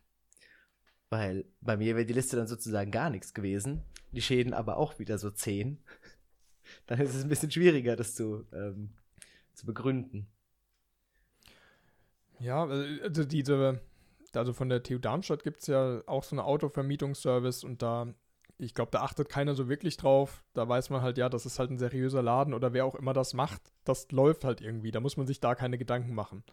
Weil 1.09 1.45
bei 1.59 1.75
mir 1.75 1.95
wäre 1.95 2.05
die 2.05 2.13
Liste 2.13 2.37
dann 2.37 2.47
sozusagen 2.47 2.91
gar 2.91 3.09
nichts 3.09 3.33
gewesen, 3.33 3.83
die 4.11 4.21
Schäden 4.21 4.53
aber 4.53 4.77
auch 4.77 4.99
wieder 4.99 5.17
so 5.17 5.31
zehn. 5.31 5.79
Dann 6.85 7.01
ist 7.01 7.15
es 7.15 7.23
ein 7.23 7.29
bisschen 7.29 7.49
schwieriger, 7.49 7.95
das 7.95 8.13
zu, 8.13 8.45
ähm, 8.53 8.91
zu 9.59 9.65
begründen. 9.65 10.27
Ja, 12.39 12.63
also 12.63 13.25
diese, 13.25 13.81
also 14.33 14.53
von 14.53 14.69
der 14.69 14.83
TU 14.83 14.97
Darmstadt 14.97 15.43
gibt 15.43 15.61
es 15.61 15.67
ja 15.67 16.01
auch 16.07 16.23
so 16.23 16.35
einen 16.35 16.45
Autovermietungsservice 16.45 17.63
und 17.65 17.81
da, 17.81 18.07
ich 18.57 18.73
glaube, 18.73 18.91
da 18.91 19.01
achtet 19.01 19.27
keiner 19.29 19.55
so 19.55 19.67
wirklich 19.67 19.97
drauf. 19.97 20.43
Da 20.53 20.67
weiß 20.67 20.89
man 20.89 21.01
halt, 21.01 21.17
ja, 21.17 21.27
das 21.27 21.45
ist 21.45 21.59
halt 21.59 21.71
ein 21.71 21.77
seriöser 21.77 22.21
Laden 22.21 22.53
oder 22.53 22.73
wer 22.73 22.85
auch 22.85 22.95
immer 22.95 23.13
das 23.13 23.33
macht, 23.33 23.61
das 23.83 24.11
läuft 24.11 24.45
halt 24.45 24.61
irgendwie. 24.61 24.91
Da 24.91 25.01
muss 25.01 25.17
man 25.17 25.27
sich 25.27 25.39
da 25.39 25.55
keine 25.55 25.77
Gedanken 25.77 26.15
machen. 26.15 26.43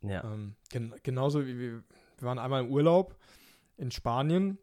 Ja. 0.00 0.24
Ähm, 0.24 0.56
gen 0.70 0.94
genauso 1.02 1.46
wie 1.46 1.58
wir, 1.58 1.72
wir 1.72 1.82
waren 2.28 2.38
einmal 2.38 2.64
im 2.64 2.70
Urlaub 2.70 3.16
in 3.76 3.90
Spanien. 3.90 4.58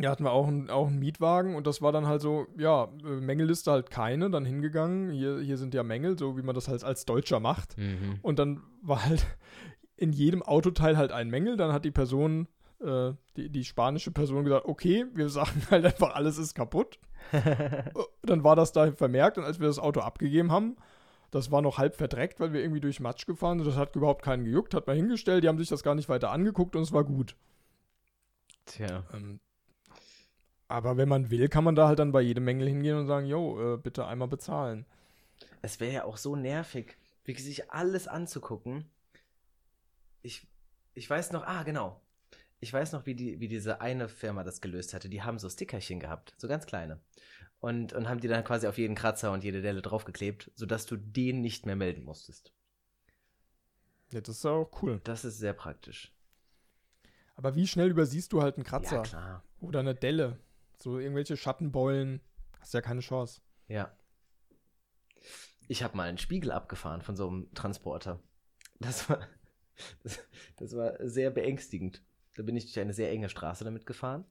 Da 0.00 0.10
hatten 0.10 0.24
wir 0.24 0.32
auch, 0.32 0.46
ein, 0.46 0.70
auch 0.70 0.88
einen 0.88 0.98
Mietwagen 0.98 1.54
und 1.54 1.66
das 1.66 1.82
war 1.82 1.92
dann 1.92 2.06
halt 2.06 2.20
so, 2.20 2.46
ja, 2.56 2.88
äh, 3.04 3.20
Mängelliste 3.20 3.70
halt 3.70 3.90
keine, 3.90 4.30
dann 4.30 4.44
hingegangen, 4.44 5.10
hier, 5.10 5.40
hier 5.40 5.56
sind 5.56 5.74
ja 5.74 5.82
Mängel, 5.82 6.18
so 6.18 6.36
wie 6.36 6.42
man 6.42 6.54
das 6.54 6.68
halt 6.68 6.84
als 6.84 7.04
Deutscher 7.04 7.40
macht. 7.40 7.76
Mhm. 7.76 8.18
Und 8.22 8.38
dann 8.38 8.62
war 8.82 9.04
halt 9.04 9.26
in 9.96 10.12
jedem 10.12 10.42
Autoteil 10.42 10.96
halt 10.96 11.12
ein 11.12 11.28
Mängel. 11.28 11.56
Dann 11.56 11.72
hat 11.72 11.84
die 11.84 11.90
Person, 11.90 12.46
äh, 12.80 13.12
die, 13.36 13.48
die 13.50 13.64
spanische 13.64 14.10
Person 14.10 14.44
gesagt, 14.44 14.66
okay, 14.66 15.06
wir 15.14 15.28
sagen 15.30 15.62
halt 15.70 15.84
einfach, 15.84 16.14
alles 16.14 16.38
ist 16.38 16.54
kaputt. 16.54 16.98
dann 18.22 18.44
war 18.44 18.56
das 18.56 18.72
da 18.72 18.92
vermerkt 18.92 19.38
und 19.38 19.44
als 19.44 19.58
wir 19.58 19.66
das 19.66 19.78
Auto 19.78 20.00
abgegeben 20.00 20.52
haben, 20.52 20.76
das 21.30 21.50
war 21.50 21.60
noch 21.60 21.76
halb 21.76 21.94
verdreckt, 21.94 22.40
weil 22.40 22.52
wir 22.52 22.62
irgendwie 22.62 22.80
durch 22.80 23.00
Matsch 23.00 23.26
gefahren 23.26 23.58
sind. 23.58 23.68
Das 23.68 23.76
hat 23.76 23.94
überhaupt 23.96 24.22
keinen 24.24 24.44
gejuckt, 24.44 24.72
hat 24.72 24.86
man 24.86 24.96
hingestellt, 24.96 25.44
die 25.44 25.48
haben 25.48 25.58
sich 25.58 25.68
das 25.68 25.82
gar 25.82 25.94
nicht 25.94 26.08
weiter 26.08 26.30
angeguckt 26.30 26.74
und 26.74 26.82
es 26.82 26.92
war 26.92 27.04
gut. 27.04 27.36
Tja. 28.64 29.04
Ähm, 29.12 29.40
aber 30.68 30.96
wenn 30.96 31.08
man 31.08 31.30
will, 31.30 31.48
kann 31.48 31.64
man 31.64 31.74
da 31.74 31.88
halt 31.88 31.98
dann 31.98 32.12
bei 32.12 32.20
jedem 32.20 32.44
Mängel 32.44 32.68
hingehen 32.68 32.96
und 32.96 33.06
sagen, 33.06 33.26
jo, 33.26 33.74
äh, 33.74 33.76
bitte 33.78 34.06
einmal 34.06 34.28
bezahlen. 34.28 34.84
Es 35.62 35.80
wäre 35.80 35.92
ja 35.92 36.04
auch 36.04 36.18
so 36.18 36.36
nervig, 36.36 36.96
wirklich 37.24 37.44
sich 37.44 37.70
alles 37.70 38.06
anzugucken. 38.06 38.84
Ich, 40.22 40.46
ich 40.94 41.08
weiß 41.08 41.32
noch, 41.32 41.44
ah, 41.44 41.62
genau. 41.62 42.00
Ich 42.60 42.72
weiß 42.72 42.92
noch, 42.92 43.06
wie, 43.06 43.14
die, 43.14 43.40
wie 43.40 43.48
diese 43.48 43.80
eine 43.80 44.08
Firma 44.08 44.44
das 44.44 44.60
gelöst 44.60 44.92
hatte. 44.92 45.08
Die 45.08 45.22
haben 45.22 45.38
so 45.38 45.48
Stickerchen 45.48 46.00
gehabt, 46.00 46.34
so 46.36 46.48
ganz 46.48 46.66
kleine. 46.66 47.00
Und, 47.60 47.92
und 47.92 48.08
haben 48.08 48.20
die 48.20 48.28
dann 48.28 48.44
quasi 48.44 48.66
auf 48.66 48.78
jeden 48.78 48.94
Kratzer 48.94 49.32
und 49.32 49.44
jede 49.44 49.62
Delle 49.62 49.80
draufgeklebt, 49.82 50.50
sodass 50.54 50.86
du 50.86 50.96
den 50.96 51.40
nicht 51.40 51.66
mehr 51.66 51.76
melden 51.76 52.04
musstest. 52.04 52.52
Ja, 54.10 54.20
das 54.20 54.36
ist 54.38 54.46
auch 54.46 54.70
cool. 54.82 55.00
Das 55.04 55.24
ist 55.24 55.38
sehr 55.38 55.52
praktisch. 55.52 56.12
Aber 57.36 57.54
wie 57.54 57.66
schnell 57.66 57.90
übersiehst 57.90 58.32
du 58.32 58.42
halt 58.42 58.56
einen 58.56 58.64
Kratzer 58.64 58.96
Ja, 58.96 59.02
klar. 59.02 59.44
oder 59.60 59.80
eine 59.80 59.94
Delle? 59.94 60.38
So 60.78 60.98
irgendwelche 60.98 61.36
Schattenbeulen, 61.36 62.20
hast 62.60 62.74
ja 62.74 62.80
keine 62.80 63.00
Chance. 63.00 63.40
Ja. 63.66 63.92
Ich 65.66 65.82
habe 65.82 65.96
mal 65.96 66.08
einen 66.08 66.18
Spiegel 66.18 66.52
abgefahren 66.52 67.02
von 67.02 67.16
so 67.16 67.28
einem 67.28 67.52
Transporter. 67.54 68.20
Das 68.80 69.10
war, 69.10 69.26
das, 70.04 70.20
das 70.56 70.76
war 70.76 70.94
sehr 71.00 71.30
beängstigend. 71.30 72.02
Da 72.36 72.44
bin 72.44 72.56
ich 72.56 72.66
durch 72.66 72.78
eine 72.78 72.94
sehr 72.94 73.10
enge 73.10 73.28
Straße 73.28 73.64
damit 73.64 73.86
gefahren. 73.86 74.24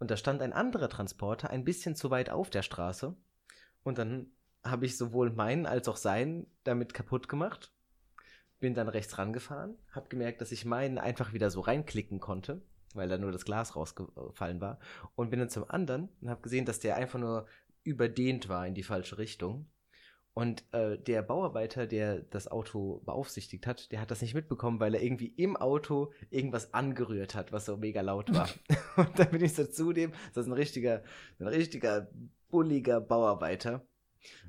Und 0.00 0.10
da 0.10 0.16
stand 0.16 0.42
ein 0.42 0.52
anderer 0.52 0.88
Transporter 0.88 1.50
ein 1.50 1.64
bisschen 1.64 1.94
zu 1.94 2.10
weit 2.10 2.28
auf 2.30 2.50
der 2.50 2.62
Straße. 2.62 3.14
Und 3.84 3.98
dann 3.98 4.32
habe 4.64 4.86
ich 4.86 4.96
sowohl 4.96 5.30
meinen 5.30 5.66
als 5.66 5.86
auch 5.88 5.96
seinen 5.96 6.46
damit 6.64 6.94
kaputt 6.94 7.28
gemacht. 7.28 7.72
Bin 8.58 8.74
dann 8.74 8.88
rechts 8.88 9.18
rangefahren, 9.18 9.76
habe 9.90 10.08
gemerkt, 10.08 10.40
dass 10.40 10.52
ich 10.52 10.64
meinen 10.64 10.98
einfach 10.98 11.32
wieder 11.32 11.50
so 11.50 11.60
reinklicken 11.60 12.20
konnte, 12.20 12.62
weil 12.94 13.08
da 13.08 13.18
nur 13.18 13.32
das 13.32 13.44
Glas 13.44 13.76
rausgefallen 13.76 14.60
war. 14.60 14.78
Und 15.14 15.30
bin 15.30 15.40
dann 15.40 15.48
zum 15.48 15.68
anderen 15.68 16.08
und 16.20 16.30
habe 16.30 16.42
gesehen, 16.42 16.64
dass 16.64 16.80
der 16.80 16.96
einfach 16.96 17.18
nur 17.18 17.46
überdehnt 17.84 18.48
war 18.48 18.66
in 18.66 18.74
die 18.74 18.82
falsche 18.82 19.18
Richtung. 19.18 19.66
Und 20.34 20.64
äh, 20.72 20.96
der 20.98 21.20
Bauarbeiter, 21.20 21.86
der 21.86 22.20
das 22.20 22.48
Auto 22.48 23.02
beaufsichtigt 23.04 23.66
hat, 23.66 23.92
der 23.92 24.00
hat 24.00 24.10
das 24.10 24.22
nicht 24.22 24.34
mitbekommen, 24.34 24.80
weil 24.80 24.94
er 24.94 25.02
irgendwie 25.02 25.26
im 25.26 25.56
Auto 25.56 26.12
irgendwas 26.30 26.72
angerührt 26.72 27.34
hat, 27.34 27.52
was 27.52 27.66
so 27.66 27.76
mega 27.76 28.00
laut 28.00 28.32
war. 28.34 28.48
und 28.96 29.18
dann 29.18 29.30
bin 29.30 29.44
ich 29.44 29.54
so 29.54 29.64
zu 29.64 29.92
dem, 29.92 30.12
das 30.32 30.46
ist 30.46 30.50
ein 30.50 30.54
richtiger, 30.54 31.02
ein 31.38 31.48
richtiger 31.48 32.08
bulliger 32.48 33.00
Bauarbeiter. 33.00 33.86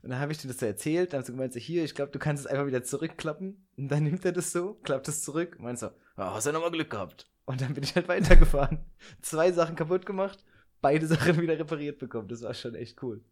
Und 0.01 0.10
dann 0.12 0.19
habe 0.19 0.32
ich 0.32 0.38
dir 0.38 0.47
das 0.47 0.60
so 0.60 0.65
erzählt, 0.65 1.12
dann 1.12 1.19
hast 1.19 1.29
du 1.29 1.34
gemeint, 1.34 1.53
so, 1.53 1.60
hier, 1.60 1.84
ich 1.84 1.95
glaube, 1.95 2.12
du 2.12 2.19
kannst 2.19 2.45
es 2.45 2.47
einfach 2.47 2.67
wieder 2.67 2.84
zurückklappen. 2.84 3.67
Und 3.75 3.89
dann 3.89 4.03
nimmt 4.03 4.23
er 4.23 4.32
das 4.32 4.51
so, 4.51 4.75
klappt 4.84 5.08
es 5.08 5.21
zurück 5.21 5.56
und 5.58 5.65
meint 5.65 5.79
so, 5.79 5.88
oh, 5.88 5.91
hast 6.17 6.45
ja 6.45 6.51
nochmal 6.51 6.71
Glück 6.71 6.91
gehabt. 6.91 7.29
Und 7.45 7.62
dann 7.62 7.73
bin 7.73 7.84
ich 7.84 7.95
halt 7.95 8.08
weitergefahren. 8.10 8.79
Zwei 9.21 9.51
Sachen 9.51 9.75
kaputt 9.75 10.06
gemacht, 10.06 10.43
beide 10.82 11.08
Sachen 11.08 11.41
wieder 11.41 11.58
repariert 11.58 11.99
bekommen. 11.99 12.27
Das 12.27 12.41
war 12.41 12.53
schon 12.53 12.75
echt 12.75 13.01
cool. 13.03 13.23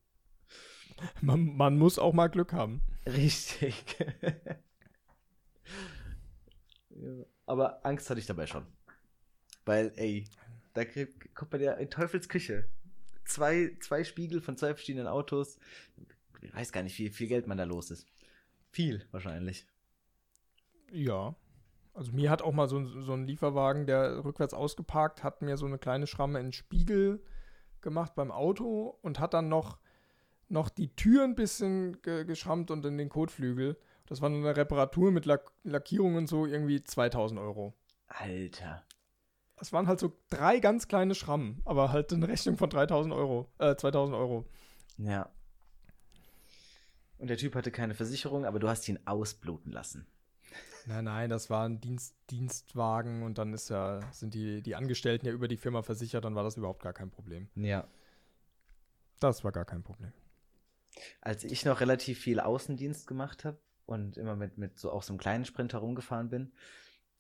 Man, 1.22 1.56
man 1.56 1.78
muss 1.78 1.98
auch 1.98 2.14
mal 2.14 2.28
Glück 2.28 2.54
haben. 2.54 2.82
Richtig. 3.06 3.84
ja. 6.90 7.26
Aber 7.46 7.86
Angst 7.86 8.10
hatte 8.10 8.20
ich 8.20 8.26
dabei 8.26 8.48
schon. 8.48 8.66
Weil, 9.66 9.92
ey, 9.96 10.26
da 10.74 10.86
krieg, 10.86 11.34
kommt 11.36 11.52
man 11.52 11.62
ja 11.62 11.74
in 11.74 11.90
Teufels 11.90 12.30
Küche. 12.30 12.66
Zwei, 13.26 13.76
zwei 13.80 14.04
Spiegel 14.04 14.42
von 14.42 14.58
zwei 14.58 14.74
verschiedenen 14.74 15.08
Autos. 15.08 15.58
Ich 16.42 16.54
weiß 16.54 16.72
gar 16.72 16.84
nicht, 16.84 16.98
wie 16.98 17.10
viel 17.10 17.28
Geld 17.28 17.48
man 17.48 17.58
da 17.58 17.64
los 17.64 17.92
ist. 17.92 18.08
Viel, 18.72 19.06
wahrscheinlich. 19.12 19.66
Ja. 20.92 21.36
Also 21.94 22.12
mir 22.14 22.30
hat 22.30 22.42
auch 22.42 22.54
mal 22.54 22.68
so, 22.68 22.86
so 23.02 23.14
ein 23.14 23.26
Lieferwagen, 23.26 23.86
der 23.86 24.24
rückwärts 24.24 24.54
ausgeparkt, 24.54 25.24
hat 25.24 25.42
mir 25.42 25.58
so 25.58 25.66
eine 25.66 25.78
kleine 25.78 26.08
Schramme 26.08 26.40
in 26.40 26.48
den 26.48 26.54
Spiegel 26.54 27.22
gemacht 27.82 28.16
beim 28.16 28.32
Auto 28.32 28.98
und 29.02 29.20
hat 29.20 29.34
dann 29.34 29.50
noch, 29.50 29.78
noch 30.48 30.70
die 30.70 30.96
Tür 30.96 31.24
ein 31.24 31.36
bisschen 31.36 32.02
ge 32.02 32.24
geschrammt 32.24 32.72
und 32.72 32.86
in 32.86 32.98
den 32.98 33.10
Kotflügel. 33.10 33.78
Das 34.06 34.22
war 34.22 34.30
eine 34.30 34.56
Reparatur 34.56 35.12
mit 35.12 35.26
Lack 35.26 35.52
Lackierung 35.64 36.16
und 36.16 36.28
so 36.28 36.46
irgendwie 36.46 36.84
2000 36.84 37.40
Euro. 37.40 37.74
Alter. 38.08 38.84
Es 39.58 39.72
waren 39.72 39.88
halt 39.88 40.00
so 40.00 40.12
drei 40.30 40.60
ganz 40.60 40.88
kleine 40.88 41.14
Schrammen, 41.14 41.62
aber 41.66 41.92
halt 41.92 42.12
eine 42.14 42.28
Rechnung 42.28 42.58
von 42.58 42.70
3000 42.70 43.14
Euro, 43.14 43.48
äh, 43.60 43.76
2000 43.76 44.18
Euro. 44.18 44.46
Ja. 44.98 45.30
Und 47.20 47.30
der 47.30 47.38
Typ 47.38 47.54
hatte 47.54 47.70
keine 47.72 47.94
Versicherung, 47.94 48.46
aber 48.46 48.60
du 48.60 48.68
hast 48.68 48.90
ihn 48.90 49.00
ausbluten 49.06 49.72
lassen. 49.72 50.08
Nein, 50.86 51.06
nein, 51.06 51.30
das 51.30 51.50
war 51.50 51.66
ein 51.66 51.80
Dienst, 51.80 52.16
Dienstwagen 52.30 53.24
und 53.24 53.38
dann 53.38 53.54
ist 53.54 53.70
ja, 53.70 54.00
sind 54.12 54.34
die, 54.34 54.62
die 54.62 54.76
Angestellten 54.76 55.26
ja 55.26 55.32
über 55.32 55.48
die 55.48 55.58
Firma 55.58 55.84
versichert, 55.84 56.26
dann 56.26 56.36
war 56.36 56.44
das 56.44 56.58
überhaupt 56.58 56.82
gar 56.82 56.94
kein 56.94 57.12
Problem. 57.12 57.50
Ja. 57.56 57.88
Das 59.20 59.44
war 59.44 59.52
gar 59.52 59.66
kein 59.66 59.84
Problem. 59.84 60.12
Als 61.22 61.44
ich 61.44 61.64
noch 61.66 61.80
relativ 61.80 62.20
viel 62.20 62.40
Außendienst 62.40 63.08
gemacht 63.08 63.46
habe 63.46 63.60
und 63.86 64.18
immer 64.18 64.36
mit, 64.36 64.58
mit 64.58 64.80
so 64.80 64.92
auch 64.92 65.04
so 65.04 65.14
einem 65.14 65.20
kleinen 65.20 65.46
Sprinter 65.46 65.78
rumgefahren 65.78 66.30
bin, 66.30 66.52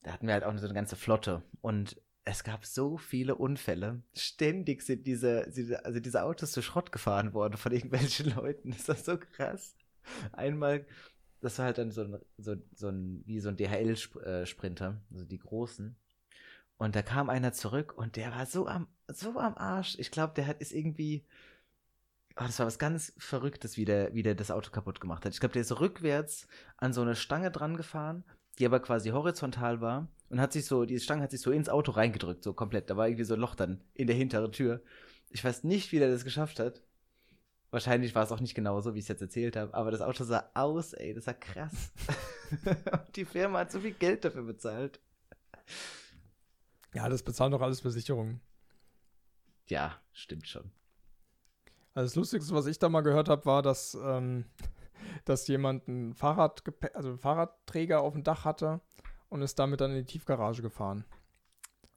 da 0.03 0.11
hatten 0.11 0.27
wir 0.27 0.33
halt 0.33 0.43
auch 0.43 0.57
so 0.57 0.65
eine 0.65 0.73
ganze 0.73 0.95
Flotte. 0.95 1.43
Und 1.61 2.01
es 2.23 2.43
gab 2.43 2.65
so 2.65 2.97
viele 2.97 3.35
Unfälle. 3.35 4.01
Ständig 4.13 4.81
sind 4.83 5.07
diese, 5.07 5.49
diese, 5.49 5.85
also 5.85 5.99
diese 5.99 6.23
Autos 6.23 6.51
zu 6.51 6.61
Schrott 6.61 6.91
gefahren 6.91 7.33
worden 7.33 7.57
von 7.57 7.71
irgendwelchen 7.71 8.29
Leuten. 8.35 8.71
Das 8.71 8.87
war 8.87 8.95
so 8.95 9.17
krass. 9.17 9.75
Einmal, 10.31 10.85
das 11.41 11.57
war 11.57 11.65
halt 11.65 11.77
dann 11.77 11.91
so 11.91 12.01
ein, 12.01 12.19
so, 12.37 12.55
so 12.73 12.87
ein 12.87 13.23
wie 13.25 13.39
so 13.39 13.49
ein 13.49 13.57
DHL-Sprinter, 13.57 15.01
also 15.11 15.25
die 15.25 15.39
großen. 15.39 15.95
Und 16.77 16.95
da 16.95 17.01
kam 17.01 17.29
einer 17.29 17.53
zurück 17.53 17.93
und 17.97 18.15
der 18.15 18.31
war 18.31 18.45
so 18.45 18.67
am, 18.67 18.87
so 19.07 19.37
am 19.37 19.55
Arsch. 19.55 19.97
Ich 19.99 20.11
glaube, 20.11 20.33
der 20.35 20.47
hat 20.47 20.61
ist 20.61 20.71
irgendwie, 20.71 21.25
oh, 22.37 22.43
das 22.45 22.59
war 22.59 22.65
was 22.65 22.79
ganz 22.79 23.13
Verrücktes, 23.17 23.77
wie 23.77 23.85
der, 23.85 24.13
wie 24.13 24.23
der 24.23 24.35
das 24.35 24.51
Auto 24.51 24.71
kaputt 24.71 24.99
gemacht 25.01 25.25
hat. 25.25 25.33
Ich 25.33 25.39
glaube, 25.39 25.53
der 25.53 25.61
ist 25.63 25.79
rückwärts 25.79 26.47
an 26.77 26.93
so 26.93 27.01
eine 27.01 27.15
Stange 27.15 27.51
dran 27.51 27.77
gefahren, 27.77 28.23
die 28.57 28.65
aber 28.65 28.79
quasi 28.79 29.09
horizontal 29.09 29.81
war 29.81 30.07
und 30.29 30.39
hat 30.39 30.53
sich 30.53 30.65
so, 30.65 30.85
diese 30.85 31.03
Stange 31.03 31.23
hat 31.23 31.31
sich 31.31 31.41
so 31.41 31.51
ins 31.51 31.69
Auto 31.69 31.91
reingedrückt, 31.91 32.43
so 32.43 32.53
komplett. 32.53 32.89
Da 32.89 32.97
war 32.97 33.07
irgendwie 33.07 33.25
so 33.25 33.33
ein 33.33 33.39
Loch 33.39 33.55
dann 33.55 33.81
in 33.93 34.07
der 34.07 34.15
hinteren 34.15 34.51
Tür. 34.51 34.81
Ich 35.29 35.43
weiß 35.43 35.63
nicht, 35.63 35.91
wie 35.91 35.99
der 35.99 36.09
das 36.09 36.23
geschafft 36.23 36.59
hat. 36.59 36.81
Wahrscheinlich 37.71 38.13
war 38.13 38.23
es 38.23 38.31
auch 38.33 38.41
nicht 38.41 38.53
genauso, 38.53 38.93
wie 38.93 38.99
ich 38.99 39.05
es 39.05 39.09
jetzt 39.09 39.21
erzählt 39.21 39.55
habe, 39.55 39.73
aber 39.73 39.91
das 39.91 40.01
Auto 40.01 40.25
sah 40.25 40.49
aus, 40.53 40.91
ey, 40.91 41.13
das 41.13 41.25
sah 41.25 41.33
krass. 41.33 41.91
Und 42.65 43.15
die 43.15 43.23
Firma 43.23 43.59
hat 43.59 43.71
so 43.71 43.79
viel 43.79 43.93
Geld 43.93 44.25
dafür 44.25 44.43
bezahlt. 44.43 44.99
Ja, 46.93 47.07
das 47.07 47.23
bezahlen 47.23 47.53
doch 47.53 47.61
alles 47.61 47.79
Versicherungen. 47.79 48.41
Ja, 49.67 50.01
stimmt 50.11 50.49
schon. 50.49 50.69
Also 51.93 52.07
das 52.07 52.15
Lustigste, 52.15 52.53
was 52.53 52.65
ich 52.65 52.77
da 52.77 52.89
mal 52.89 53.01
gehört 53.01 53.29
habe, 53.29 53.45
war, 53.45 53.61
dass, 53.61 53.97
ähm, 54.03 54.45
dass 55.25 55.47
jemand 55.47 55.87
einen 55.87 56.13
Fahrrad 56.13 56.63
also 56.93 57.09
einen 57.09 57.19
Fahrradträger 57.19 58.01
auf 58.01 58.13
dem 58.13 58.23
Dach 58.23 58.43
hatte 58.43 58.81
und 59.29 59.41
ist 59.41 59.57
damit 59.59 59.79
dann 59.79 59.91
in 59.91 60.05
die 60.05 60.11
Tiefgarage 60.11 60.61
gefahren. 60.61 61.05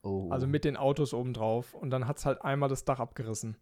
Oh. 0.04 0.28
Also 0.30 0.46
mit 0.46 0.66
den 0.66 0.76
Autos 0.76 1.14
oben 1.14 1.32
drauf. 1.32 1.72
Und 1.72 1.88
dann 1.88 2.06
hat 2.06 2.18
es 2.18 2.26
halt 2.26 2.42
einmal 2.42 2.68
das 2.68 2.84
Dach 2.84 3.00
abgerissen. 3.00 3.56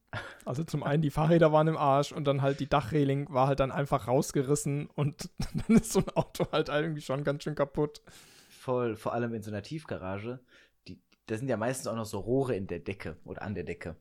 Also 0.45 0.65
zum 0.65 0.83
einen 0.83 1.01
die 1.01 1.11
Fahrräder 1.11 1.53
waren 1.53 1.69
im 1.69 1.77
Arsch 1.77 2.11
und 2.11 2.25
dann 2.25 2.43
halt 2.43 2.59
die 2.59 2.69
Dachreling 2.69 3.33
war 3.33 3.47
halt 3.47 3.61
dann 3.61 3.71
einfach 3.71 4.09
rausgerissen 4.09 4.89
und 4.89 5.31
dann 5.69 5.77
ist 5.77 5.93
so 5.93 6.01
ein 6.01 6.09
Auto 6.11 6.47
halt 6.51 6.69
irgendwie 6.69 7.01
schon 7.01 7.23
ganz 7.23 7.45
schön 7.45 7.55
kaputt. 7.55 8.03
Voll, 8.51 8.97
vor 8.97 9.13
allem 9.13 9.33
in 9.35 9.43
so 9.43 9.53
einer 9.53 9.63
Tiefgarage. 9.63 10.41
Die, 10.89 11.01
da 11.27 11.37
sind 11.37 11.49
ja 11.49 11.57
meistens 11.57 11.87
auch 11.87 11.95
noch 11.95 12.07
so 12.07 12.19
Rohre 12.19 12.57
in 12.57 12.67
der 12.67 12.81
Decke 12.81 13.19
oder 13.25 13.43
an 13.43 13.55
der 13.55 13.63
Decke. 13.63 13.95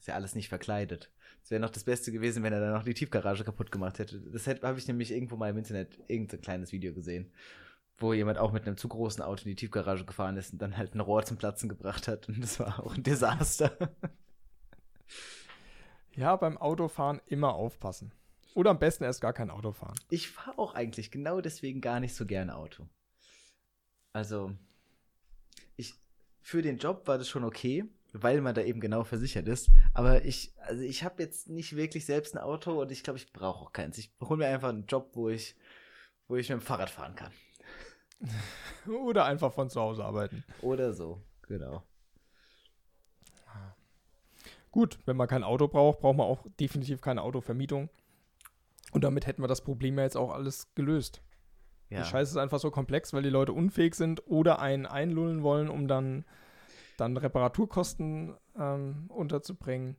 Ist 0.00 0.08
ja 0.08 0.14
alles 0.14 0.34
nicht 0.34 0.48
verkleidet. 0.48 1.12
Es 1.44 1.52
wäre 1.52 1.60
noch 1.60 1.70
das 1.70 1.84
Beste 1.84 2.10
gewesen, 2.10 2.42
wenn 2.42 2.52
er 2.52 2.60
dann 2.60 2.72
noch 2.72 2.82
die 2.82 2.94
Tiefgarage 2.94 3.44
kaputt 3.44 3.70
gemacht 3.70 4.00
hätte. 4.00 4.20
Das 4.20 4.48
habe 4.48 4.78
ich 4.78 4.88
nämlich 4.88 5.12
irgendwo 5.12 5.36
mal 5.36 5.50
im 5.50 5.58
Internet 5.58 5.96
irgendein 6.08 6.40
kleines 6.40 6.72
Video 6.72 6.92
gesehen, 6.92 7.30
wo 7.98 8.12
jemand 8.12 8.38
auch 8.38 8.52
mit 8.52 8.66
einem 8.66 8.76
zu 8.76 8.88
großen 8.88 9.22
Auto 9.22 9.42
in 9.42 9.50
die 9.50 9.56
Tiefgarage 9.56 10.04
gefahren 10.04 10.36
ist 10.36 10.52
und 10.52 10.62
dann 10.62 10.76
halt 10.76 10.94
ein 10.94 11.00
Rohr 11.00 11.24
zum 11.24 11.36
Platzen 11.36 11.68
gebracht 11.68 12.08
hat. 12.08 12.28
Und 12.28 12.42
das 12.42 12.60
war 12.60 12.84
auch 12.84 12.94
ein 12.94 13.02
Desaster. 13.02 13.76
Ja, 16.14 16.36
beim 16.36 16.58
Autofahren 16.58 17.20
immer 17.26 17.54
aufpassen. 17.54 18.12
Oder 18.54 18.70
am 18.70 18.78
besten 18.78 19.04
erst 19.04 19.20
gar 19.20 19.32
kein 19.32 19.50
Auto 19.50 19.72
fahren. 19.72 19.94
Ich 20.10 20.30
fahre 20.30 20.58
auch 20.58 20.74
eigentlich 20.74 21.10
genau 21.10 21.40
deswegen 21.40 21.80
gar 21.80 22.00
nicht 22.00 22.14
so 22.14 22.26
gerne 22.26 22.56
Auto. 22.56 22.88
Also, 24.12 24.52
ich, 25.76 25.94
für 26.40 26.62
den 26.62 26.78
Job 26.78 27.06
war 27.06 27.18
das 27.18 27.28
schon 27.28 27.44
okay, 27.44 27.84
weil 28.12 28.40
man 28.40 28.54
da 28.54 28.62
eben 28.62 28.80
genau 28.80 29.04
versichert 29.04 29.46
ist. 29.46 29.70
Aber 29.94 30.24
ich, 30.24 30.52
also 30.58 30.82
ich 30.82 31.04
habe 31.04 31.22
jetzt 31.22 31.48
nicht 31.48 31.76
wirklich 31.76 32.04
selbst 32.04 32.34
ein 32.34 32.42
Auto 32.42 32.80
und 32.80 32.90
ich 32.90 33.04
glaube, 33.04 33.18
ich 33.18 33.32
brauche 33.32 33.66
auch 33.66 33.72
keins. 33.72 33.98
Ich 33.98 34.10
hole 34.20 34.38
mir 34.38 34.48
einfach 34.48 34.70
einen 34.70 34.86
Job, 34.86 35.10
wo 35.12 35.28
ich, 35.28 35.56
wo 36.26 36.36
ich 36.36 36.48
mit 36.48 36.58
dem 36.58 36.64
Fahrrad 36.64 36.90
fahren 36.90 37.14
kann. 37.14 37.32
Oder 38.86 39.24
einfach 39.24 39.52
von 39.52 39.70
zu 39.70 39.80
Hause 39.80 40.04
arbeiten. 40.04 40.44
Oder 40.62 40.92
so, 40.92 41.22
genau. 41.46 41.82
Gut, 44.70 44.98
wenn 45.06 45.16
man 45.16 45.28
kein 45.28 45.44
Auto 45.44 45.66
braucht, 45.66 46.00
braucht 46.00 46.16
man 46.16 46.26
auch 46.26 46.46
definitiv 46.60 47.00
keine 47.00 47.22
Autovermietung. 47.22 47.88
Und 48.92 49.02
damit 49.04 49.26
hätten 49.26 49.42
wir 49.42 49.48
das 49.48 49.62
Problem 49.62 49.96
ja 49.98 50.04
jetzt 50.04 50.16
auch 50.16 50.32
alles 50.32 50.74
gelöst. 50.74 51.22
Ja. 51.90 52.02
Die 52.02 52.08
Scheiße 52.08 52.32
ist 52.32 52.36
einfach 52.36 52.58
so 52.58 52.70
komplex, 52.70 53.12
weil 53.12 53.22
die 53.22 53.30
Leute 53.30 53.52
unfähig 53.52 53.94
sind 53.94 54.26
oder 54.26 54.60
einen 54.60 54.86
einlullen 54.86 55.42
wollen, 55.42 55.68
um 55.68 55.88
dann, 55.88 56.24
dann 56.96 57.16
Reparaturkosten 57.16 58.34
ähm, 58.58 59.06
unterzubringen. 59.08 59.96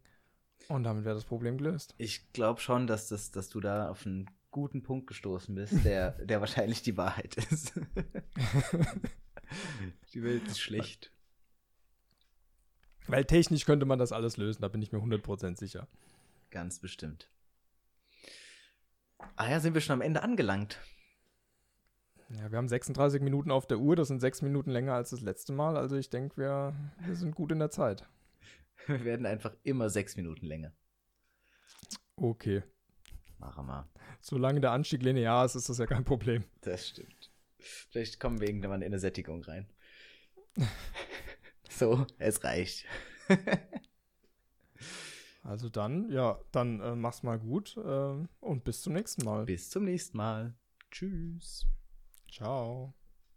Und 0.67 0.83
damit 0.83 1.03
wäre 1.03 1.15
das 1.15 1.25
Problem 1.25 1.57
gelöst. 1.57 1.95
Ich 1.97 2.31
glaube 2.31 2.61
schon, 2.61 2.85
dass, 2.85 3.07
das, 3.07 3.31
dass 3.31 3.49
du 3.49 3.59
da 3.59 3.89
auf 3.89 4.05
einen 4.05 4.29
guten 4.51 4.83
Punkt 4.83 5.07
gestoßen 5.07 5.55
bist, 5.55 5.85
der, 5.85 6.11
der 6.25 6.39
wahrscheinlich 6.39 6.81
die 6.81 6.97
Wahrheit 6.97 7.35
ist. 7.35 7.73
die 10.13 10.23
Welt 10.23 10.47
ist 10.47 10.59
schlecht. 10.59 11.11
Weil 13.07 13.25
technisch 13.25 13.65
könnte 13.65 13.85
man 13.85 13.99
das 13.99 14.11
alles 14.11 14.37
lösen, 14.37 14.61
da 14.61 14.67
bin 14.67 14.81
ich 14.81 14.91
mir 14.91 14.99
100% 14.99 15.57
sicher. 15.57 15.87
Ganz 16.51 16.79
bestimmt. 16.79 17.29
Ah 19.35 19.49
ja, 19.49 19.59
sind 19.59 19.73
wir 19.73 19.81
schon 19.81 19.93
am 19.93 20.01
Ende 20.01 20.23
angelangt. 20.23 20.79
Ja, 22.29 22.51
wir 22.51 22.57
haben 22.57 22.67
36 22.67 23.21
Minuten 23.21 23.49
auf 23.49 23.65
der 23.65 23.79
Uhr, 23.79 23.95
das 23.95 24.07
sind 24.07 24.19
sechs 24.19 24.43
Minuten 24.43 24.69
länger 24.69 24.93
als 24.93 25.09
das 25.09 25.21
letzte 25.21 25.51
Mal, 25.51 25.77
also 25.77 25.95
ich 25.95 26.11
denke, 26.11 26.37
wir, 26.37 26.75
wir 26.99 27.15
sind 27.15 27.35
gut 27.35 27.51
in 27.51 27.59
der 27.59 27.71
Zeit. 27.71 28.07
Wir 28.85 29.03
werden 29.03 29.25
einfach 29.25 29.55
immer 29.63 29.89
sechs 29.89 30.15
Minuten 30.15 30.45
länger. 30.45 30.71
Okay. 32.15 32.63
Machen 33.39 33.67
wir. 33.67 33.87
Solange 34.21 34.61
der 34.61 34.71
Anstieg 34.71 35.01
linear 35.01 35.45
ist, 35.45 35.55
ist 35.55 35.69
das 35.69 35.77
ja 35.77 35.85
kein 35.85 36.03
Problem. 36.03 36.43
Das 36.61 36.89
stimmt. 36.89 37.31
Vielleicht 37.57 38.19
kommen 38.19 38.39
wir 38.39 38.47
irgendwann 38.47 38.81
in 38.81 38.87
eine 38.87 38.99
Sättigung 38.99 39.43
rein. 39.43 39.67
so, 41.69 42.05
es 42.17 42.43
reicht. 42.43 42.85
Also 45.41 45.69
dann, 45.69 46.11
ja, 46.11 46.39
dann 46.51 46.79
äh, 46.79 46.95
mach's 46.95 47.23
mal 47.23 47.39
gut 47.39 47.75
äh, 47.77 48.27
und 48.39 48.63
bis 48.63 48.83
zum 48.83 48.93
nächsten 48.93 49.23
Mal. 49.25 49.45
Bis 49.45 49.69
zum 49.69 49.85
nächsten 49.85 50.17
Mal. 50.17 50.53
Tschüss. 50.91 51.65
Ciao. 52.31 52.93